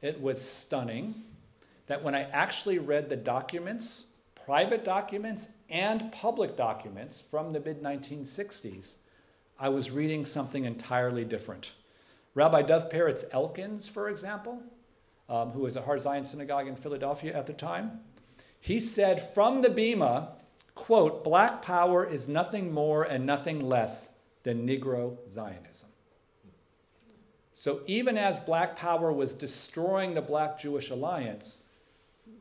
It 0.00 0.20
was 0.20 0.40
stunning 0.40 1.22
that 1.86 2.02
when 2.02 2.14
I 2.14 2.22
actually 2.30 2.78
read 2.78 3.08
the 3.08 3.16
documents, 3.16 4.06
private 4.44 4.84
documents 4.84 5.50
and 5.68 6.12
public 6.12 6.56
documents 6.56 7.20
from 7.20 7.52
the 7.52 7.60
mid 7.60 7.82
1960s, 7.82 8.96
I 9.58 9.68
was 9.68 9.90
reading 9.90 10.24
something 10.26 10.64
entirely 10.64 11.24
different. 11.24 11.72
Rabbi 12.34 12.62
Dov 12.62 12.90
Peretz 12.90 13.24
Elkins, 13.32 13.88
for 13.88 14.08
example, 14.08 14.62
um, 15.28 15.50
who 15.50 15.60
was 15.60 15.76
at 15.76 15.84
Har 15.84 15.98
Zion 15.98 16.24
Synagogue 16.24 16.66
in 16.66 16.76
Philadelphia 16.76 17.36
at 17.36 17.46
the 17.46 17.52
time, 17.52 18.00
he 18.58 18.80
said 18.80 19.20
from 19.20 19.62
the 19.62 19.70
Bema, 19.70 20.32
quote, 20.74 21.24
black 21.24 21.62
power 21.62 22.04
is 22.04 22.28
nothing 22.28 22.72
more 22.72 23.02
and 23.02 23.26
nothing 23.26 23.60
less 23.60 24.10
than 24.42 24.66
Negro 24.66 25.16
Zionism. 25.30 25.88
So 27.54 27.82
even 27.86 28.16
as 28.16 28.40
black 28.40 28.76
power 28.76 29.12
was 29.12 29.34
destroying 29.34 30.14
the 30.14 30.22
black 30.22 30.58
Jewish 30.58 30.90
alliance, 30.90 31.61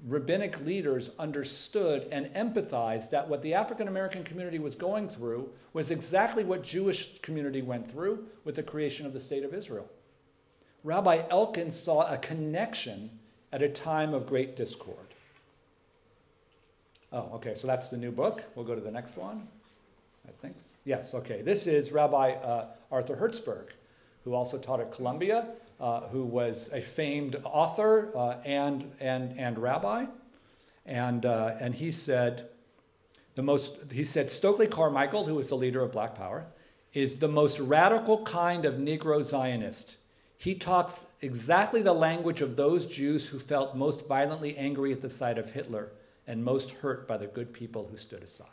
rabbinic 0.07 0.59
leaders 0.61 1.11
understood 1.19 2.07
and 2.11 2.27
empathized 2.33 3.09
that 3.11 3.27
what 3.27 3.41
the 3.41 3.53
African 3.53 3.87
American 3.87 4.23
community 4.23 4.59
was 4.59 4.75
going 4.75 5.07
through 5.07 5.49
was 5.73 5.91
exactly 5.91 6.43
what 6.43 6.63
Jewish 6.63 7.19
community 7.21 7.61
went 7.61 7.89
through 7.89 8.25
with 8.43 8.55
the 8.55 8.63
creation 8.63 9.05
of 9.05 9.13
the 9.13 9.19
state 9.19 9.43
of 9.43 9.53
Israel. 9.53 9.89
Rabbi 10.83 11.23
Elkin 11.29 11.71
saw 11.71 12.11
a 12.11 12.17
connection 12.17 13.11
at 13.51 13.61
a 13.61 13.69
time 13.69 14.13
of 14.13 14.25
great 14.25 14.55
discord. 14.55 14.97
Oh, 17.11 17.29
okay, 17.33 17.53
so 17.55 17.67
that's 17.67 17.89
the 17.89 17.97
new 17.97 18.11
book. 18.11 18.43
We'll 18.55 18.65
go 18.65 18.73
to 18.73 18.81
the 18.81 18.91
next 18.91 19.17
one. 19.17 19.47
I 20.27 20.31
think. 20.41 20.55
Yes, 20.85 21.13
okay. 21.13 21.41
This 21.41 21.67
is 21.67 21.91
Rabbi 21.91 22.31
uh, 22.31 22.67
Arthur 22.91 23.15
Hertzberg, 23.15 23.69
who 24.23 24.33
also 24.33 24.57
taught 24.57 24.79
at 24.79 24.91
Columbia, 24.91 25.47
uh, 25.81 26.01
who 26.09 26.23
was 26.23 26.69
a 26.71 26.79
famed 26.79 27.35
author 27.43 28.11
uh, 28.15 28.35
and, 28.45 28.91
and, 28.99 29.37
and 29.37 29.57
rabbi. 29.57 30.05
And, 30.85 31.25
uh, 31.25 31.55
and 31.59 31.73
he 31.73 31.91
said, 31.91 32.49
the 33.35 33.41
most, 33.41 33.77
he 33.91 34.03
said, 34.03 34.29
Stokely 34.29 34.67
Carmichael, 34.67 35.25
who 35.25 35.35
was 35.35 35.49
the 35.49 35.55
leader 35.55 35.81
of 35.81 35.91
Black 35.91 36.15
Power, 36.15 36.45
is 36.93 37.17
the 37.17 37.27
most 37.27 37.59
radical 37.59 38.23
kind 38.23 38.65
of 38.65 38.75
Negro 38.75 39.23
Zionist. 39.23 39.97
He 40.37 40.55
talks 40.55 41.05
exactly 41.21 41.81
the 41.81 41.93
language 41.93 42.41
of 42.41 42.55
those 42.55 42.85
Jews 42.85 43.27
who 43.29 43.39
felt 43.39 43.75
most 43.75 44.07
violently 44.07 44.57
angry 44.57 44.91
at 44.91 45.01
the 45.01 45.09
sight 45.09 45.37
of 45.37 45.51
Hitler 45.51 45.91
and 46.27 46.43
most 46.43 46.71
hurt 46.71 47.07
by 47.07 47.17
the 47.17 47.27
good 47.27 47.53
people 47.53 47.87
who 47.89 47.97
stood 47.97 48.21
aside. 48.21 48.47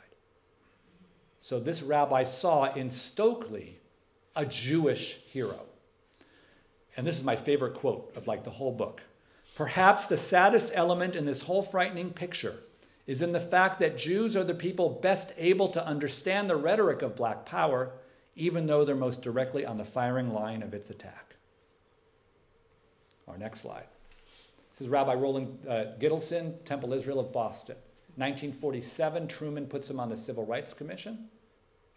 So 1.41 1.61
this 1.61 1.83
rabbi 1.83 2.25
saw 2.25 2.73
in 2.73 2.89
Stokely 2.91 3.79
a 4.35 4.47
Jewish 4.47 5.19
hero. 5.27 5.68
And 6.99 7.07
this 7.07 7.17
is 7.17 7.23
my 7.23 7.37
favorite 7.37 7.75
quote 7.75 8.13
of 8.17 8.27
like 8.27 8.43
the 8.43 8.51
whole 8.51 8.73
book. 8.73 9.03
Perhaps 9.55 10.09
the 10.09 10.17
saddest 10.17 10.73
element 10.75 11.15
in 11.15 11.27
this 11.27 11.43
whole 11.43 11.63
frightening 11.63 12.11
picture 12.11 12.57
is 13.07 13.23
in 13.23 13.31
the 13.31 13.39
fact 13.39 13.79
that 13.79 13.97
Jews 13.97 14.35
are 14.35 14.43
the 14.43 14.53
people 14.53 14.99
best 15.01 15.33
able 15.39 15.69
to 15.69 15.87
understand 15.87 16.51
the 16.51 16.57
rhetoric 16.57 17.01
of 17.03 17.15
black 17.15 17.47
power, 17.47 17.93
even 18.35 18.67
though 18.67 18.85
they're 18.85 18.97
most 18.97 19.23
directly 19.23 19.65
on 19.65 19.79
the 19.79 19.85
firing 19.85 20.35
line 20.35 20.61
of 20.61 20.75
its 20.75 20.91
attack. 20.91 21.37
Our 23.29 23.39
next 23.39 23.61
slide. 23.61 23.87
This 24.73 24.87
is 24.87 24.89
Rabbi 24.89 25.15
Roland 25.15 25.57
uh, 25.69 25.85
Gittelsohn, 26.01 26.65
Temple 26.65 26.93
Israel 26.93 27.21
of 27.21 27.33
Boston. 27.33 27.77
1947, 28.17 29.29
Truman 29.29 29.67
puts 29.67 29.89
him 29.89 30.01
on 30.01 30.09
the 30.09 30.17
Civil 30.17 30.45
Rights 30.45 30.73
Commission. 30.73 31.29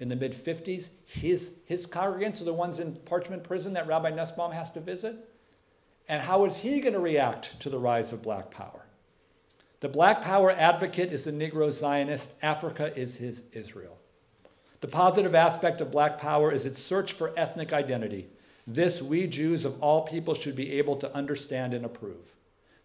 In 0.02 0.10
the 0.10 0.16
mid 0.16 0.34
50s, 0.34 0.90
his, 1.06 1.58
his 1.68 1.86
congregants 1.86 2.42
are 2.42 2.46
the 2.46 2.54
ones 2.54 2.80
in 2.80 2.96
Parchman 2.96 3.44
Prison 3.44 3.74
that 3.74 3.86
Rabbi 3.86 4.10
Nussbaum 4.10 4.52
has 4.52 4.72
to 4.72 4.80
visit. 4.80 5.16
And 6.10 6.24
how 6.24 6.44
is 6.46 6.58
he 6.58 6.80
going 6.80 6.96
to 6.96 7.00
react 7.00 7.60
to 7.60 7.70
the 7.70 7.78
rise 7.78 8.12
of 8.12 8.24
black 8.24 8.50
power? 8.50 8.88
The 9.80 9.90
black 9.90 10.24
power 10.24 10.52
advocate 10.52 11.14
is 11.14 11.28
a 11.28 11.32
Negro 11.32 11.72
Zionist. 11.72 12.34
Africa 12.42 12.98
is 13.00 13.18
his 13.18 13.44
Israel. 13.54 14.00
The 14.82 14.88
positive 14.88 15.36
aspect 15.36 15.82
of 15.82 15.92
black 15.92 16.18
power 16.18 16.52
is 16.52 16.66
its 16.66 16.80
search 16.80 17.14
for 17.14 17.32
ethnic 17.38 17.72
identity. 17.72 18.28
This 18.66 19.04
we 19.04 19.28
Jews 19.28 19.66
of 19.66 19.82
all 19.84 20.02
people 20.02 20.34
should 20.34 20.56
be 20.56 20.72
able 20.80 20.96
to 20.96 21.16
understand 21.16 21.76
and 21.76 21.86
approve. 21.86 22.34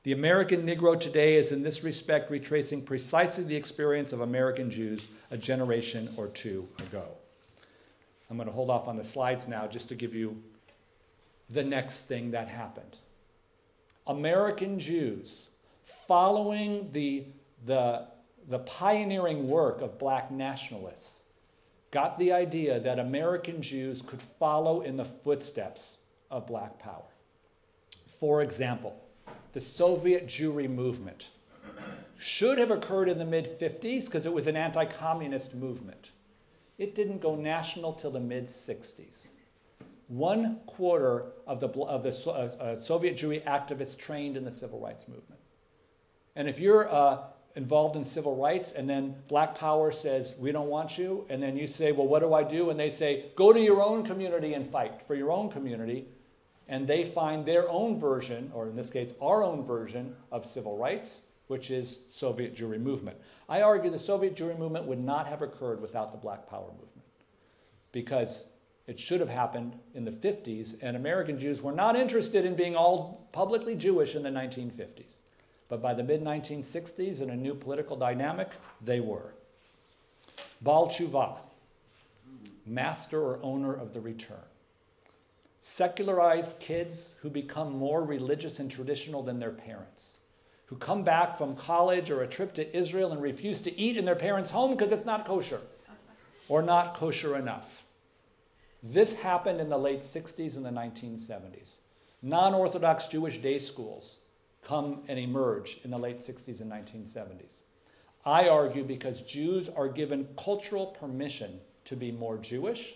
The 0.06 0.12
American 0.12 0.64
Negro 0.64 1.00
today 1.00 1.34
is 1.34 1.50
in 1.50 1.64
this 1.64 1.82
respect 1.82 2.30
retracing 2.30 2.82
precisely 2.82 3.42
the 3.42 3.56
experience 3.56 4.12
of 4.12 4.20
American 4.20 4.70
Jews 4.70 5.08
a 5.32 5.36
generation 5.36 6.14
or 6.16 6.28
two 6.28 6.68
ago. 6.78 7.08
I'm 8.30 8.36
going 8.36 8.46
to 8.46 8.52
hold 8.52 8.70
off 8.70 8.86
on 8.86 8.96
the 8.96 9.02
slides 9.02 9.48
now 9.48 9.66
just 9.66 9.88
to 9.88 9.96
give 9.96 10.14
you 10.14 10.40
the 11.50 11.64
next 11.64 12.02
thing 12.02 12.30
that 12.30 12.46
happened. 12.46 13.00
American 14.06 14.78
Jews, 14.78 15.48
following 15.82 16.88
the, 16.92 17.24
the, 17.64 18.06
the 18.46 18.60
pioneering 18.60 19.48
work 19.48 19.80
of 19.80 19.98
black 19.98 20.30
nationalists, 20.30 21.22
got 21.90 22.16
the 22.16 22.32
idea 22.32 22.78
that 22.78 23.00
American 23.00 23.60
Jews 23.60 24.02
could 24.02 24.22
follow 24.22 24.82
in 24.82 24.98
the 24.98 25.04
footsteps 25.04 25.98
of 26.30 26.46
black 26.46 26.78
power. 26.78 27.10
For 28.20 28.40
example, 28.40 29.02
the 29.56 29.60
Soviet 29.62 30.26
Jewry 30.26 30.68
movement 30.68 31.30
should 32.18 32.58
have 32.58 32.70
occurred 32.70 33.08
in 33.08 33.16
the 33.16 33.24
mid 33.24 33.58
50s 33.58 34.04
because 34.04 34.26
it 34.26 34.32
was 34.34 34.46
an 34.46 34.54
anti 34.54 34.84
communist 34.84 35.54
movement. 35.54 36.10
It 36.76 36.94
didn't 36.94 37.22
go 37.22 37.36
national 37.36 37.94
till 37.94 38.10
the 38.10 38.20
mid 38.20 38.48
60s. 38.48 39.28
One 40.08 40.58
quarter 40.66 41.28
of 41.46 41.60
the, 41.60 41.68
of 41.68 42.02
the 42.02 42.30
uh, 42.30 42.32
uh, 42.32 42.76
Soviet 42.76 43.16
Jewry 43.16 43.42
activists 43.44 43.98
trained 43.98 44.36
in 44.36 44.44
the 44.44 44.52
civil 44.52 44.78
rights 44.78 45.08
movement. 45.08 45.40
And 46.34 46.50
if 46.50 46.60
you're 46.60 46.94
uh, 46.94 47.20
involved 47.54 47.96
in 47.96 48.04
civil 48.04 48.36
rights 48.36 48.72
and 48.72 48.86
then 48.86 49.14
Black 49.26 49.54
Power 49.54 49.90
says, 49.90 50.34
we 50.38 50.52
don't 50.52 50.68
want 50.68 50.98
you, 50.98 51.24
and 51.30 51.42
then 51.42 51.56
you 51.56 51.66
say, 51.66 51.92
well, 51.92 52.06
what 52.06 52.20
do 52.20 52.34
I 52.34 52.42
do? 52.42 52.68
And 52.68 52.78
they 52.78 52.90
say, 52.90 53.30
go 53.36 53.54
to 53.54 53.60
your 53.60 53.82
own 53.82 54.04
community 54.04 54.52
and 54.52 54.70
fight 54.70 55.00
for 55.00 55.14
your 55.14 55.32
own 55.32 55.48
community. 55.48 56.08
And 56.68 56.86
they 56.86 57.04
find 57.04 57.44
their 57.44 57.68
own 57.68 57.98
version, 57.98 58.50
or 58.54 58.66
in 58.66 58.76
this 58.76 58.90
case, 58.90 59.14
our 59.20 59.42
own 59.42 59.64
version 59.64 60.16
of 60.32 60.44
civil 60.44 60.76
rights, 60.76 61.22
which 61.46 61.70
is 61.70 62.00
Soviet 62.10 62.56
Jewry 62.56 62.80
movement. 62.80 63.18
I 63.48 63.62
argue 63.62 63.90
the 63.90 63.98
Soviet 63.98 64.34
Jewry 64.34 64.58
movement 64.58 64.86
would 64.86 64.98
not 64.98 65.28
have 65.28 65.42
occurred 65.42 65.80
without 65.80 66.10
the 66.10 66.18
Black 66.18 66.48
Power 66.48 66.70
movement 66.72 66.96
because 67.92 68.46
it 68.86 69.00
should 69.00 69.20
have 69.20 69.28
happened 69.28 69.78
in 69.94 70.04
the 70.04 70.10
50s, 70.10 70.76
and 70.80 70.96
American 70.96 71.38
Jews 71.38 71.62
were 71.62 71.72
not 71.72 71.96
interested 71.96 72.44
in 72.44 72.54
being 72.54 72.76
all 72.76 73.26
publicly 73.32 73.74
Jewish 73.74 74.14
in 74.14 74.22
the 74.22 74.28
1950s. 74.28 75.20
But 75.68 75.82
by 75.82 75.94
the 75.94 76.04
mid 76.04 76.22
1960s, 76.22 77.20
in 77.20 77.30
a 77.30 77.36
new 77.36 77.54
political 77.54 77.96
dynamic, 77.96 78.50
they 78.84 79.00
were. 79.00 79.32
Baal 80.60 80.88
Tshuva, 80.88 81.38
master 82.64 83.20
or 83.20 83.40
owner 83.42 83.74
of 83.74 83.92
the 83.92 84.00
return. 84.00 84.38
Secularized 85.66 86.60
kids 86.60 87.16
who 87.22 87.28
become 87.28 87.76
more 87.76 88.04
religious 88.04 88.60
and 88.60 88.70
traditional 88.70 89.24
than 89.24 89.40
their 89.40 89.50
parents, 89.50 90.20
who 90.66 90.76
come 90.76 91.02
back 91.02 91.36
from 91.36 91.56
college 91.56 92.08
or 92.08 92.22
a 92.22 92.28
trip 92.28 92.54
to 92.54 92.76
Israel 92.76 93.10
and 93.10 93.20
refuse 93.20 93.60
to 93.60 93.76
eat 93.76 93.96
in 93.96 94.04
their 94.04 94.14
parents' 94.14 94.52
home 94.52 94.76
because 94.76 94.92
it's 94.92 95.04
not 95.04 95.24
kosher 95.24 95.60
or 96.48 96.62
not 96.62 96.94
kosher 96.94 97.36
enough. 97.36 97.84
This 98.80 99.14
happened 99.14 99.60
in 99.60 99.68
the 99.68 99.76
late 99.76 100.02
60s 100.02 100.54
and 100.54 100.64
the 100.64 100.70
1970s. 100.70 101.78
Non 102.22 102.54
Orthodox 102.54 103.08
Jewish 103.08 103.38
day 103.38 103.58
schools 103.58 104.18
come 104.62 105.00
and 105.08 105.18
emerge 105.18 105.80
in 105.82 105.90
the 105.90 105.98
late 105.98 106.18
60s 106.18 106.60
and 106.60 106.70
1970s. 106.70 107.62
I 108.24 108.48
argue 108.48 108.84
because 108.84 109.20
Jews 109.22 109.68
are 109.68 109.88
given 109.88 110.28
cultural 110.38 110.86
permission 110.86 111.58
to 111.86 111.96
be 111.96 112.12
more 112.12 112.38
Jewish, 112.38 112.94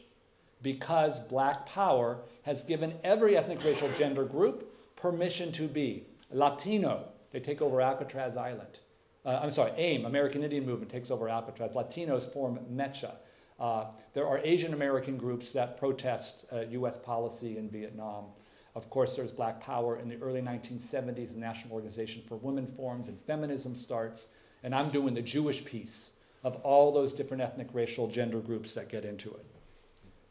because 0.63 1.21
black 1.21 1.67
power 1.67 2.19
has 2.43 2.63
given 2.63 2.95
every 3.05 3.37
ethnic, 3.37 3.65
racial, 3.65 3.91
gender 3.99 4.25
group 4.25 4.75
permission 4.97 5.53
to 5.53 5.67
be 5.69 6.05
Latino. 6.31 7.09
They 7.31 7.41
take 7.41 7.63
over 7.63 7.81
Alcatraz 7.81 8.37
Island. 8.37 8.81
Uh, 9.25 9.41
I'm 9.43 9.51
sorry, 9.51 9.73
AIM, 9.77 10.07
American 10.07 10.43
Indian 10.43 10.65
Movement, 10.65 10.91
takes 10.91 11.11
over 11.11 11.29
Alcatraz. 11.29 11.73
Latinos 11.73 12.33
form 12.33 12.59
MECHA. 12.71 13.13
Uh, 13.59 13.85
there 14.15 14.27
are 14.27 14.41
Asian 14.43 14.73
American 14.73 15.19
groups 15.19 15.53
that 15.53 15.77
protest 15.77 16.47
uh, 16.53 16.61
US 16.71 16.97
policy 16.97 17.59
in 17.59 17.69
Vietnam. 17.69 18.27
Of 18.75 18.89
course, 18.89 19.17
there's 19.17 19.33
Black 19.33 19.61
Power 19.61 19.99
in 19.99 20.09
the 20.09 20.17
early 20.23 20.41
1970s, 20.41 21.35
the 21.35 21.41
National 21.41 21.75
Organization 21.75 22.23
for 22.27 22.37
Women 22.37 22.67
forms, 22.67 23.09
and 23.09 23.19
feminism 23.19 23.75
starts. 23.75 24.29
And 24.63 24.75
I'm 24.75 24.91
doing 24.91 25.13
the 25.13 25.23
Jewish 25.23 25.65
piece 25.65 26.13
of 26.43 26.57
all 26.57 26.93
those 26.93 27.13
different 27.13 27.43
ethnic, 27.43 27.69
racial, 27.73 28.09
gender 28.09 28.39
groups 28.39 28.73
that 28.73 28.89
get 28.89 29.05
into 29.05 29.31
it. 29.31 29.45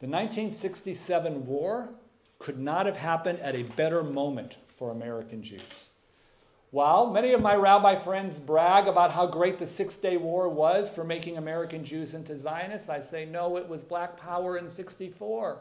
The 0.00 0.06
1967 0.06 1.46
war 1.46 1.90
could 2.38 2.58
not 2.58 2.86
have 2.86 2.96
happened 2.96 3.38
at 3.40 3.54
a 3.54 3.64
better 3.64 4.02
moment 4.02 4.56
for 4.74 4.90
American 4.90 5.42
Jews. 5.42 5.90
While 6.70 7.10
many 7.10 7.32
of 7.34 7.42
my 7.42 7.54
rabbi 7.54 7.96
friends 7.96 8.38
brag 8.38 8.88
about 8.88 9.12
how 9.12 9.26
great 9.26 9.58
the 9.58 9.66
Six 9.66 9.98
Day 9.98 10.16
War 10.16 10.48
was 10.48 10.88
for 10.88 11.04
making 11.04 11.36
American 11.36 11.84
Jews 11.84 12.14
into 12.14 12.38
Zionists, 12.38 12.88
I 12.88 13.00
say 13.00 13.26
no, 13.26 13.58
it 13.58 13.68
was 13.68 13.82
black 13.82 14.16
power 14.16 14.56
in 14.56 14.70
64 14.70 15.58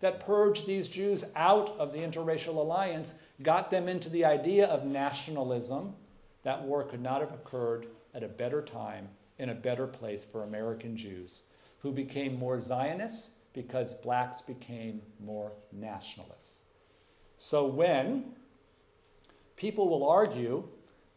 that 0.00 0.18
purged 0.18 0.66
these 0.66 0.88
Jews 0.88 1.24
out 1.36 1.70
of 1.78 1.92
the 1.92 1.98
interracial 1.98 2.56
alliance, 2.56 3.14
got 3.42 3.70
them 3.70 3.88
into 3.88 4.10
the 4.10 4.24
idea 4.24 4.66
of 4.66 4.84
nationalism. 4.84 5.94
That 6.42 6.62
war 6.62 6.82
could 6.82 7.00
not 7.00 7.20
have 7.20 7.32
occurred 7.32 7.86
at 8.12 8.24
a 8.24 8.28
better 8.28 8.60
time 8.60 9.08
in 9.38 9.50
a 9.50 9.54
better 9.54 9.86
place 9.86 10.24
for 10.24 10.42
American 10.42 10.96
Jews, 10.96 11.42
who 11.78 11.92
became 11.92 12.36
more 12.36 12.58
Zionists 12.58 13.30
because 13.52 13.94
blacks 13.94 14.40
became 14.40 15.02
more 15.20 15.52
nationalists. 15.72 16.62
So 17.38 17.66
when 17.66 18.36
people 19.56 19.88
will 19.88 20.08
argue 20.08 20.68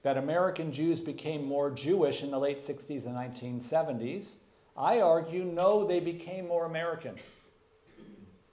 that 0.04 0.18
American 0.18 0.72
Jews 0.72 1.02
became 1.02 1.46
more 1.46 1.72
Jewish 1.72 2.24
in 2.24 2.32
the 2.32 2.40
late 2.40 2.60
60s 2.60 3.06
and 3.06 3.16
1970s, 3.16 4.38
I 4.78 5.00
argue 5.00 5.44
no, 5.44 5.86
they 5.86 6.00
became 6.00 6.48
more 6.48 6.66
American. 6.66 7.16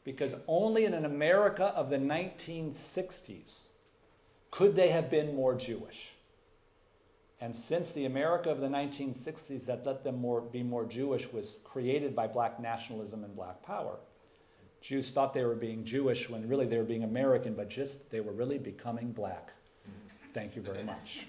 Because 0.05 0.37
only 0.47 0.85
in 0.85 0.95
an 0.95 1.05
America 1.05 1.67
of 1.77 1.91
the 1.91 1.99
1960s 1.99 3.67
could 4.51 4.75
they 4.75 4.89
have 4.89 5.11
been 5.11 5.35
more 5.35 5.55
Jewish. 5.55 6.13
And 7.43 7.55
since 7.57 7.91
the 7.91 8.05
America 8.05 8.51
of 8.51 8.61
the 8.61 8.69
1960s 8.69 9.67
that 9.67 9.85
let 9.85 10.05
them 10.05 10.21
more, 10.21 10.41
be 10.41 10.63
more 10.63 10.85
Jewish 10.85 11.31
was 11.33 11.59
created 11.65 12.15
by 12.15 12.29
black 12.29 12.61
nationalism 12.61 13.25
and 13.25 13.35
black 13.35 13.61
power, 13.65 13.99
Jews 14.81 15.11
thought 15.11 15.35
they 15.35 15.45
were 15.45 15.57
being 15.57 15.85
Jewish 15.85 16.31
when 16.31 16.47
really 16.47 16.67
they 16.67 16.79
were 16.79 16.85
being 16.85 17.03
American, 17.03 17.55
but 17.55 17.69
just 17.69 18.13
they 18.13 18.21
were 18.21 18.31
really 18.31 18.59
becoming 18.59 19.11
black. 19.11 19.51
Thank 20.33 20.55
you 20.55 20.63
very 20.63 20.85
much. 20.85 21.27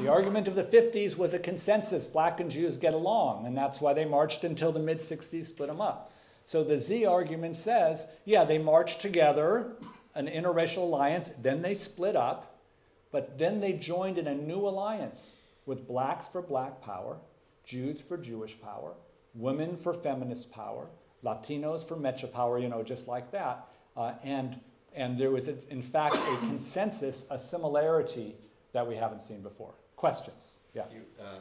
The 0.00 0.08
argument 0.08 0.48
of 0.48 0.56
the 0.56 0.64
50s 0.64 1.16
was 1.16 1.32
a 1.32 1.38
consensus 1.38 2.08
black 2.08 2.40
and 2.40 2.50
Jews 2.50 2.76
get 2.76 2.92
along, 2.92 3.46
and 3.46 3.56
that's 3.56 3.80
why 3.80 3.92
they 3.92 4.04
marched 4.04 4.42
until 4.42 4.72
the 4.72 4.80
mid 4.80 4.98
60s, 4.98 5.44
split 5.44 5.68
them 5.68 5.80
up. 5.80 6.10
So 6.50 6.64
the 6.64 6.80
Z 6.80 7.06
argument 7.06 7.54
says, 7.54 8.08
yeah, 8.24 8.42
they 8.42 8.58
marched 8.58 9.00
together, 9.00 9.76
an 10.16 10.26
interracial 10.26 10.78
alliance, 10.78 11.30
then 11.40 11.62
they 11.62 11.76
split 11.76 12.16
up, 12.16 12.58
but 13.12 13.38
then 13.38 13.60
they 13.60 13.72
joined 13.72 14.18
in 14.18 14.26
a 14.26 14.34
new 14.34 14.66
alliance 14.66 15.36
with 15.64 15.86
blacks 15.86 16.26
for 16.26 16.42
black 16.42 16.82
power, 16.82 17.18
Jews 17.64 18.00
for 18.00 18.16
Jewish 18.16 18.60
power, 18.60 18.94
women 19.32 19.76
for 19.76 19.92
feminist 19.92 20.50
power, 20.50 20.88
Latinos 21.22 21.86
for 21.86 21.94
Mecha 21.94 22.32
power, 22.32 22.58
you 22.58 22.68
know, 22.68 22.82
just 22.82 23.06
like 23.06 23.30
that. 23.30 23.68
Uh, 23.96 24.14
and, 24.24 24.58
and 24.92 25.16
there 25.16 25.30
was, 25.30 25.46
a, 25.46 25.54
in 25.68 25.80
fact, 25.80 26.16
a 26.16 26.36
consensus, 26.48 27.28
a 27.30 27.38
similarity 27.38 28.34
that 28.72 28.84
we 28.84 28.96
haven't 28.96 29.22
seen 29.22 29.40
before. 29.40 29.74
Questions? 29.94 30.56
Yes. 30.74 30.96
You, 30.96 31.24
uh, 31.24 31.38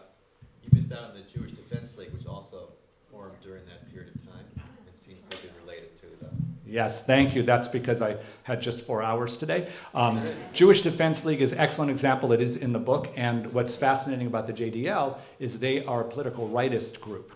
you 0.62 0.70
missed 0.72 0.92
out 0.92 1.06
on 1.06 1.14
the 1.16 1.22
Jewish 1.22 1.54
Defense 1.54 1.98
League, 1.98 2.14
which 2.14 2.28
also 2.28 2.74
formed 3.12 3.38
during 3.42 3.66
that 3.66 3.92
period 3.92 4.14
of 4.14 4.24
time 4.24 4.46
and 4.56 5.00
seems 5.00 5.22
to 5.30 5.38
have 5.38 5.44
been 5.44 5.66
related 5.66 5.96
to 5.96 6.06
the. 6.20 6.30
Yes, 6.70 7.04
thank 7.04 7.36
you. 7.36 7.42
That's 7.44 7.68
because 7.68 8.02
I 8.02 8.18
had 8.44 8.62
just 8.62 8.86
four 8.86 9.02
hours 9.02 9.38
today. 9.38 9.70
Um, 9.94 10.24
Jewish 10.54 10.82
Defense 10.82 11.26
League 11.26 11.42
is 11.42 11.52
excellent 11.54 11.90
example. 11.90 12.32
It 12.32 12.42
is 12.42 12.56
in 12.56 12.74
the 12.74 12.80
book. 12.80 13.12
And 13.16 13.52
what's 13.54 13.76
fascinating 13.76 14.28
about 14.28 14.46
the 14.46 14.54
JDL 14.54 15.18
is 15.40 15.60
they 15.60 15.84
are 15.84 16.02
a 16.02 16.06
political 16.06 16.48
rightist 16.48 17.02
group. 17.02 17.34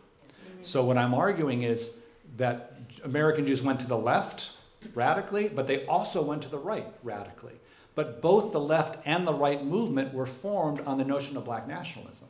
So 0.62 0.84
what 0.84 0.98
I'm 0.98 1.14
arguing 1.14 1.64
is 1.64 1.92
that 2.38 2.74
American 3.04 3.46
Jews 3.48 3.62
went 3.62 3.80
to 3.82 3.88
the 3.88 3.98
left 3.98 4.52
radically, 4.94 5.48
but 5.48 5.68
they 5.68 5.86
also 5.88 6.22
went 6.22 6.44
to 6.44 6.50
the 6.50 6.58
right 6.58 6.88
radically. 7.02 7.54
But 7.96 8.22
both 8.22 8.52
the 8.52 8.60
left 8.60 9.02
and 9.06 9.28
the 9.28 9.34
right 9.34 9.64
movement 9.64 10.14
were 10.14 10.26
formed 10.26 10.82
on 10.82 10.98
the 10.98 11.06
notion 11.06 11.38
of 11.38 11.46
black 11.46 11.68
nationalism. 11.68 12.28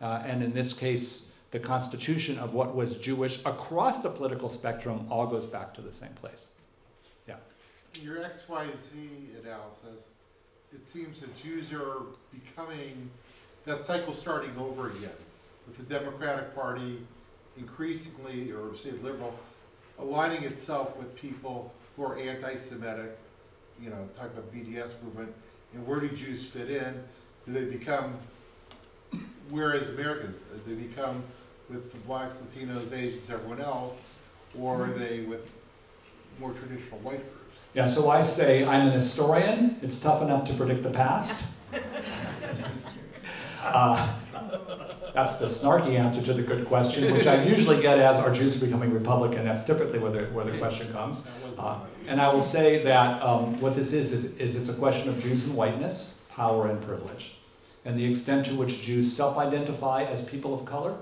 Uh, 0.00 0.22
and 0.26 0.42
in 0.42 0.52
this 0.52 0.72
case, 0.72 1.32
the 1.56 1.66
constitution 1.66 2.38
of 2.38 2.52
what 2.52 2.76
was 2.76 2.98
Jewish 2.98 3.38
across 3.46 4.02
the 4.02 4.10
political 4.10 4.50
spectrum 4.50 5.06
all 5.10 5.26
goes 5.26 5.46
back 5.46 5.72
to 5.72 5.80
the 5.80 5.90
same 5.90 6.12
place. 6.12 6.48
Yeah. 7.26 7.36
Your 8.02 8.16
XYZ 8.16 9.42
analysis, 9.42 10.10
it 10.74 10.84
seems 10.84 11.20
that 11.20 11.34
Jews 11.42 11.72
are 11.72 12.02
becoming, 12.30 13.08
that 13.64 13.82
cycle 13.82 14.12
starting 14.12 14.50
over 14.58 14.90
again, 14.90 15.16
with 15.66 15.78
the 15.78 15.84
Democratic 15.84 16.54
Party 16.54 16.98
increasingly, 17.56 18.52
or 18.52 18.74
say 18.74 18.90
liberal, 19.02 19.34
aligning 19.98 20.44
itself 20.44 20.98
with 20.98 21.16
people 21.16 21.72
who 21.96 22.04
are 22.04 22.18
anti-Semitic, 22.18 23.16
you 23.82 23.88
know, 23.88 24.06
talk 24.14 24.26
about 24.26 24.52
BDS 24.52 24.92
movement, 25.02 25.32
and 25.72 25.86
where 25.86 26.00
do 26.00 26.08
Jews 26.10 26.46
fit 26.46 26.70
in? 26.70 27.02
Do 27.46 27.52
they 27.54 27.64
become, 27.64 28.18
whereas 29.48 29.88
Americans, 29.88 30.44
do 30.66 30.76
they 30.76 30.82
become 30.82 31.22
with 31.68 31.90
the 31.92 31.98
blacks, 31.98 32.40
Latinos, 32.40 32.92
Asians, 32.92 33.30
everyone 33.30 33.60
else, 33.60 34.04
or 34.58 34.84
are 34.84 34.88
they 34.88 35.20
with 35.20 35.52
more 36.40 36.52
traditional 36.52 36.98
white 37.00 37.20
groups? 37.32 37.62
Yeah, 37.74 37.86
so 37.86 38.08
I 38.10 38.20
say 38.20 38.64
I'm 38.64 38.86
an 38.86 38.92
historian. 38.92 39.76
It's 39.82 40.00
tough 40.00 40.22
enough 40.22 40.46
to 40.48 40.54
predict 40.54 40.82
the 40.82 40.90
past. 40.90 41.44
Uh, 43.66 44.16
that's 45.12 45.38
the 45.38 45.46
snarky 45.46 45.98
answer 45.98 46.22
to 46.22 46.34
the 46.34 46.42
good 46.42 46.66
question, 46.66 47.12
which 47.12 47.26
I 47.26 47.42
usually 47.42 47.82
get 47.82 47.98
as 47.98 48.18
are 48.18 48.32
Jews 48.32 48.60
becoming 48.60 48.92
Republican? 48.92 49.44
That's 49.44 49.64
typically 49.64 49.98
where 49.98 50.12
the, 50.12 50.24
where 50.26 50.44
the 50.44 50.56
question 50.58 50.92
comes. 50.92 51.26
Uh, 51.58 51.80
and 52.06 52.20
I 52.20 52.32
will 52.32 52.40
say 52.40 52.84
that 52.84 53.20
um, 53.22 53.60
what 53.60 53.74
this 53.74 53.92
is, 53.92 54.12
is, 54.12 54.38
is 54.38 54.54
it's 54.54 54.68
a 54.68 54.74
question 54.74 55.08
of 55.08 55.20
Jews 55.20 55.44
and 55.46 55.56
whiteness, 55.56 56.20
power 56.30 56.68
and 56.68 56.80
privilege, 56.80 57.38
and 57.84 57.98
the 57.98 58.04
extent 58.04 58.46
to 58.46 58.54
which 58.54 58.82
Jews 58.82 59.16
self 59.16 59.36
identify 59.36 60.04
as 60.04 60.22
people 60.22 60.54
of 60.54 60.64
color, 60.64 60.96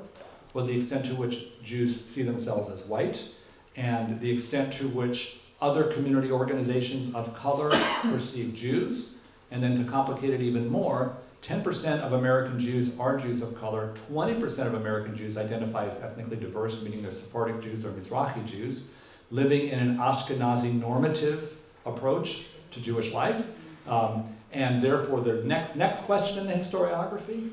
or 0.55 0.63
the 0.63 0.77
extent 0.77 1.05
to 1.07 1.15
which 1.15 1.47
Jews 1.63 2.05
see 2.05 2.23
themselves 2.23 2.71
as 2.71 2.85
white, 2.85 3.29
and 3.77 4.21
the 4.21 4.31
extent 4.31 4.73
to 4.75 4.89
which 4.89 5.41
other 5.61 5.85
community 5.85 6.31
organizations 6.31 7.15
of 7.15 7.35
color 7.35 7.71
perceive 8.03 8.55
Jews, 8.55 9.17
and 9.51 9.63
then 9.63 9.77
to 9.77 9.85
complicate 9.85 10.31
it 10.31 10.41
even 10.41 10.69
more, 10.69 11.17
10% 11.43 12.01
of 12.01 12.15
American 12.15 12.59
Jews 12.59 12.99
are 12.99 13.19
Jews 13.19 13.43
of 13.43 13.59
color, 13.61 13.93
20% 14.11 14.67
of 14.67 14.75
American 14.75 15.15
Jews 15.15 15.37
identify 15.37 15.87
as 15.87 16.03
ethnically 16.03 16.37
diverse, 16.37 16.83
meaning 16.83 17.03
they're 17.03 17.13
Sephardic 17.13 17.61
Jews 17.61 17.85
or 17.85 17.91
Mizrahi 17.91 18.47
Jews, 18.47 18.89
living 19.31 19.69
in 19.69 19.79
an 19.79 19.99
Ashkenazi 19.99 20.73
normative 20.73 21.59
approach 21.85 22.47
to 22.71 22.81
Jewish 22.81 23.13
life. 23.13 23.55
Um, 23.87 24.35
and 24.53 24.81
therefore, 24.81 25.21
the 25.21 25.43
next, 25.45 25.77
next 25.77 26.03
question 26.03 26.39
in 26.39 26.47
the 26.47 26.53
historiography 26.55 27.51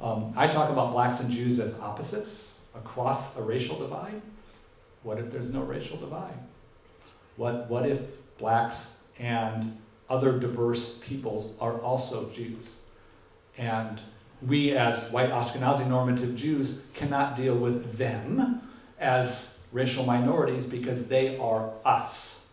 um, 0.00 0.32
I 0.36 0.46
talk 0.46 0.70
about 0.70 0.92
blacks 0.92 1.20
and 1.20 1.30
Jews 1.30 1.58
as 1.58 1.78
opposites 1.80 2.62
across 2.74 3.36
a 3.36 3.42
racial 3.42 3.78
divide. 3.78 4.20
What 5.02 5.18
if 5.18 5.30
there's 5.30 5.50
no 5.50 5.62
racial 5.62 5.96
divide? 5.96 6.38
What, 7.36 7.68
what 7.68 7.88
if 7.88 8.00
blacks 8.38 9.08
and 9.18 9.78
other 10.08 10.38
diverse 10.38 10.98
peoples 10.98 11.52
are 11.60 11.78
also 11.80 12.30
Jews? 12.30 12.78
And 13.56 14.00
we, 14.42 14.72
as 14.72 15.10
white 15.10 15.30
Ashkenazi 15.30 15.88
normative 15.88 16.36
Jews, 16.36 16.84
cannot 16.94 17.36
deal 17.36 17.56
with 17.56 17.96
them 17.96 18.60
as 18.98 19.60
racial 19.72 20.04
minorities 20.04 20.66
because 20.66 21.08
they 21.08 21.38
are 21.38 21.72
us. 21.84 22.52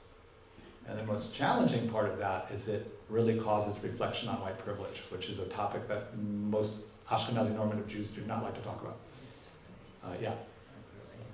And 0.88 1.00
the 1.00 1.04
most 1.04 1.34
challenging 1.34 1.90
part 1.90 2.10
of 2.10 2.18
that 2.20 2.48
is 2.54 2.68
it 2.68 2.88
really 3.10 3.40
causes 3.40 3.82
reflection 3.84 4.30
on 4.30 4.42
white 4.42 4.58
privilege, 4.60 5.02
which 5.10 5.30
is 5.30 5.40
a 5.40 5.46
topic 5.46 5.88
that 5.88 6.18
most 6.18 6.82
Ashkenazi 7.10 7.56
normative 7.56 7.88
Jews 7.88 8.08
do 8.10 8.22
not 8.22 8.44
like 8.44 8.56
to 8.56 8.62
talk 8.62 8.82
about. 8.82 8.98
Uh, 10.04 10.16
yeah. 10.22 10.34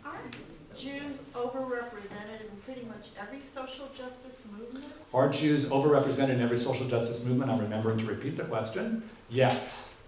Aren't 0.05 0.35
Jews 0.75 1.19
overrepresented 1.33 2.41
in 2.41 2.57
pretty 2.65 2.85
much 2.85 3.09
every 3.19 3.41
social 3.41 3.89
justice 3.97 4.45
movement? 4.57 4.85
Are 5.13 5.29
Jews 5.29 5.65
overrepresented 5.65 6.29
in 6.29 6.41
every 6.41 6.57
social 6.57 6.87
justice 6.87 7.23
movement? 7.23 7.51
I'm 7.51 7.59
remembering 7.59 7.97
to 7.99 8.05
repeat 8.05 8.37
the 8.37 8.45
question. 8.45 9.03
Yes. 9.29 10.01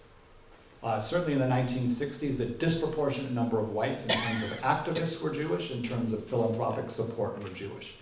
Uh, 0.83 0.99
certainly 0.99 1.33
in 1.33 1.39
the 1.39 1.45
1960s, 1.45 2.39
a 2.39 2.45
disproportionate 2.45 3.31
number 3.31 3.59
of 3.59 3.69
whites 3.69 4.05
in 4.05 4.11
terms 4.11 4.43
of 4.43 4.49
activists 4.61 5.21
were 5.21 5.29
Jewish, 5.29 5.71
in 5.71 5.83
terms 5.83 6.11
of 6.11 6.25
philanthropic 6.25 6.89
support 6.89 7.41
were 7.43 7.49
Jewish. 7.49 7.97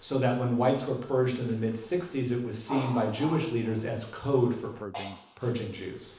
So 0.00 0.18
that 0.18 0.38
when 0.38 0.56
whites 0.56 0.86
were 0.86 0.96
purged 0.96 1.38
in 1.38 1.46
the 1.46 1.52
mid 1.52 1.74
60s, 1.74 2.32
it 2.32 2.44
was 2.44 2.62
seen 2.62 2.92
by 2.92 3.10
Jewish 3.10 3.52
leaders 3.52 3.84
as 3.84 4.06
code 4.06 4.54
for 4.54 4.68
purging, 4.68 5.12
purging 5.36 5.72
Jews. 5.72 6.16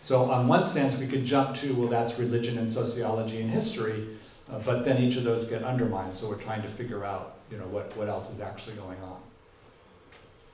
So, 0.00 0.30
on 0.30 0.48
one 0.48 0.64
sense, 0.64 0.98
we 0.98 1.06
could 1.06 1.24
jump 1.24 1.54
to, 1.56 1.74
well, 1.74 1.88
that's 1.88 2.18
religion 2.18 2.56
and 2.56 2.70
sociology 2.70 3.42
and 3.42 3.50
history, 3.50 4.08
uh, 4.50 4.58
but 4.60 4.82
then 4.84 5.02
each 5.02 5.16
of 5.16 5.24
those 5.24 5.44
get 5.44 5.62
undermined, 5.62 6.14
so 6.14 6.28
we're 6.28 6.38
trying 6.38 6.62
to 6.62 6.68
figure 6.68 7.04
out, 7.04 7.36
you 7.50 7.58
know, 7.58 7.66
what, 7.66 7.94
what 7.96 8.08
else 8.08 8.32
is 8.32 8.40
actually 8.40 8.76
going 8.76 9.00
on. 9.02 9.20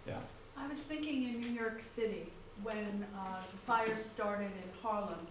Yeah. 0.06 0.18
I 0.56 0.66
was 0.66 0.78
thinking 0.78 1.24
in 1.24 1.40
New 1.40 1.50
York 1.50 1.80
City, 1.80 2.26
when 2.62 3.06
uh, 3.16 3.38
the 3.50 3.56
fire 3.58 3.96
started 3.96 4.46
in 4.46 4.68
Harlem, 4.82 5.26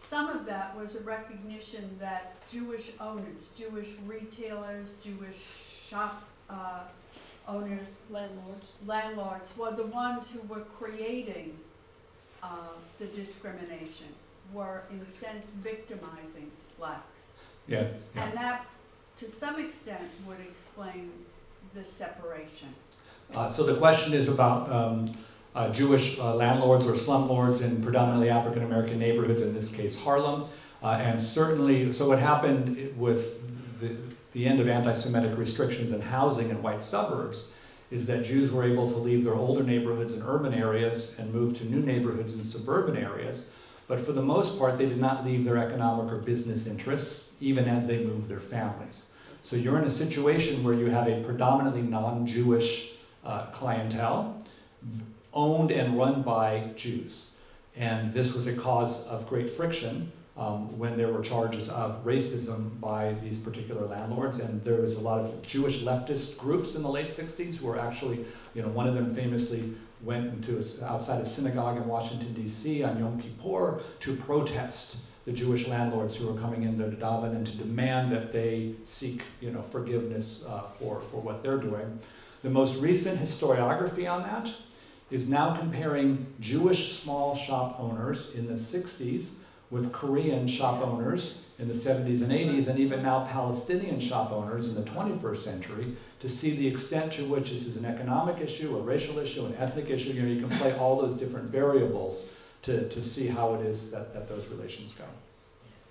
some 0.00 0.28
of 0.28 0.46
that 0.46 0.76
was 0.76 0.94
a 0.94 1.00
recognition 1.00 1.96
that 1.98 2.36
Jewish 2.48 2.92
owners, 3.00 3.48
Jewish 3.56 3.94
retailers, 4.06 4.88
Jewish 5.02 5.42
shop 5.88 6.22
uh, 6.48 6.80
owners, 7.48 7.86
Landlords. 8.10 8.72
landlords, 8.86 9.52
were 9.56 9.72
the 9.72 9.86
ones 9.86 10.28
who 10.30 10.40
were 10.42 10.60
creating 10.60 11.58
uh, 12.42 12.48
the 12.98 13.06
discrimination, 13.06 14.08
were 14.52 14.82
in 14.90 15.00
a 15.00 15.10
sense 15.10 15.48
victimizing 15.62 16.50
blacks. 16.78 17.02
Yes. 17.68 18.08
Yeah. 18.14 18.24
And 18.24 18.36
that, 18.36 18.66
to 19.18 19.30
some 19.30 19.58
extent, 19.58 20.02
would 20.26 20.40
explain 20.40 21.10
the 21.74 21.84
separation. 21.84 22.68
Uh, 23.34 23.48
so 23.48 23.64
the 23.64 23.76
question 23.76 24.12
is 24.12 24.28
about 24.28 24.70
um, 24.70 25.16
uh, 25.54 25.70
Jewish 25.70 26.18
uh, 26.18 26.34
landlords 26.34 26.86
or 26.86 26.92
slumlords 26.92 27.62
in 27.62 27.82
predominantly 27.82 28.28
African 28.28 28.62
American 28.62 28.98
neighborhoods, 28.98 29.40
in 29.40 29.54
this 29.54 29.74
case 29.74 30.02
Harlem. 30.02 30.46
Uh, 30.82 30.98
and 31.00 31.22
certainly, 31.22 31.92
so 31.92 32.08
what 32.08 32.18
happened 32.18 32.98
with 32.98 33.80
the, 33.80 33.96
the 34.32 34.46
end 34.46 34.60
of 34.60 34.68
anti 34.68 34.92
Semitic 34.92 35.38
restrictions 35.38 35.92
in 35.92 36.00
housing 36.00 36.50
in 36.50 36.62
white 36.62 36.82
suburbs 36.82 37.51
is 37.92 38.06
that 38.06 38.24
Jews 38.24 38.50
were 38.50 38.64
able 38.64 38.88
to 38.88 38.96
leave 38.96 39.22
their 39.22 39.34
older 39.34 39.62
neighborhoods 39.62 40.14
in 40.14 40.22
urban 40.22 40.54
areas 40.54 41.14
and 41.18 41.32
move 41.32 41.58
to 41.58 41.66
new 41.66 41.80
neighborhoods 41.80 42.34
in 42.34 42.42
suburban 42.42 42.96
areas. 42.96 43.50
But 43.86 44.00
for 44.00 44.12
the 44.12 44.22
most 44.22 44.58
part, 44.58 44.78
they 44.78 44.88
did 44.88 44.98
not 44.98 45.26
leave 45.26 45.44
their 45.44 45.58
economic 45.58 46.10
or 46.10 46.16
business 46.16 46.66
interests, 46.66 47.28
even 47.38 47.68
as 47.68 47.86
they 47.86 48.02
moved 48.02 48.30
their 48.30 48.40
families. 48.40 49.12
So 49.42 49.56
you're 49.56 49.78
in 49.78 49.84
a 49.84 49.90
situation 49.90 50.64
where 50.64 50.72
you 50.72 50.86
have 50.86 51.06
a 51.06 51.22
predominantly 51.22 51.82
non 51.82 52.26
Jewish 52.26 52.94
uh, 53.24 53.46
clientele 53.46 54.42
owned 55.34 55.70
and 55.70 55.98
run 55.98 56.22
by 56.22 56.70
Jews. 56.74 57.28
And 57.76 58.14
this 58.14 58.32
was 58.32 58.46
a 58.46 58.54
cause 58.54 59.06
of 59.06 59.28
great 59.28 59.50
friction 59.50 60.12
um, 60.36 60.78
when 60.78 60.96
there 60.96 61.12
were 61.12 61.22
charges 61.22 61.68
of 61.68 62.04
racism 62.04 62.80
by 62.80 63.14
these 63.22 63.38
particular 63.38 63.86
landlords. 63.86 64.38
And 64.38 64.62
there 64.64 64.80
was 64.80 64.94
a 64.94 65.00
lot 65.00 65.20
of 65.20 65.42
Jewish 65.42 65.82
leftist 65.82 66.38
groups 66.38 66.74
in 66.74 66.82
the 66.82 66.88
late 66.88 67.08
60s 67.08 67.56
who 67.56 67.66
were 67.66 67.78
actually, 67.78 68.24
you 68.54 68.62
know, 68.62 68.68
one 68.68 68.86
of 68.86 68.94
them 68.94 69.14
famously 69.14 69.72
went 70.00 70.32
into 70.32 70.52
a, 70.56 70.84
outside 70.86 71.20
a 71.20 71.24
synagogue 71.24 71.76
in 71.76 71.86
Washington, 71.86 72.32
D.C. 72.32 72.82
on 72.82 72.98
Yom 72.98 73.20
Kippur 73.20 73.80
to 74.00 74.16
protest 74.16 74.98
the 75.24 75.32
Jewish 75.32 75.68
landlords 75.68 76.16
who 76.16 76.26
were 76.26 76.40
coming 76.40 76.64
in 76.64 76.76
there 76.76 76.90
to 76.90 76.96
daven 76.96 77.36
and 77.36 77.46
to 77.46 77.56
demand 77.56 78.10
that 78.10 78.32
they 78.32 78.74
seek, 78.84 79.22
you 79.40 79.52
know, 79.52 79.62
forgiveness 79.62 80.44
uh, 80.48 80.62
for, 80.62 81.00
for 81.00 81.20
what 81.20 81.42
they're 81.42 81.58
doing. 81.58 82.00
The 82.42 82.50
most 82.50 82.80
recent 82.80 83.20
historiography 83.20 84.10
on 84.10 84.22
that 84.22 84.52
is 85.12 85.30
now 85.30 85.54
comparing 85.54 86.26
Jewish 86.40 86.94
small 86.94 87.36
shop 87.36 87.78
owners 87.78 88.34
in 88.34 88.48
the 88.48 88.54
60s 88.54 89.34
with 89.72 89.90
Korean 89.90 90.46
shop 90.46 90.86
owners 90.86 91.38
in 91.58 91.66
the 91.66 91.74
70s 91.74 92.20
and 92.20 92.30
80s, 92.30 92.68
and 92.68 92.78
even 92.78 93.02
now 93.02 93.24
Palestinian 93.24 93.98
shop 93.98 94.30
owners 94.30 94.68
in 94.68 94.74
the 94.74 94.82
21st 94.82 95.36
century, 95.38 95.96
to 96.20 96.28
see 96.28 96.50
the 96.50 96.68
extent 96.68 97.12
to 97.12 97.24
which 97.24 97.50
this 97.50 97.66
is 97.66 97.78
an 97.78 97.86
economic 97.86 98.40
issue, 98.40 98.76
a 98.76 98.80
racial 98.82 99.18
issue, 99.18 99.46
an 99.46 99.56
ethnic 99.58 99.88
issue. 99.88 100.10
You 100.12 100.22
know, 100.22 100.28
you 100.28 100.40
can 100.40 100.50
play 100.58 100.76
all 100.76 101.00
those 101.00 101.14
different 101.14 101.46
variables 101.50 102.30
to, 102.62 102.86
to 102.86 103.02
see 103.02 103.28
how 103.28 103.54
it 103.54 103.66
is 103.66 103.90
that, 103.92 104.12
that 104.12 104.28
those 104.28 104.46
relations 104.48 104.92
go. 104.92 105.04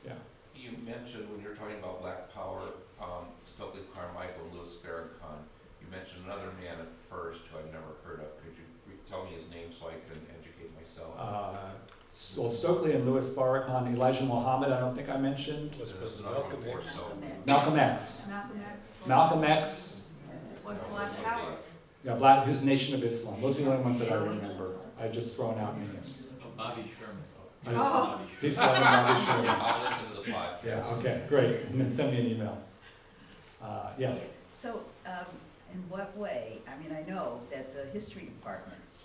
Yeah. 0.05 0.13
You 0.55 0.77
mentioned 0.85 1.27
when 1.31 1.41
you're 1.41 1.55
talking 1.55 1.79
about 1.79 2.01
Black 2.01 2.31
Power, 2.33 2.61
um, 3.01 3.33
Stokely 3.49 3.81
Carmichael, 3.95 4.45
Louis 4.53 4.69
Farrakhan. 4.85 5.41
You 5.81 5.87
mentioned 5.89 6.21
another 6.25 6.53
man 6.61 6.77
at 6.79 6.91
first 7.09 7.41
who 7.49 7.57
I've 7.57 7.73
never 7.73 7.97
heard 8.05 8.19
of. 8.19 8.29
Could 8.43 8.53
you 8.53 8.65
re- 8.85 9.01
tell 9.09 9.25
me 9.25 9.31
his 9.31 9.49
name 9.49 9.73
so 9.73 9.87
I 9.87 9.97
can 10.05 10.21
educate 10.37 10.69
myself? 10.77 11.15
Uh, 11.17 11.73
well, 12.37 12.49
Stokely 12.49 12.93
and 12.93 13.05
Louis 13.05 13.29
Farrakhan, 13.35 13.93
Elijah 13.93 14.23
Muhammad, 14.23 14.71
I 14.71 14.79
don't 14.79 14.95
think 14.95 15.09
I 15.09 15.17
mentioned. 15.17 15.73
There's 15.73 16.19
another 16.19 16.41
one 16.41 16.49
before 16.55 16.81
Stokely. 16.81 17.27
Malcolm 17.45 17.77
X. 17.79 18.25
Malcolm 18.29 18.61
X 18.73 18.95
Malcolm 19.05 19.43
X, 19.43 20.03
was 20.65 20.77
Black 20.91 21.23
Power. 21.23 21.55
yeah, 22.03 22.13
Black, 22.15 22.45
who's 22.45 22.61
Nation 22.61 22.95
of 22.95 23.03
Islam. 23.03 23.41
Those 23.41 23.59
are 23.59 23.63
the 23.63 23.71
only 23.71 23.83
ones 23.83 23.99
that 23.99 24.11
I 24.11 24.15
remember. 24.23 24.75
I 24.99 25.07
just 25.07 25.35
thrown 25.35 25.57
out 25.59 25.77
names. 25.79 26.27
Bobby 26.57 26.83
Sherman. 26.99 27.17
I- 27.65 27.71
Oh. 27.73 28.19
Peace, 28.39 28.57
love, 28.57 28.75
Bobby 28.79 29.21
Sherman. 29.25 29.45
I'll 29.49 29.81
listen 29.81 29.97
to 30.15 30.21
the 30.23 30.31
podcast. 30.37 30.63
Yeah, 30.65 30.93
okay, 30.97 31.21
great. 31.29 31.51
And 31.65 31.81
then 31.81 31.91
send 31.91 32.11
me 32.11 32.19
an 32.21 32.27
email. 32.27 32.57
Uh, 33.61 33.89
yes. 33.97 34.29
So, 34.55 34.81
um, 35.05 35.25
in 35.73 35.79
what 35.89 36.15
way, 36.17 36.59
I 36.67 36.77
mean, 36.81 36.95
I 36.95 37.07
know 37.09 37.39
that 37.51 37.73
the 37.75 37.85
history 37.91 38.23
departments, 38.23 39.00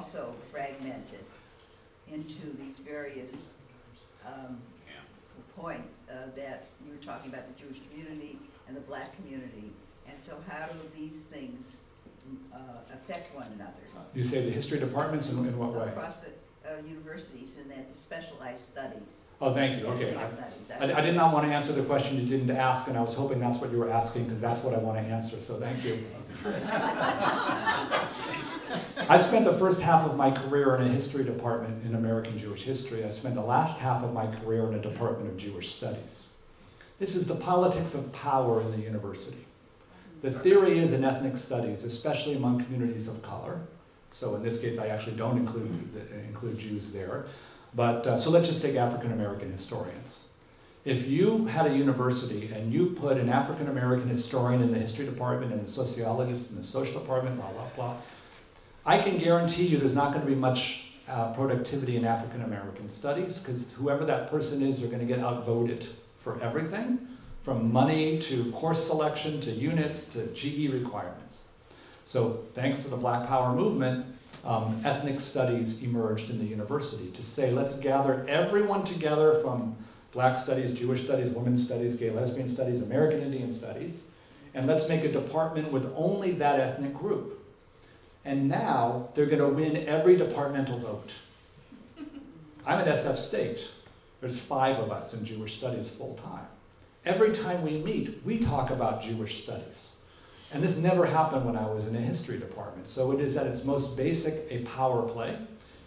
also 0.00 0.34
fragmented 0.50 1.26
into 2.10 2.56
these 2.58 2.78
various, 2.78 3.52
um, 4.26 4.56
points, 5.54 6.04
uh, 6.10 6.34
that 6.34 6.68
you 6.82 6.90
were 6.90 7.04
talking 7.04 7.30
about 7.30 7.44
the 7.54 7.62
Jewish 7.62 7.80
community 7.86 8.38
and 8.66 8.74
the 8.74 8.80
black 8.80 9.14
community. 9.16 9.70
And 10.08 10.18
so 10.18 10.38
how 10.48 10.64
do 10.68 10.78
these 10.96 11.26
things, 11.26 11.82
uh, 12.50 12.94
affect 12.94 13.34
one 13.36 13.48
another? 13.54 13.72
You 14.14 14.24
say 14.24 14.42
the 14.42 14.50
history 14.50 14.78
departments 14.78 15.30
in, 15.30 15.38
in 15.40 15.58
what 15.58 15.74
way? 15.74 15.88
Across 15.88 16.22
the, 16.22 16.30
uh, 16.66 16.80
universities 16.88 17.58
and 17.58 17.70
that 17.70 17.90
the 17.90 17.94
specialized 17.94 18.60
studies. 18.60 19.26
Oh, 19.38 19.52
thank 19.52 19.78
you, 19.78 19.86
okay. 19.88 20.14
Ethnic 20.14 20.80
I, 20.80 20.98
I 20.98 21.02
did 21.02 21.14
not 21.14 21.34
want 21.34 21.44
to 21.46 21.52
answer 21.52 21.74
the 21.74 21.82
question 21.82 22.18
you 22.18 22.26
didn't 22.26 22.56
ask, 22.56 22.88
and 22.88 22.96
I 22.96 23.02
was 23.02 23.14
hoping 23.14 23.38
that's 23.38 23.58
what 23.60 23.70
you 23.70 23.76
were 23.76 23.90
asking, 23.90 24.24
because 24.24 24.40
that's 24.40 24.62
what 24.62 24.72
I 24.72 24.78
want 24.78 24.96
to 24.96 25.04
answer, 25.04 25.36
so 25.36 25.60
thank 25.60 25.84
you. 25.84 25.98
I 29.10 29.18
spent 29.18 29.44
the 29.44 29.52
first 29.52 29.80
half 29.80 30.06
of 30.06 30.16
my 30.16 30.30
career 30.30 30.76
in 30.76 30.86
a 30.86 30.88
history 30.88 31.24
department 31.24 31.84
in 31.84 31.96
American 31.96 32.38
Jewish 32.38 32.62
history. 32.62 33.04
I 33.04 33.08
spent 33.08 33.34
the 33.34 33.42
last 33.42 33.80
half 33.80 34.04
of 34.04 34.12
my 34.12 34.28
career 34.28 34.68
in 34.68 34.74
a 34.74 34.78
department 34.80 35.28
of 35.28 35.36
Jewish 35.36 35.74
studies. 35.74 36.28
This 37.00 37.16
is 37.16 37.26
the 37.26 37.34
politics 37.34 37.96
of 37.96 38.12
power 38.12 38.60
in 38.60 38.70
the 38.70 38.78
university. 38.78 39.44
The 40.22 40.30
theory 40.30 40.78
is 40.78 40.92
in 40.92 41.04
ethnic 41.04 41.36
studies, 41.36 41.82
especially 41.82 42.36
among 42.36 42.62
communities 42.62 43.08
of 43.08 43.20
color. 43.20 43.62
So 44.12 44.36
in 44.36 44.44
this 44.44 44.60
case, 44.60 44.78
I 44.78 44.86
actually 44.86 45.16
don't 45.16 45.38
include 45.38 45.72
include 46.28 46.56
Jews 46.56 46.92
there. 46.92 47.26
But 47.74 48.06
uh, 48.06 48.16
so 48.16 48.30
let's 48.30 48.46
just 48.46 48.62
take 48.62 48.76
African 48.76 49.10
American 49.10 49.50
historians. 49.50 50.32
If 50.84 51.08
you 51.08 51.46
had 51.46 51.66
a 51.66 51.76
university 51.76 52.52
and 52.52 52.72
you 52.72 52.90
put 52.90 53.16
an 53.16 53.28
African 53.28 53.66
American 53.66 54.08
historian 54.08 54.62
in 54.62 54.70
the 54.70 54.78
history 54.78 55.04
department 55.04 55.52
and 55.52 55.66
a 55.66 55.68
sociologist 55.68 56.48
in 56.50 56.56
the 56.56 56.62
social 56.62 57.00
department, 57.00 57.34
blah 57.38 57.50
blah 57.50 57.66
blah, 57.74 57.96
I 58.84 58.98
can 58.98 59.18
guarantee 59.18 59.66
you 59.66 59.78
there's 59.78 59.94
not 59.94 60.12
going 60.12 60.24
to 60.24 60.30
be 60.30 60.34
much 60.34 60.92
uh, 61.06 61.32
productivity 61.32 61.96
in 61.96 62.04
African 62.04 62.42
American 62.42 62.88
studies 62.88 63.38
because 63.38 63.72
whoever 63.74 64.04
that 64.06 64.30
person 64.30 64.62
is, 64.62 64.80
they're 64.80 64.88
going 64.88 65.06
to 65.06 65.12
get 65.12 65.20
outvoted 65.20 65.86
for 66.16 66.40
everything, 66.40 66.98
from 67.38 67.72
money 67.72 68.18
to 68.20 68.50
course 68.52 68.86
selection 68.86 69.40
to 69.40 69.50
units 69.50 70.12
to 70.12 70.26
GE 70.28 70.72
requirements. 70.72 71.52
So, 72.04 72.44
thanks 72.54 72.82
to 72.84 72.90
the 72.90 72.96
Black 72.96 73.28
Power 73.28 73.54
movement, 73.54 74.06
um, 74.44 74.80
ethnic 74.84 75.20
studies 75.20 75.82
emerged 75.82 76.30
in 76.30 76.38
the 76.38 76.44
university 76.44 77.10
to 77.10 77.22
say, 77.22 77.50
let's 77.52 77.78
gather 77.78 78.24
everyone 78.28 78.84
together 78.84 79.32
from 79.32 79.76
black 80.12 80.36
studies, 80.36 80.72
Jewish 80.72 81.04
studies, 81.04 81.30
women's 81.30 81.64
studies, 81.64 81.96
gay 81.96 82.10
lesbian 82.10 82.48
studies, 82.48 82.82
American 82.82 83.20
Indian 83.20 83.50
studies, 83.50 84.04
and 84.54 84.66
let's 84.66 84.88
make 84.88 85.04
a 85.04 85.12
department 85.12 85.70
with 85.70 85.92
only 85.94 86.32
that 86.32 86.58
ethnic 86.58 86.94
group. 86.94 87.39
And 88.30 88.48
now 88.48 89.08
they're 89.14 89.26
going 89.26 89.40
to 89.40 89.48
win 89.48 89.88
every 89.88 90.14
departmental 90.14 90.78
vote. 90.78 91.14
I'm 92.64 92.78
at 92.78 92.86
SF 92.86 93.16
State. 93.16 93.68
There's 94.20 94.38
five 94.38 94.78
of 94.78 94.92
us 94.92 95.18
in 95.18 95.24
Jewish 95.24 95.56
studies 95.56 95.90
full 95.90 96.14
time. 96.14 96.46
Every 97.04 97.32
time 97.32 97.62
we 97.62 97.78
meet, 97.78 98.24
we 98.24 98.38
talk 98.38 98.70
about 98.70 99.02
Jewish 99.02 99.42
studies. 99.42 99.96
And 100.54 100.62
this 100.62 100.78
never 100.78 101.06
happened 101.06 101.44
when 101.44 101.56
I 101.56 101.66
was 101.66 101.88
in 101.88 101.96
a 101.96 102.00
history 102.00 102.38
department. 102.38 102.86
So 102.86 103.10
it 103.10 103.20
is 103.20 103.36
at 103.36 103.48
its 103.48 103.64
most 103.64 103.96
basic 103.96 104.46
a 104.48 104.62
power 104.62 105.02
play 105.08 105.36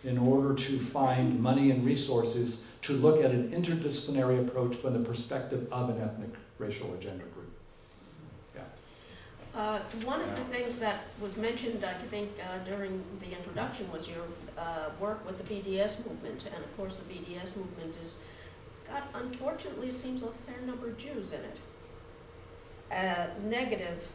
in 0.03 0.17
order 0.17 0.53
to 0.53 0.77
find 0.77 1.39
money 1.39 1.71
and 1.71 1.85
resources 1.85 2.65
to 2.81 2.91
look 2.91 3.23
at 3.23 3.31
an 3.31 3.51
interdisciplinary 3.51 4.45
approach 4.45 4.75
from 4.75 4.91
the 4.91 4.99
perspective 4.99 5.71
of 5.71 5.89
an 5.91 6.01
ethnic 6.01 6.31
racial 6.57 6.93
agenda 6.93 7.23
group. 7.23 7.53
Uh, 9.56 9.80
One 10.04 10.20
of 10.20 10.36
the 10.36 10.43
things 10.43 10.80
that 10.80 11.06
was 11.22 11.38
mentioned, 11.38 11.84
I 11.84 11.93
think, 11.93 12.32
uh, 12.41 12.58
during 12.70 13.04
the 13.20 13.38
introduction 13.38 13.91
was 13.91 14.10
your 14.10 14.24
uh, 14.58 14.89
work 14.99 15.24
with 15.28 15.38
the 15.38 15.54
BDS 15.54 16.08
movement. 16.08 16.45
And 16.45 16.64
of 16.64 16.76
course, 16.76 16.97
the 16.97 17.14
BDS 17.14 17.58
movement 17.58 17.95
has 17.97 18.18
got, 18.88 19.04
unfortunately, 19.14 19.89
it 19.89 19.93
seems 19.93 20.24
a 20.24 20.28
fair 20.47 20.60
number 20.66 20.88
of 20.88 20.97
Jews 20.97 21.34
in 21.34 21.41
it. 21.41 21.58
Uh, 22.91 23.28
Negative, 23.43 24.12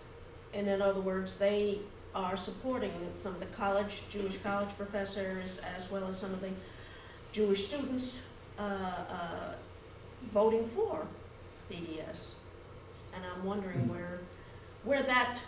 and 0.55 0.69
in 0.69 0.83
other 0.83 1.01
words, 1.01 1.35
they 1.35 1.79
are 2.15 2.37
supporting 2.37 2.93
some 3.15 3.35
of 3.35 3.41
the 3.41 3.47
college, 3.47 4.03
Jewish 4.11 4.39
college 4.39 4.77
professors, 4.77 5.61
as 5.77 5.89
well 5.91 6.09
as 6.09 6.19
some 6.19 6.33
of 6.33 6.41
the 6.41 6.51
Jewish 7.33 7.67
students 7.67 8.23
uh, 8.59 8.63
uh, 8.63 9.53
voting 10.33 10.65
for 10.65 11.07
BDS. 11.71 12.35
And 13.15 13.23
I'm 13.25 13.45
wondering 13.45 13.89
where 13.89 14.19
where 14.89 15.03
that 15.03 15.41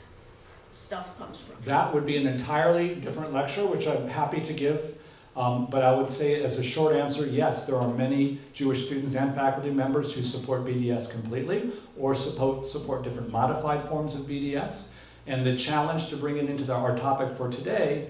stuff 0.70 1.18
comes 1.18 1.40
from. 1.40 1.56
That 1.64 1.94
would 1.94 2.04
be 2.04 2.16
an 2.18 2.26
entirely 2.26 2.94
different 2.94 3.32
lecture, 3.32 3.66
which 3.66 3.88
I'm 3.88 4.06
happy 4.06 4.40
to 4.42 4.52
give. 4.52 4.98
Um, 5.34 5.66
but 5.70 5.82
I 5.82 5.94
would 5.94 6.10
say, 6.10 6.42
as 6.44 6.58
a 6.58 6.62
short 6.62 6.94
answer, 6.94 7.24
yes, 7.24 7.66
there 7.66 7.76
are 7.76 7.88
many 7.94 8.38
Jewish 8.52 8.86
students 8.86 9.14
and 9.14 9.34
faculty 9.34 9.70
members 9.70 10.12
who 10.12 10.22
support 10.22 10.64
BDS 10.64 11.10
completely 11.10 11.70
or 11.96 12.14
support, 12.14 12.66
support 12.66 13.02
different 13.02 13.30
modified 13.30 13.82
forms 13.82 14.14
of 14.14 14.22
BDS. 14.22 14.90
And 15.26 15.46
the 15.46 15.56
challenge 15.56 16.08
to 16.10 16.16
bring 16.16 16.36
it 16.36 16.50
into 16.50 16.64
the, 16.64 16.74
our 16.74 16.96
topic 16.96 17.32
for 17.32 17.48
today 17.48 18.08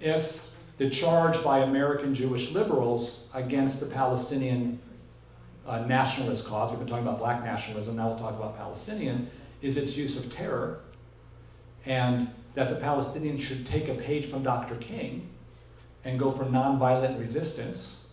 if 0.00 0.50
the 0.78 0.88
charge 0.88 1.42
by 1.44 1.60
American 1.60 2.14
Jewish 2.14 2.50
liberals 2.50 3.24
against 3.34 3.80
the 3.80 3.86
Palestinian 3.86 4.80
uh, 5.66 5.80
nationalist 5.80 6.46
cause, 6.46 6.70
we've 6.70 6.78
been 6.78 6.88
talking 6.88 7.06
about 7.06 7.18
black 7.18 7.44
nationalism, 7.44 7.96
now 7.96 8.08
we'll 8.08 8.18
talk 8.18 8.34
about 8.34 8.56
Palestinian, 8.56 9.28
is 9.62 9.76
its 9.76 9.96
use 9.96 10.18
of 10.18 10.32
terror, 10.32 10.80
and 11.84 12.28
that 12.54 12.68
the 12.68 12.76
Palestinians 12.76 13.40
should 13.40 13.66
take 13.66 13.88
a 13.88 13.94
page 13.94 14.26
from 14.26 14.42
Dr. 14.42 14.76
King 14.76 15.28
and 16.04 16.18
go 16.18 16.30
for 16.30 16.44
nonviolent 16.44 17.18
resistance. 17.18 18.08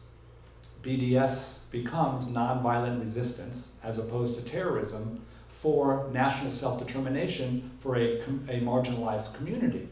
BDS 0.83 1.71
becomes 1.71 2.31
nonviolent 2.31 3.01
resistance 3.01 3.75
as 3.83 3.97
opposed 3.97 4.37
to 4.37 4.43
terrorism 4.43 5.21
for 5.47 6.07
national 6.11 6.51
self 6.51 6.85
determination 6.85 7.71
for 7.79 7.95
a, 7.95 8.19
a 8.19 8.59
marginalized 8.61 9.35
community. 9.35 9.87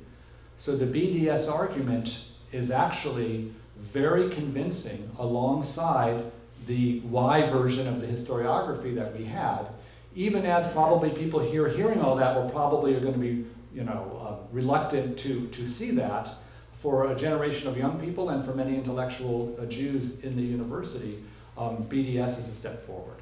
So 0.58 0.76
the 0.76 0.86
BDS 0.86 1.51
argument 1.51 2.26
is 2.51 2.70
actually 2.70 3.51
very 3.78 4.30
convincing 4.30 5.12
alongside 5.18 6.32
the 6.68 6.99
Y 7.01 7.49
version 7.49 7.88
of 7.88 8.01
the 8.01 8.08
historiography 8.08 8.95
that 8.95 9.18
we 9.18 9.26
had 9.26 9.68
even 10.16 10.45
as 10.45 10.72
probably 10.72 11.09
people 11.09 11.39
here 11.39 11.68
hearing 11.68 12.01
all 12.01 12.16
that 12.16 12.36
will 12.36 12.49
probably 12.49 12.95
are 12.95 12.99
going 12.99 13.14
to 13.14 13.20
be 13.20 13.45
you 13.74 13.84
know 13.84 14.20
uh, 14.22 14.47
reluctant 14.51 15.18
to, 15.20 15.47
to 15.47 15.66
see 15.66 15.91
that 15.91 16.30
for 16.74 17.11
a 17.11 17.16
generation 17.16 17.68
of 17.68 17.78
young 17.78 17.99
people 17.99 18.30
and 18.30 18.43
for 18.43 18.53
many 18.53 18.76
intellectual 18.76 19.55
uh, 19.57 19.66
Jews 19.66 20.20
in 20.20 20.36
the 20.36 20.41
university, 20.41 21.24
um, 21.57 21.86
BDS 21.86 22.39
is 22.39 22.49
a 22.49 22.53
step 22.53 22.82
forward. 22.82 23.16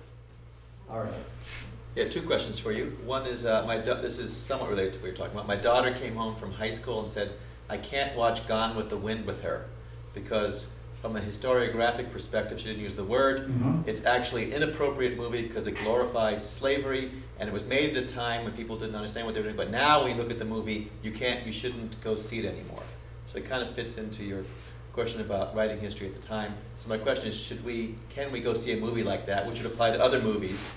All 0.89 0.99
right. 0.99 1.13
Yeah, 1.95 2.09
two 2.09 2.23
questions 2.23 2.57
for 2.57 2.71
you. 2.71 2.97
One 3.05 3.27
is 3.27 3.45
uh, 3.45 3.63
my 3.67 3.77
this 3.77 4.17
is 4.17 4.35
somewhat 4.35 4.69
related 4.69 4.93
to 4.93 4.99
what 4.99 5.07
you're 5.07 5.15
talking 5.15 5.33
about. 5.33 5.47
My 5.47 5.57
daughter 5.57 5.91
came 5.91 6.15
home 6.15 6.35
from 6.35 6.53
high 6.53 6.69
school 6.69 7.01
and 7.01 7.09
said, 7.09 7.33
"I 7.69 7.77
can't 7.77 8.15
watch 8.15 8.47
Gone 8.47 8.75
with 8.75 8.89
the 8.89 8.97
Wind 8.97 9.25
with 9.25 9.43
her 9.43 9.67
because 10.13 10.67
from 11.01 11.15
a 11.15 11.19
historiographic 11.19 12.11
perspective, 12.11 12.59
she 12.59 12.67
didn't 12.67 12.81
use 12.83 12.93
the 12.93 13.03
word. 13.03 13.47
Mhm. 13.49 13.87
It's 13.87 14.05
actually 14.05 14.43
an 14.53 14.61
inappropriate 14.61 15.17
movie 15.17 15.41
because 15.41 15.65
it 15.65 15.71
glorifies 15.83 16.47
slavery, 16.47 17.11
and 17.39 17.49
it 17.49 17.51
was 17.53 17.65
made 17.65 17.97
at 17.97 18.03
a 18.03 18.05
time 18.05 18.43
when 18.43 18.53
people 18.53 18.77
didn't 18.77 18.95
understand 18.95 19.25
what 19.25 19.33
they 19.33 19.41
were 19.41 19.45
doing. 19.45 19.57
But 19.57 19.71
now, 19.71 20.05
you 20.05 20.13
look 20.13 20.29
at 20.29 20.37
the 20.37 20.45
movie, 20.45 20.91
you 21.01 21.11
can't, 21.11 21.45
you 21.45 21.51
shouldn't 21.51 21.99
go 22.03 22.15
see 22.15 22.39
it 22.39 22.45
anymore. 22.45 22.83
So 23.25 23.39
it 23.39 23.45
kind 23.45 23.63
of 23.63 23.69
fits 23.71 23.97
into 23.97 24.23
your 24.23 24.43
question 24.93 25.21
about 25.21 25.55
writing 25.55 25.79
history 25.79 26.05
at 26.05 26.13
the 26.19 26.25
time. 26.27 26.53
So 26.77 26.87
my 26.87 26.97
question 26.97 27.29
is, 27.29 27.35
should 27.35 27.65
we, 27.65 27.95
can 28.09 28.31
we 28.31 28.39
go 28.39 28.53
see 28.53 28.71
a 28.73 28.77
movie 28.77 29.03
like 29.03 29.25
that, 29.25 29.47
which 29.47 29.57
would 29.57 29.65
apply 29.71 29.91
to 29.91 29.99
other 30.03 30.19
movies, 30.19 30.69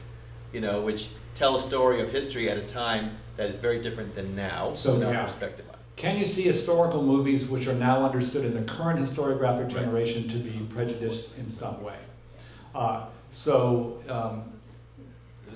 you 0.55 0.61
know, 0.61 0.81
which 0.81 1.09
tell 1.35 1.57
a 1.57 1.61
story 1.61 2.01
of 2.01 2.11
history 2.11 2.49
at 2.49 2.57
a 2.57 2.63
time 2.63 3.11
that 3.37 3.51
is 3.51 3.59
very 3.59 3.81
different 3.83 4.15
than 4.15 4.35
now, 4.37 4.73
So, 4.73 4.95
from 4.95 5.07
our 5.09 5.13
yeah. 5.13 5.25
perspective. 5.25 5.67
Can 5.97 6.19
you 6.19 6.27
see 6.27 6.43
historical 6.43 7.03
movies 7.03 7.49
which 7.49 7.67
are 7.67 7.75
now 7.75 8.05
understood 8.05 8.45
in 8.45 8.55
the 8.55 8.63
current 8.63 8.99
historiographic 8.99 9.69
generation 9.69 10.29
to 10.29 10.39
be 10.39 10.67
prejudiced 10.71 11.39
in 11.39 11.49
some 11.49 11.83
way? 11.83 11.99
Uh, 12.75 13.07
so 13.31 13.99
um, 14.11 14.45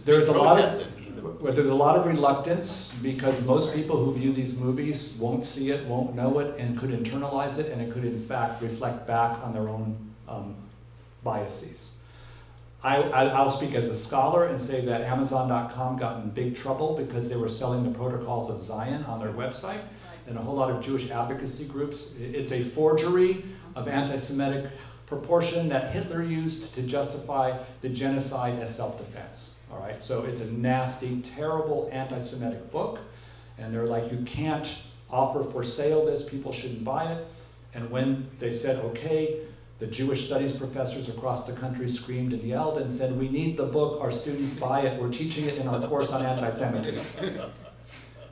there's 0.05 0.29
a 0.29 0.33
lot 0.33 0.63
of 0.63 1.43
well, 1.43 1.53
there's 1.53 1.67
a 1.67 1.75
lot 1.75 1.97
of 1.97 2.07
reluctance 2.07 2.95
because 3.03 3.45
most 3.45 3.75
people 3.75 3.97
who 3.97 4.15
view 4.15 4.33
these 4.33 4.59
movies 4.59 5.17
won't 5.19 5.45
see 5.45 5.71
it, 5.71 5.85
won't 5.87 6.15
know 6.15 6.39
it, 6.39 6.59
and 6.61 6.79
could 6.79 6.91
internalize 6.91 7.59
it, 7.59 7.73
and 7.73 7.83
it 7.83 7.93
could 7.93 8.05
in 8.05 8.19
fact 8.19 8.63
reflect 8.63 9.07
back 9.07 9.43
on 9.45 9.53
their 9.53 9.69
own 9.69 9.97
um, 10.29 10.55
biases. 11.25 11.95
I, 12.83 12.97
I, 12.97 13.25
I'll 13.27 13.51
speak 13.51 13.75
as 13.75 13.89
a 13.89 13.97
scholar 13.97 14.47
and 14.47 14.61
say 14.61 14.81
that 14.83 15.01
Amazon.com 15.01 15.99
got 15.99 16.23
in 16.23 16.31
big 16.31 16.55
trouble 16.55 16.97
because 16.97 17.29
they 17.29 17.37
were 17.37 17.49
selling 17.49 17.83
the 17.83 17.97
protocols 17.97 18.51
of 18.51 18.61
Zion 18.61 19.05
on 19.05 19.19
their 19.19 19.33
website, 19.33 19.81
and 20.29 20.39
a 20.39 20.41
whole 20.43 20.57
lot 20.57 20.71
of 20.71 20.85
Jewish 20.85 21.11
advocacy 21.11 21.67
groups. 21.67 22.15
It's 22.19 22.53
a 22.53 22.63
forgery 22.63 23.45
of 23.75 23.89
anti 23.89 24.17
Semitic 24.17 24.71
proportion 25.07 25.69
that 25.71 25.93
Hitler 25.93 26.23
used 26.23 26.75
to 26.75 26.83
justify 26.83 27.59
the 27.81 27.89
genocide 27.89 28.59
as 28.61 28.75
self 28.75 28.99
defense. 28.99 29.57
All 29.73 29.81
right, 29.81 30.03
so 30.03 30.25
it's 30.25 30.41
a 30.41 30.51
nasty, 30.53 31.21
terrible 31.21 31.89
anti 31.93 32.19
Semitic 32.19 32.71
book, 32.71 33.01
and 33.59 33.73
they're 33.73 33.87
like, 33.87 34.11
you 34.13 34.19
can't 34.25 34.83
offer 35.11 35.43
for 35.43 35.63
sale 35.63 36.05
this, 36.05 36.29
people 36.29 36.53
shouldn't 36.53 36.85
buy 36.85 37.13
it. 37.13 37.27
And 37.75 37.91
when 37.91 38.29
they 38.39 38.53
said, 38.53 38.83
okay, 38.85 39.41
the 39.79 39.87
Jewish 39.87 40.27
studies 40.27 40.57
professors 40.57 41.09
across 41.09 41.47
the 41.47 41.53
country 41.53 41.89
screamed 41.89 42.33
and 42.33 42.43
yelled 42.43 42.79
and 42.79 42.91
said, 42.91 43.17
We 43.17 43.29
need 43.29 43.57
the 43.57 43.67
book, 43.67 44.01
our 44.03 44.11
students 44.11 44.55
buy 44.55 44.81
it, 44.81 45.01
we're 45.01 45.13
teaching 45.13 45.45
it 45.45 45.55
in 45.55 45.69
our 45.69 45.87
course 45.87 46.11
on 46.11 46.25
anti 46.25 46.51
Semitism. 46.51 47.05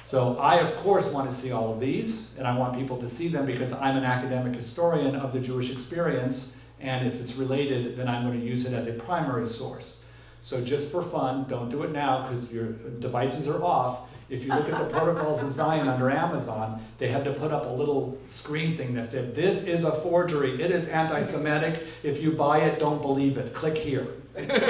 So, 0.06 0.38
I, 0.38 0.60
of 0.60 0.72
course, 0.76 1.10
want 1.10 1.28
to 1.28 1.34
see 1.36 1.50
all 1.50 1.72
of 1.72 1.80
these, 1.80 2.38
and 2.38 2.46
I 2.46 2.56
want 2.56 2.78
people 2.78 2.96
to 2.98 3.08
see 3.08 3.26
them 3.26 3.44
because 3.44 3.72
I'm 3.72 3.96
an 3.96 4.04
academic 4.04 4.54
historian 4.54 5.16
of 5.16 5.32
the 5.32 5.40
Jewish 5.40 5.72
experience, 5.72 6.60
and 6.80 7.08
if 7.08 7.20
it's 7.20 7.34
related, 7.34 7.96
then 7.96 8.06
I'm 8.06 8.24
going 8.24 8.38
to 8.40 8.46
use 8.46 8.66
it 8.66 8.72
as 8.72 8.86
a 8.86 8.92
primary 8.92 9.48
source. 9.48 10.04
So, 10.42 10.62
just 10.64 10.92
for 10.92 11.02
fun, 11.02 11.46
don't 11.48 11.68
do 11.70 11.82
it 11.82 11.90
now 11.90 12.22
because 12.22 12.52
your 12.52 12.66
devices 13.00 13.48
are 13.48 13.60
off. 13.64 14.08
If 14.30 14.44
you 14.46 14.54
look 14.54 14.72
at 14.72 14.78
the 14.78 14.84
protocols 14.96 15.42
in 15.42 15.50
Zion 15.50 15.88
under 15.88 16.08
Amazon, 16.08 16.80
they 16.98 17.08
had 17.08 17.24
to 17.24 17.32
put 17.32 17.50
up 17.50 17.66
a 17.66 17.70
little 17.70 18.16
screen 18.28 18.76
thing 18.76 18.94
that 18.94 19.08
said, 19.08 19.34
This 19.34 19.66
is 19.66 19.82
a 19.82 19.90
forgery. 19.90 20.62
It 20.62 20.70
is 20.70 20.86
anti 20.88 21.20
Semitic. 21.22 21.82
If 22.04 22.22
you 22.22 22.30
buy 22.30 22.58
it, 22.60 22.78
don't 22.78 23.02
believe 23.02 23.38
it. 23.38 23.52
Click 23.52 23.76
here. 23.76 24.06
All 24.38 24.44
right. 24.46 24.60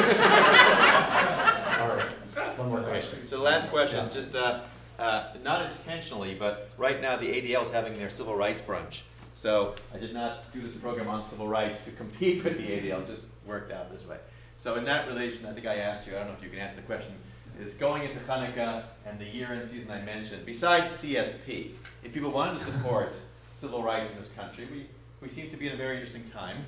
One 2.57 2.71
more 2.71 2.79
Okay, 2.79 2.89
question. 2.89 3.27
so 3.27 3.37
the 3.37 3.43
last 3.43 3.69
question, 3.69 4.07
Yeah. 4.07 4.11
just 4.11 4.35
uh, 4.35 4.61
uh, 4.99 5.29
not 5.43 5.71
intentionally, 5.71 6.35
but 6.35 6.71
right 6.77 7.01
now 7.01 7.17
the 7.17 7.27
ADL 7.27 7.63
is 7.63 7.71
having 7.71 7.99
their 7.99 8.11
civil 8.11 8.35
rights 8.35 8.63
brunch. 8.63 9.03
So 9.35 9.75
I 9.95 9.99
did 9.99 10.15
not 10.15 10.51
do 10.53 10.61
this 10.61 10.75
program 10.77 11.09
on 11.09 11.25
civil 11.27 11.47
rights 11.47 11.85
to 11.85 11.91
compete 11.91 12.43
with 12.43 12.57
the 12.57 12.69
ADL, 12.69 13.03
it 13.03 13.07
just 13.07 13.27
worked 13.47 13.71
out 13.71 13.91
this 13.93 14.07
way. 14.07 14.17
So 14.57 14.77
in 14.77 14.85
that 14.87 15.07
relation, 15.07 15.45
I 15.47 15.53
think 15.53 15.67
I 15.67 15.77
asked 15.77 16.07
you, 16.07 16.15
I 16.15 16.21
don't 16.21 16.29
know 16.29 16.35
if 16.35 16.43
you 16.43 16.49
can 16.49 16.59
answer 16.59 16.77
the 16.77 16.83
question, 16.83 17.13
is 17.61 17.75
going 17.75 18.03
into 18.03 18.19
Hanukkah 18.21 18.85
and 19.05 19.19
the 19.19 19.25
year-end 19.25 19.69
season 19.69 19.91
I 19.91 20.01
mentioned, 20.01 20.47
besides 20.47 20.93
CSP, 20.93 21.71
if 22.03 22.13
people 22.13 22.31
wanted 22.31 22.59
to 22.59 22.65
support 22.65 23.17
civil 23.53 23.83
rights 23.83 24.11
in 24.11 24.17
this 24.17 24.29
country, 24.33 24.67
we, 24.71 24.87
we 25.21 25.29
seem 25.29 25.51
to 25.51 25.57
be 25.57 25.67
in 25.67 25.75
a 25.75 25.77
very 25.77 25.95
interesting 25.95 26.25
time. 26.31 26.65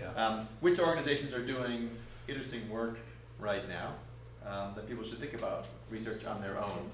Yeah. 0.00 0.10
Um, 0.14 0.48
which 0.60 0.78
organizations 0.78 1.34
are 1.34 1.44
doing 1.44 1.90
interesting 2.28 2.68
work 2.70 2.98
right 3.40 3.68
now 3.68 3.94
um, 4.48 4.72
that 4.74 4.88
people 4.88 5.04
should 5.04 5.18
think 5.18 5.34
about, 5.34 5.66
research 5.90 6.24
on 6.26 6.40
their 6.40 6.58
own? 6.58 6.90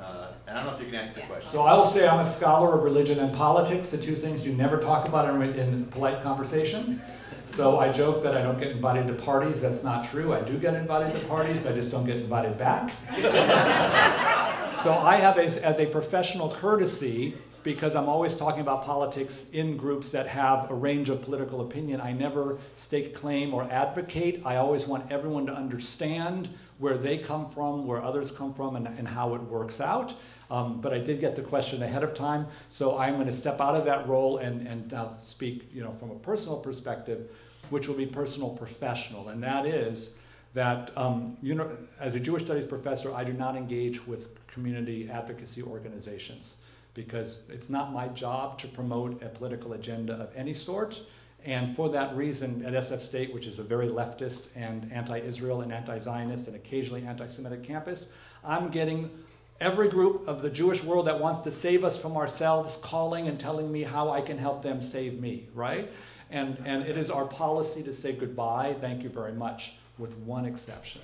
Uh, 0.00 0.32
and 0.46 0.58
I 0.58 0.62
don't 0.62 0.72
know 0.72 0.78
if 0.78 0.84
you 0.84 0.90
can 0.90 1.06
answer 1.06 1.20
the 1.20 1.26
question. 1.26 1.50
So 1.50 1.62
I 1.62 1.74
will 1.74 1.84
say 1.84 2.06
I'm 2.08 2.18
a 2.18 2.24
scholar 2.24 2.76
of 2.76 2.82
religion 2.82 3.20
and 3.20 3.34
politics, 3.34 3.90
the 3.90 3.98
two 3.98 4.16
things 4.16 4.44
you 4.44 4.52
never 4.52 4.78
talk 4.78 5.06
about 5.06 5.28
in, 5.28 5.42
in 5.54 5.84
polite 5.86 6.20
conversation. 6.20 7.00
So 7.46 7.78
I 7.78 7.92
joke 7.92 8.22
that 8.24 8.36
I 8.36 8.42
don't 8.42 8.58
get 8.58 8.72
invited 8.72 9.06
to 9.06 9.14
parties. 9.14 9.60
That's 9.60 9.84
not 9.84 10.04
true. 10.04 10.34
I 10.34 10.40
do 10.40 10.58
get 10.58 10.74
invited 10.74 11.18
to 11.20 11.26
parties. 11.28 11.66
I 11.66 11.72
just 11.72 11.90
don't 11.90 12.06
get 12.06 12.16
invited 12.16 12.58
back. 12.58 12.90
so 14.78 14.94
I 14.94 15.16
have, 15.16 15.38
a, 15.38 15.64
as 15.64 15.78
a 15.78 15.86
professional 15.86 16.50
courtesy, 16.50 17.34
because 17.62 17.94
I'm 17.94 18.08
always 18.08 18.34
talking 18.34 18.60
about 18.60 18.84
politics 18.84 19.48
in 19.52 19.76
groups 19.76 20.10
that 20.10 20.26
have 20.28 20.70
a 20.70 20.74
range 20.74 21.08
of 21.08 21.22
political 21.22 21.60
opinion. 21.60 22.00
I 22.00 22.12
never 22.12 22.58
stake 22.74 23.14
claim 23.14 23.54
or 23.54 23.64
advocate. 23.70 24.42
I 24.44 24.56
always 24.56 24.86
want 24.86 25.10
everyone 25.10 25.46
to 25.46 25.54
understand 25.54 26.50
where 26.78 26.96
they 26.96 27.18
come 27.18 27.48
from, 27.48 27.86
where 27.86 28.02
others 28.02 28.30
come 28.30 28.52
from, 28.52 28.76
and, 28.76 28.86
and 28.86 29.06
how 29.06 29.34
it 29.34 29.42
works 29.42 29.80
out. 29.80 30.14
Um, 30.50 30.80
but 30.80 30.92
I 30.92 30.98
did 30.98 31.20
get 31.20 31.36
the 31.36 31.42
question 31.42 31.82
ahead 31.82 32.02
of 32.02 32.14
time, 32.14 32.46
so 32.68 32.98
I'm 32.98 33.14
going 33.14 33.26
to 33.26 33.32
step 33.32 33.60
out 33.60 33.76
of 33.76 33.84
that 33.84 34.08
role 34.08 34.38
and, 34.38 34.66
and 34.66 34.90
now 34.90 35.16
speak 35.18 35.70
you 35.72 35.82
know, 35.82 35.92
from 35.92 36.10
a 36.10 36.16
personal 36.16 36.58
perspective, 36.58 37.30
which 37.70 37.88
will 37.88 37.94
be 37.94 38.06
personal 38.06 38.50
professional, 38.50 39.28
and 39.28 39.42
that 39.42 39.66
is 39.66 40.16
that 40.54 40.96
um, 40.96 41.36
you 41.42 41.54
know, 41.54 41.76
as 42.00 42.14
a 42.14 42.20
Jewish 42.20 42.44
studies 42.44 42.64
professor, 42.64 43.12
I 43.12 43.24
do 43.24 43.32
not 43.32 43.56
engage 43.56 44.06
with 44.06 44.46
community 44.46 45.10
advocacy 45.10 45.62
organizations 45.62 46.58
because 46.94 47.42
it's 47.50 47.68
not 47.68 47.92
my 47.92 48.06
job 48.08 48.56
to 48.58 48.68
promote 48.68 49.20
a 49.22 49.28
political 49.28 49.72
agenda 49.72 50.14
of 50.14 50.30
any 50.36 50.54
sort. 50.54 51.02
And 51.44 51.76
for 51.76 51.90
that 51.90 52.16
reason, 52.16 52.64
at 52.64 52.72
SF 52.72 53.00
State, 53.00 53.34
which 53.34 53.46
is 53.46 53.58
a 53.58 53.62
very 53.62 53.88
leftist 53.88 54.48
and 54.56 54.90
anti 54.92 55.18
Israel 55.18 55.60
and 55.60 55.72
anti 55.72 55.98
Zionist 55.98 56.48
and 56.48 56.56
occasionally 56.56 57.04
anti 57.04 57.26
Semitic 57.26 57.62
campus, 57.62 58.06
I'm 58.42 58.70
getting 58.70 59.10
every 59.60 59.88
group 59.88 60.26
of 60.26 60.42
the 60.42 60.50
Jewish 60.50 60.82
world 60.82 61.06
that 61.06 61.20
wants 61.20 61.40
to 61.42 61.50
save 61.50 61.84
us 61.84 62.00
from 62.00 62.16
ourselves 62.16 62.78
calling 62.82 63.28
and 63.28 63.38
telling 63.38 63.70
me 63.70 63.82
how 63.82 64.10
I 64.10 64.20
can 64.20 64.38
help 64.38 64.62
them 64.62 64.80
save 64.80 65.20
me, 65.20 65.46
right? 65.54 65.92
And, 66.30 66.58
and 66.64 66.82
it 66.82 66.96
is 66.96 67.10
our 67.10 67.26
policy 67.26 67.82
to 67.84 67.92
say 67.92 68.12
goodbye, 68.12 68.74
thank 68.80 69.02
you 69.02 69.10
very 69.10 69.32
much, 69.32 69.74
with 69.98 70.16
one 70.18 70.46
exception. 70.46 71.02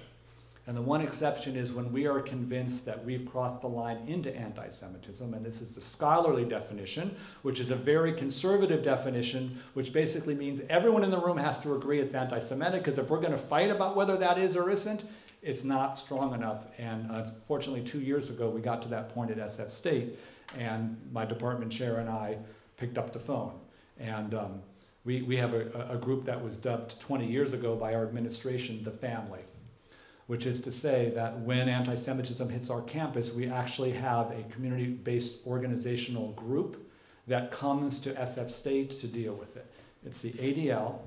And 0.70 0.76
the 0.76 0.82
one 0.82 1.00
exception 1.00 1.56
is 1.56 1.72
when 1.72 1.90
we 1.92 2.06
are 2.06 2.20
convinced 2.20 2.86
that 2.86 3.04
we've 3.04 3.26
crossed 3.26 3.62
the 3.62 3.66
line 3.66 4.04
into 4.06 4.32
anti 4.36 4.68
Semitism, 4.68 5.34
and 5.34 5.44
this 5.44 5.60
is 5.60 5.74
the 5.74 5.80
scholarly 5.80 6.44
definition, 6.44 7.16
which 7.42 7.58
is 7.58 7.72
a 7.72 7.74
very 7.74 8.12
conservative 8.12 8.84
definition, 8.84 9.60
which 9.74 9.92
basically 9.92 10.36
means 10.36 10.60
everyone 10.70 11.02
in 11.02 11.10
the 11.10 11.18
room 11.18 11.38
has 11.38 11.58
to 11.62 11.74
agree 11.74 11.98
it's 11.98 12.14
anti 12.14 12.38
Semitic, 12.38 12.84
because 12.84 13.00
if 13.00 13.10
we're 13.10 13.18
going 13.18 13.32
to 13.32 13.36
fight 13.36 13.68
about 13.68 13.96
whether 13.96 14.16
that 14.18 14.38
is 14.38 14.54
or 14.54 14.70
isn't, 14.70 15.06
it's 15.42 15.64
not 15.64 15.98
strong 15.98 16.34
enough. 16.34 16.66
And 16.78 17.10
uh, 17.10 17.26
fortunately, 17.48 17.82
two 17.82 18.00
years 18.00 18.30
ago, 18.30 18.48
we 18.48 18.60
got 18.60 18.80
to 18.82 18.88
that 18.90 19.08
point 19.12 19.32
at 19.32 19.38
SF 19.38 19.70
State, 19.70 20.20
and 20.56 20.96
my 21.10 21.24
department 21.24 21.72
chair 21.72 21.98
and 21.98 22.08
I 22.08 22.38
picked 22.76 22.96
up 22.96 23.12
the 23.12 23.18
phone. 23.18 23.58
And 23.98 24.34
um, 24.34 24.62
we, 25.04 25.22
we 25.22 25.36
have 25.36 25.52
a, 25.52 25.88
a 25.90 25.98
group 25.98 26.26
that 26.26 26.40
was 26.40 26.56
dubbed 26.56 27.00
20 27.00 27.26
years 27.26 27.54
ago 27.54 27.74
by 27.74 27.92
our 27.92 28.04
administration 28.04 28.84
the 28.84 28.92
family 28.92 29.40
which 30.30 30.46
is 30.46 30.60
to 30.60 30.70
say 30.70 31.10
that 31.12 31.36
when 31.40 31.68
anti 31.68 31.96
Semitism 31.96 32.48
hits 32.50 32.70
our 32.70 32.82
campus, 32.82 33.34
we 33.34 33.48
actually 33.48 33.90
have 33.90 34.30
a 34.30 34.44
community 34.44 34.86
based 34.86 35.44
organizational 35.44 36.28
group 36.34 36.88
that 37.26 37.50
comes 37.50 37.98
to 37.98 38.12
SF 38.12 38.48
State 38.48 38.90
to 38.90 39.08
deal 39.08 39.34
with 39.34 39.56
it. 39.56 39.66
It's 40.06 40.22
the 40.22 40.30
ADL, 40.30 41.00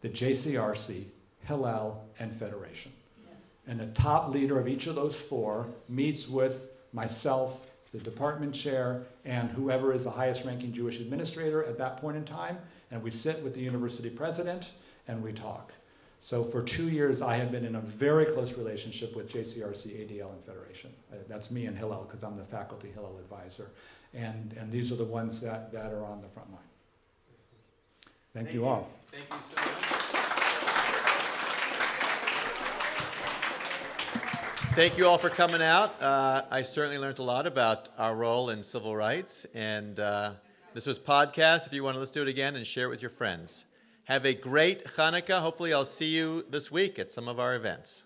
the 0.00 0.08
JCRC, 0.08 1.06
Hillel, 1.42 2.04
and 2.20 2.32
Federation. 2.32 2.92
Yes. 3.26 3.36
And 3.66 3.80
the 3.80 3.86
top 4.00 4.32
leader 4.32 4.60
of 4.60 4.68
each 4.68 4.86
of 4.86 4.94
those 4.94 5.20
four 5.20 5.66
meets 5.88 6.28
with 6.28 6.70
myself, 6.92 7.66
the 7.90 7.98
department 7.98 8.54
chair, 8.54 9.02
and 9.24 9.50
whoever 9.50 9.92
is 9.92 10.04
the 10.04 10.10
highest 10.10 10.44
ranking 10.44 10.72
Jewish 10.72 11.00
administrator 11.00 11.64
at 11.64 11.78
that 11.78 11.96
point 11.96 12.16
in 12.16 12.24
time. 12.24 12.58
And 12.92 13.02
we 13.02 13.10
sit 13.10 13.42
with 13.42 13.54
the 13.54 13.60
university 13.60 14.08
president 14.08 14.70
and 15.08 15.20
we 15.20 15.32
talk. 15.32 15.72
So 16.20 16.42
for 16.42 16.62
two 16.62 16.88
years, 16.88 17.22
I 17.22 17.36
have 17.36 17.52
been 17.52 17.64
in 17.64 17.76
a 17.76 17.80
very 17.80 18.24
close 18.24 18.52
relationship 18.54 19.14
with 19.14 19.32
JCRC, 19.32 19.86
ADL, 19.86 20.32
and 20.32 20.44
Federation. 20.44 20.92
Uh, 21.12 21.16
that's 21.28 21.50
me 21.50 21.66
and 21.66 21.78
Hillel, 21.78 22.04
because 22.04 22.24
I'm 22.24 22.36
the 22.36 22.44
faculty 22.44 22.90
Hillel 22.92 23.18
advisor. 23.18 23.70
And, 24.14 24.54
and 24.58 24.72
these 24.72 24.90
are 24.90 24.96
the 24.96 25.04
ones 25.04 25.40
that, 25.42 25.72
that 25.72 25.92
are 25.92 26.04
on 26.04 26.20
the 26.20 26.28
front 26.28 26.50
line. 26.50 26.60
Thank, 28.34 28.46
Thank 28.46 28.54
you, 28.54 28.62
you 28.62 28.66
all. 28.66 28.88
Thank 29.10 29.24
you 29.30 29.36
so 29.56 29.62
much. 29.62 29.88
Thank 34.74 34.96
you 34.96 35.08
all 35.08 35.18
for 35.18 35.28
coming 35.28 35.60
out. 35.60 36.00
Uh, 36.00 36.42
I 36.52 36.62
certainly 36.62 36.98
learned 36.98 37.18
a 37.18 37.24
lot 37.24 37.48
about 37.48 37.88
our 37.98 38.14
role 38.14 38.50
in 38.50 38.62
civil 38.62 38.94
rights. 38.94 39.44
And 39.52 39.98
uh, 39.98 40.34
this 40.72 40.86
was 40.86 41.00
podcast. 41.00 41.66
If 41.66 41.72
you 41.72 41.82
want 41.82 41.94
to 41.94 41.98
let's 41.98 42.12
do 42.12 42.22
it 42.22 42.28
again 42.28 42.54
and 42.54 42.64
share 42.64 42.86
it 42.86 42.90
with 42.90 43.02
your 43.02 43.10
friends. 43.10 43.66
Have 44.08 44.24
a 44.24 44.32
great 44.32 44.86
Hanukkah. 44.86 45.40
Hopefully, 45.40 45.74
I'll 45.74 45.84
see 45.84 46.06
you 46.06 46.46
this 46.48 46.72
week 46.72 46.98
at 46.98 47.12
some 47.12 47.28
of 47.28 47.38
our 47.38 47.54
events. 47.54 48.04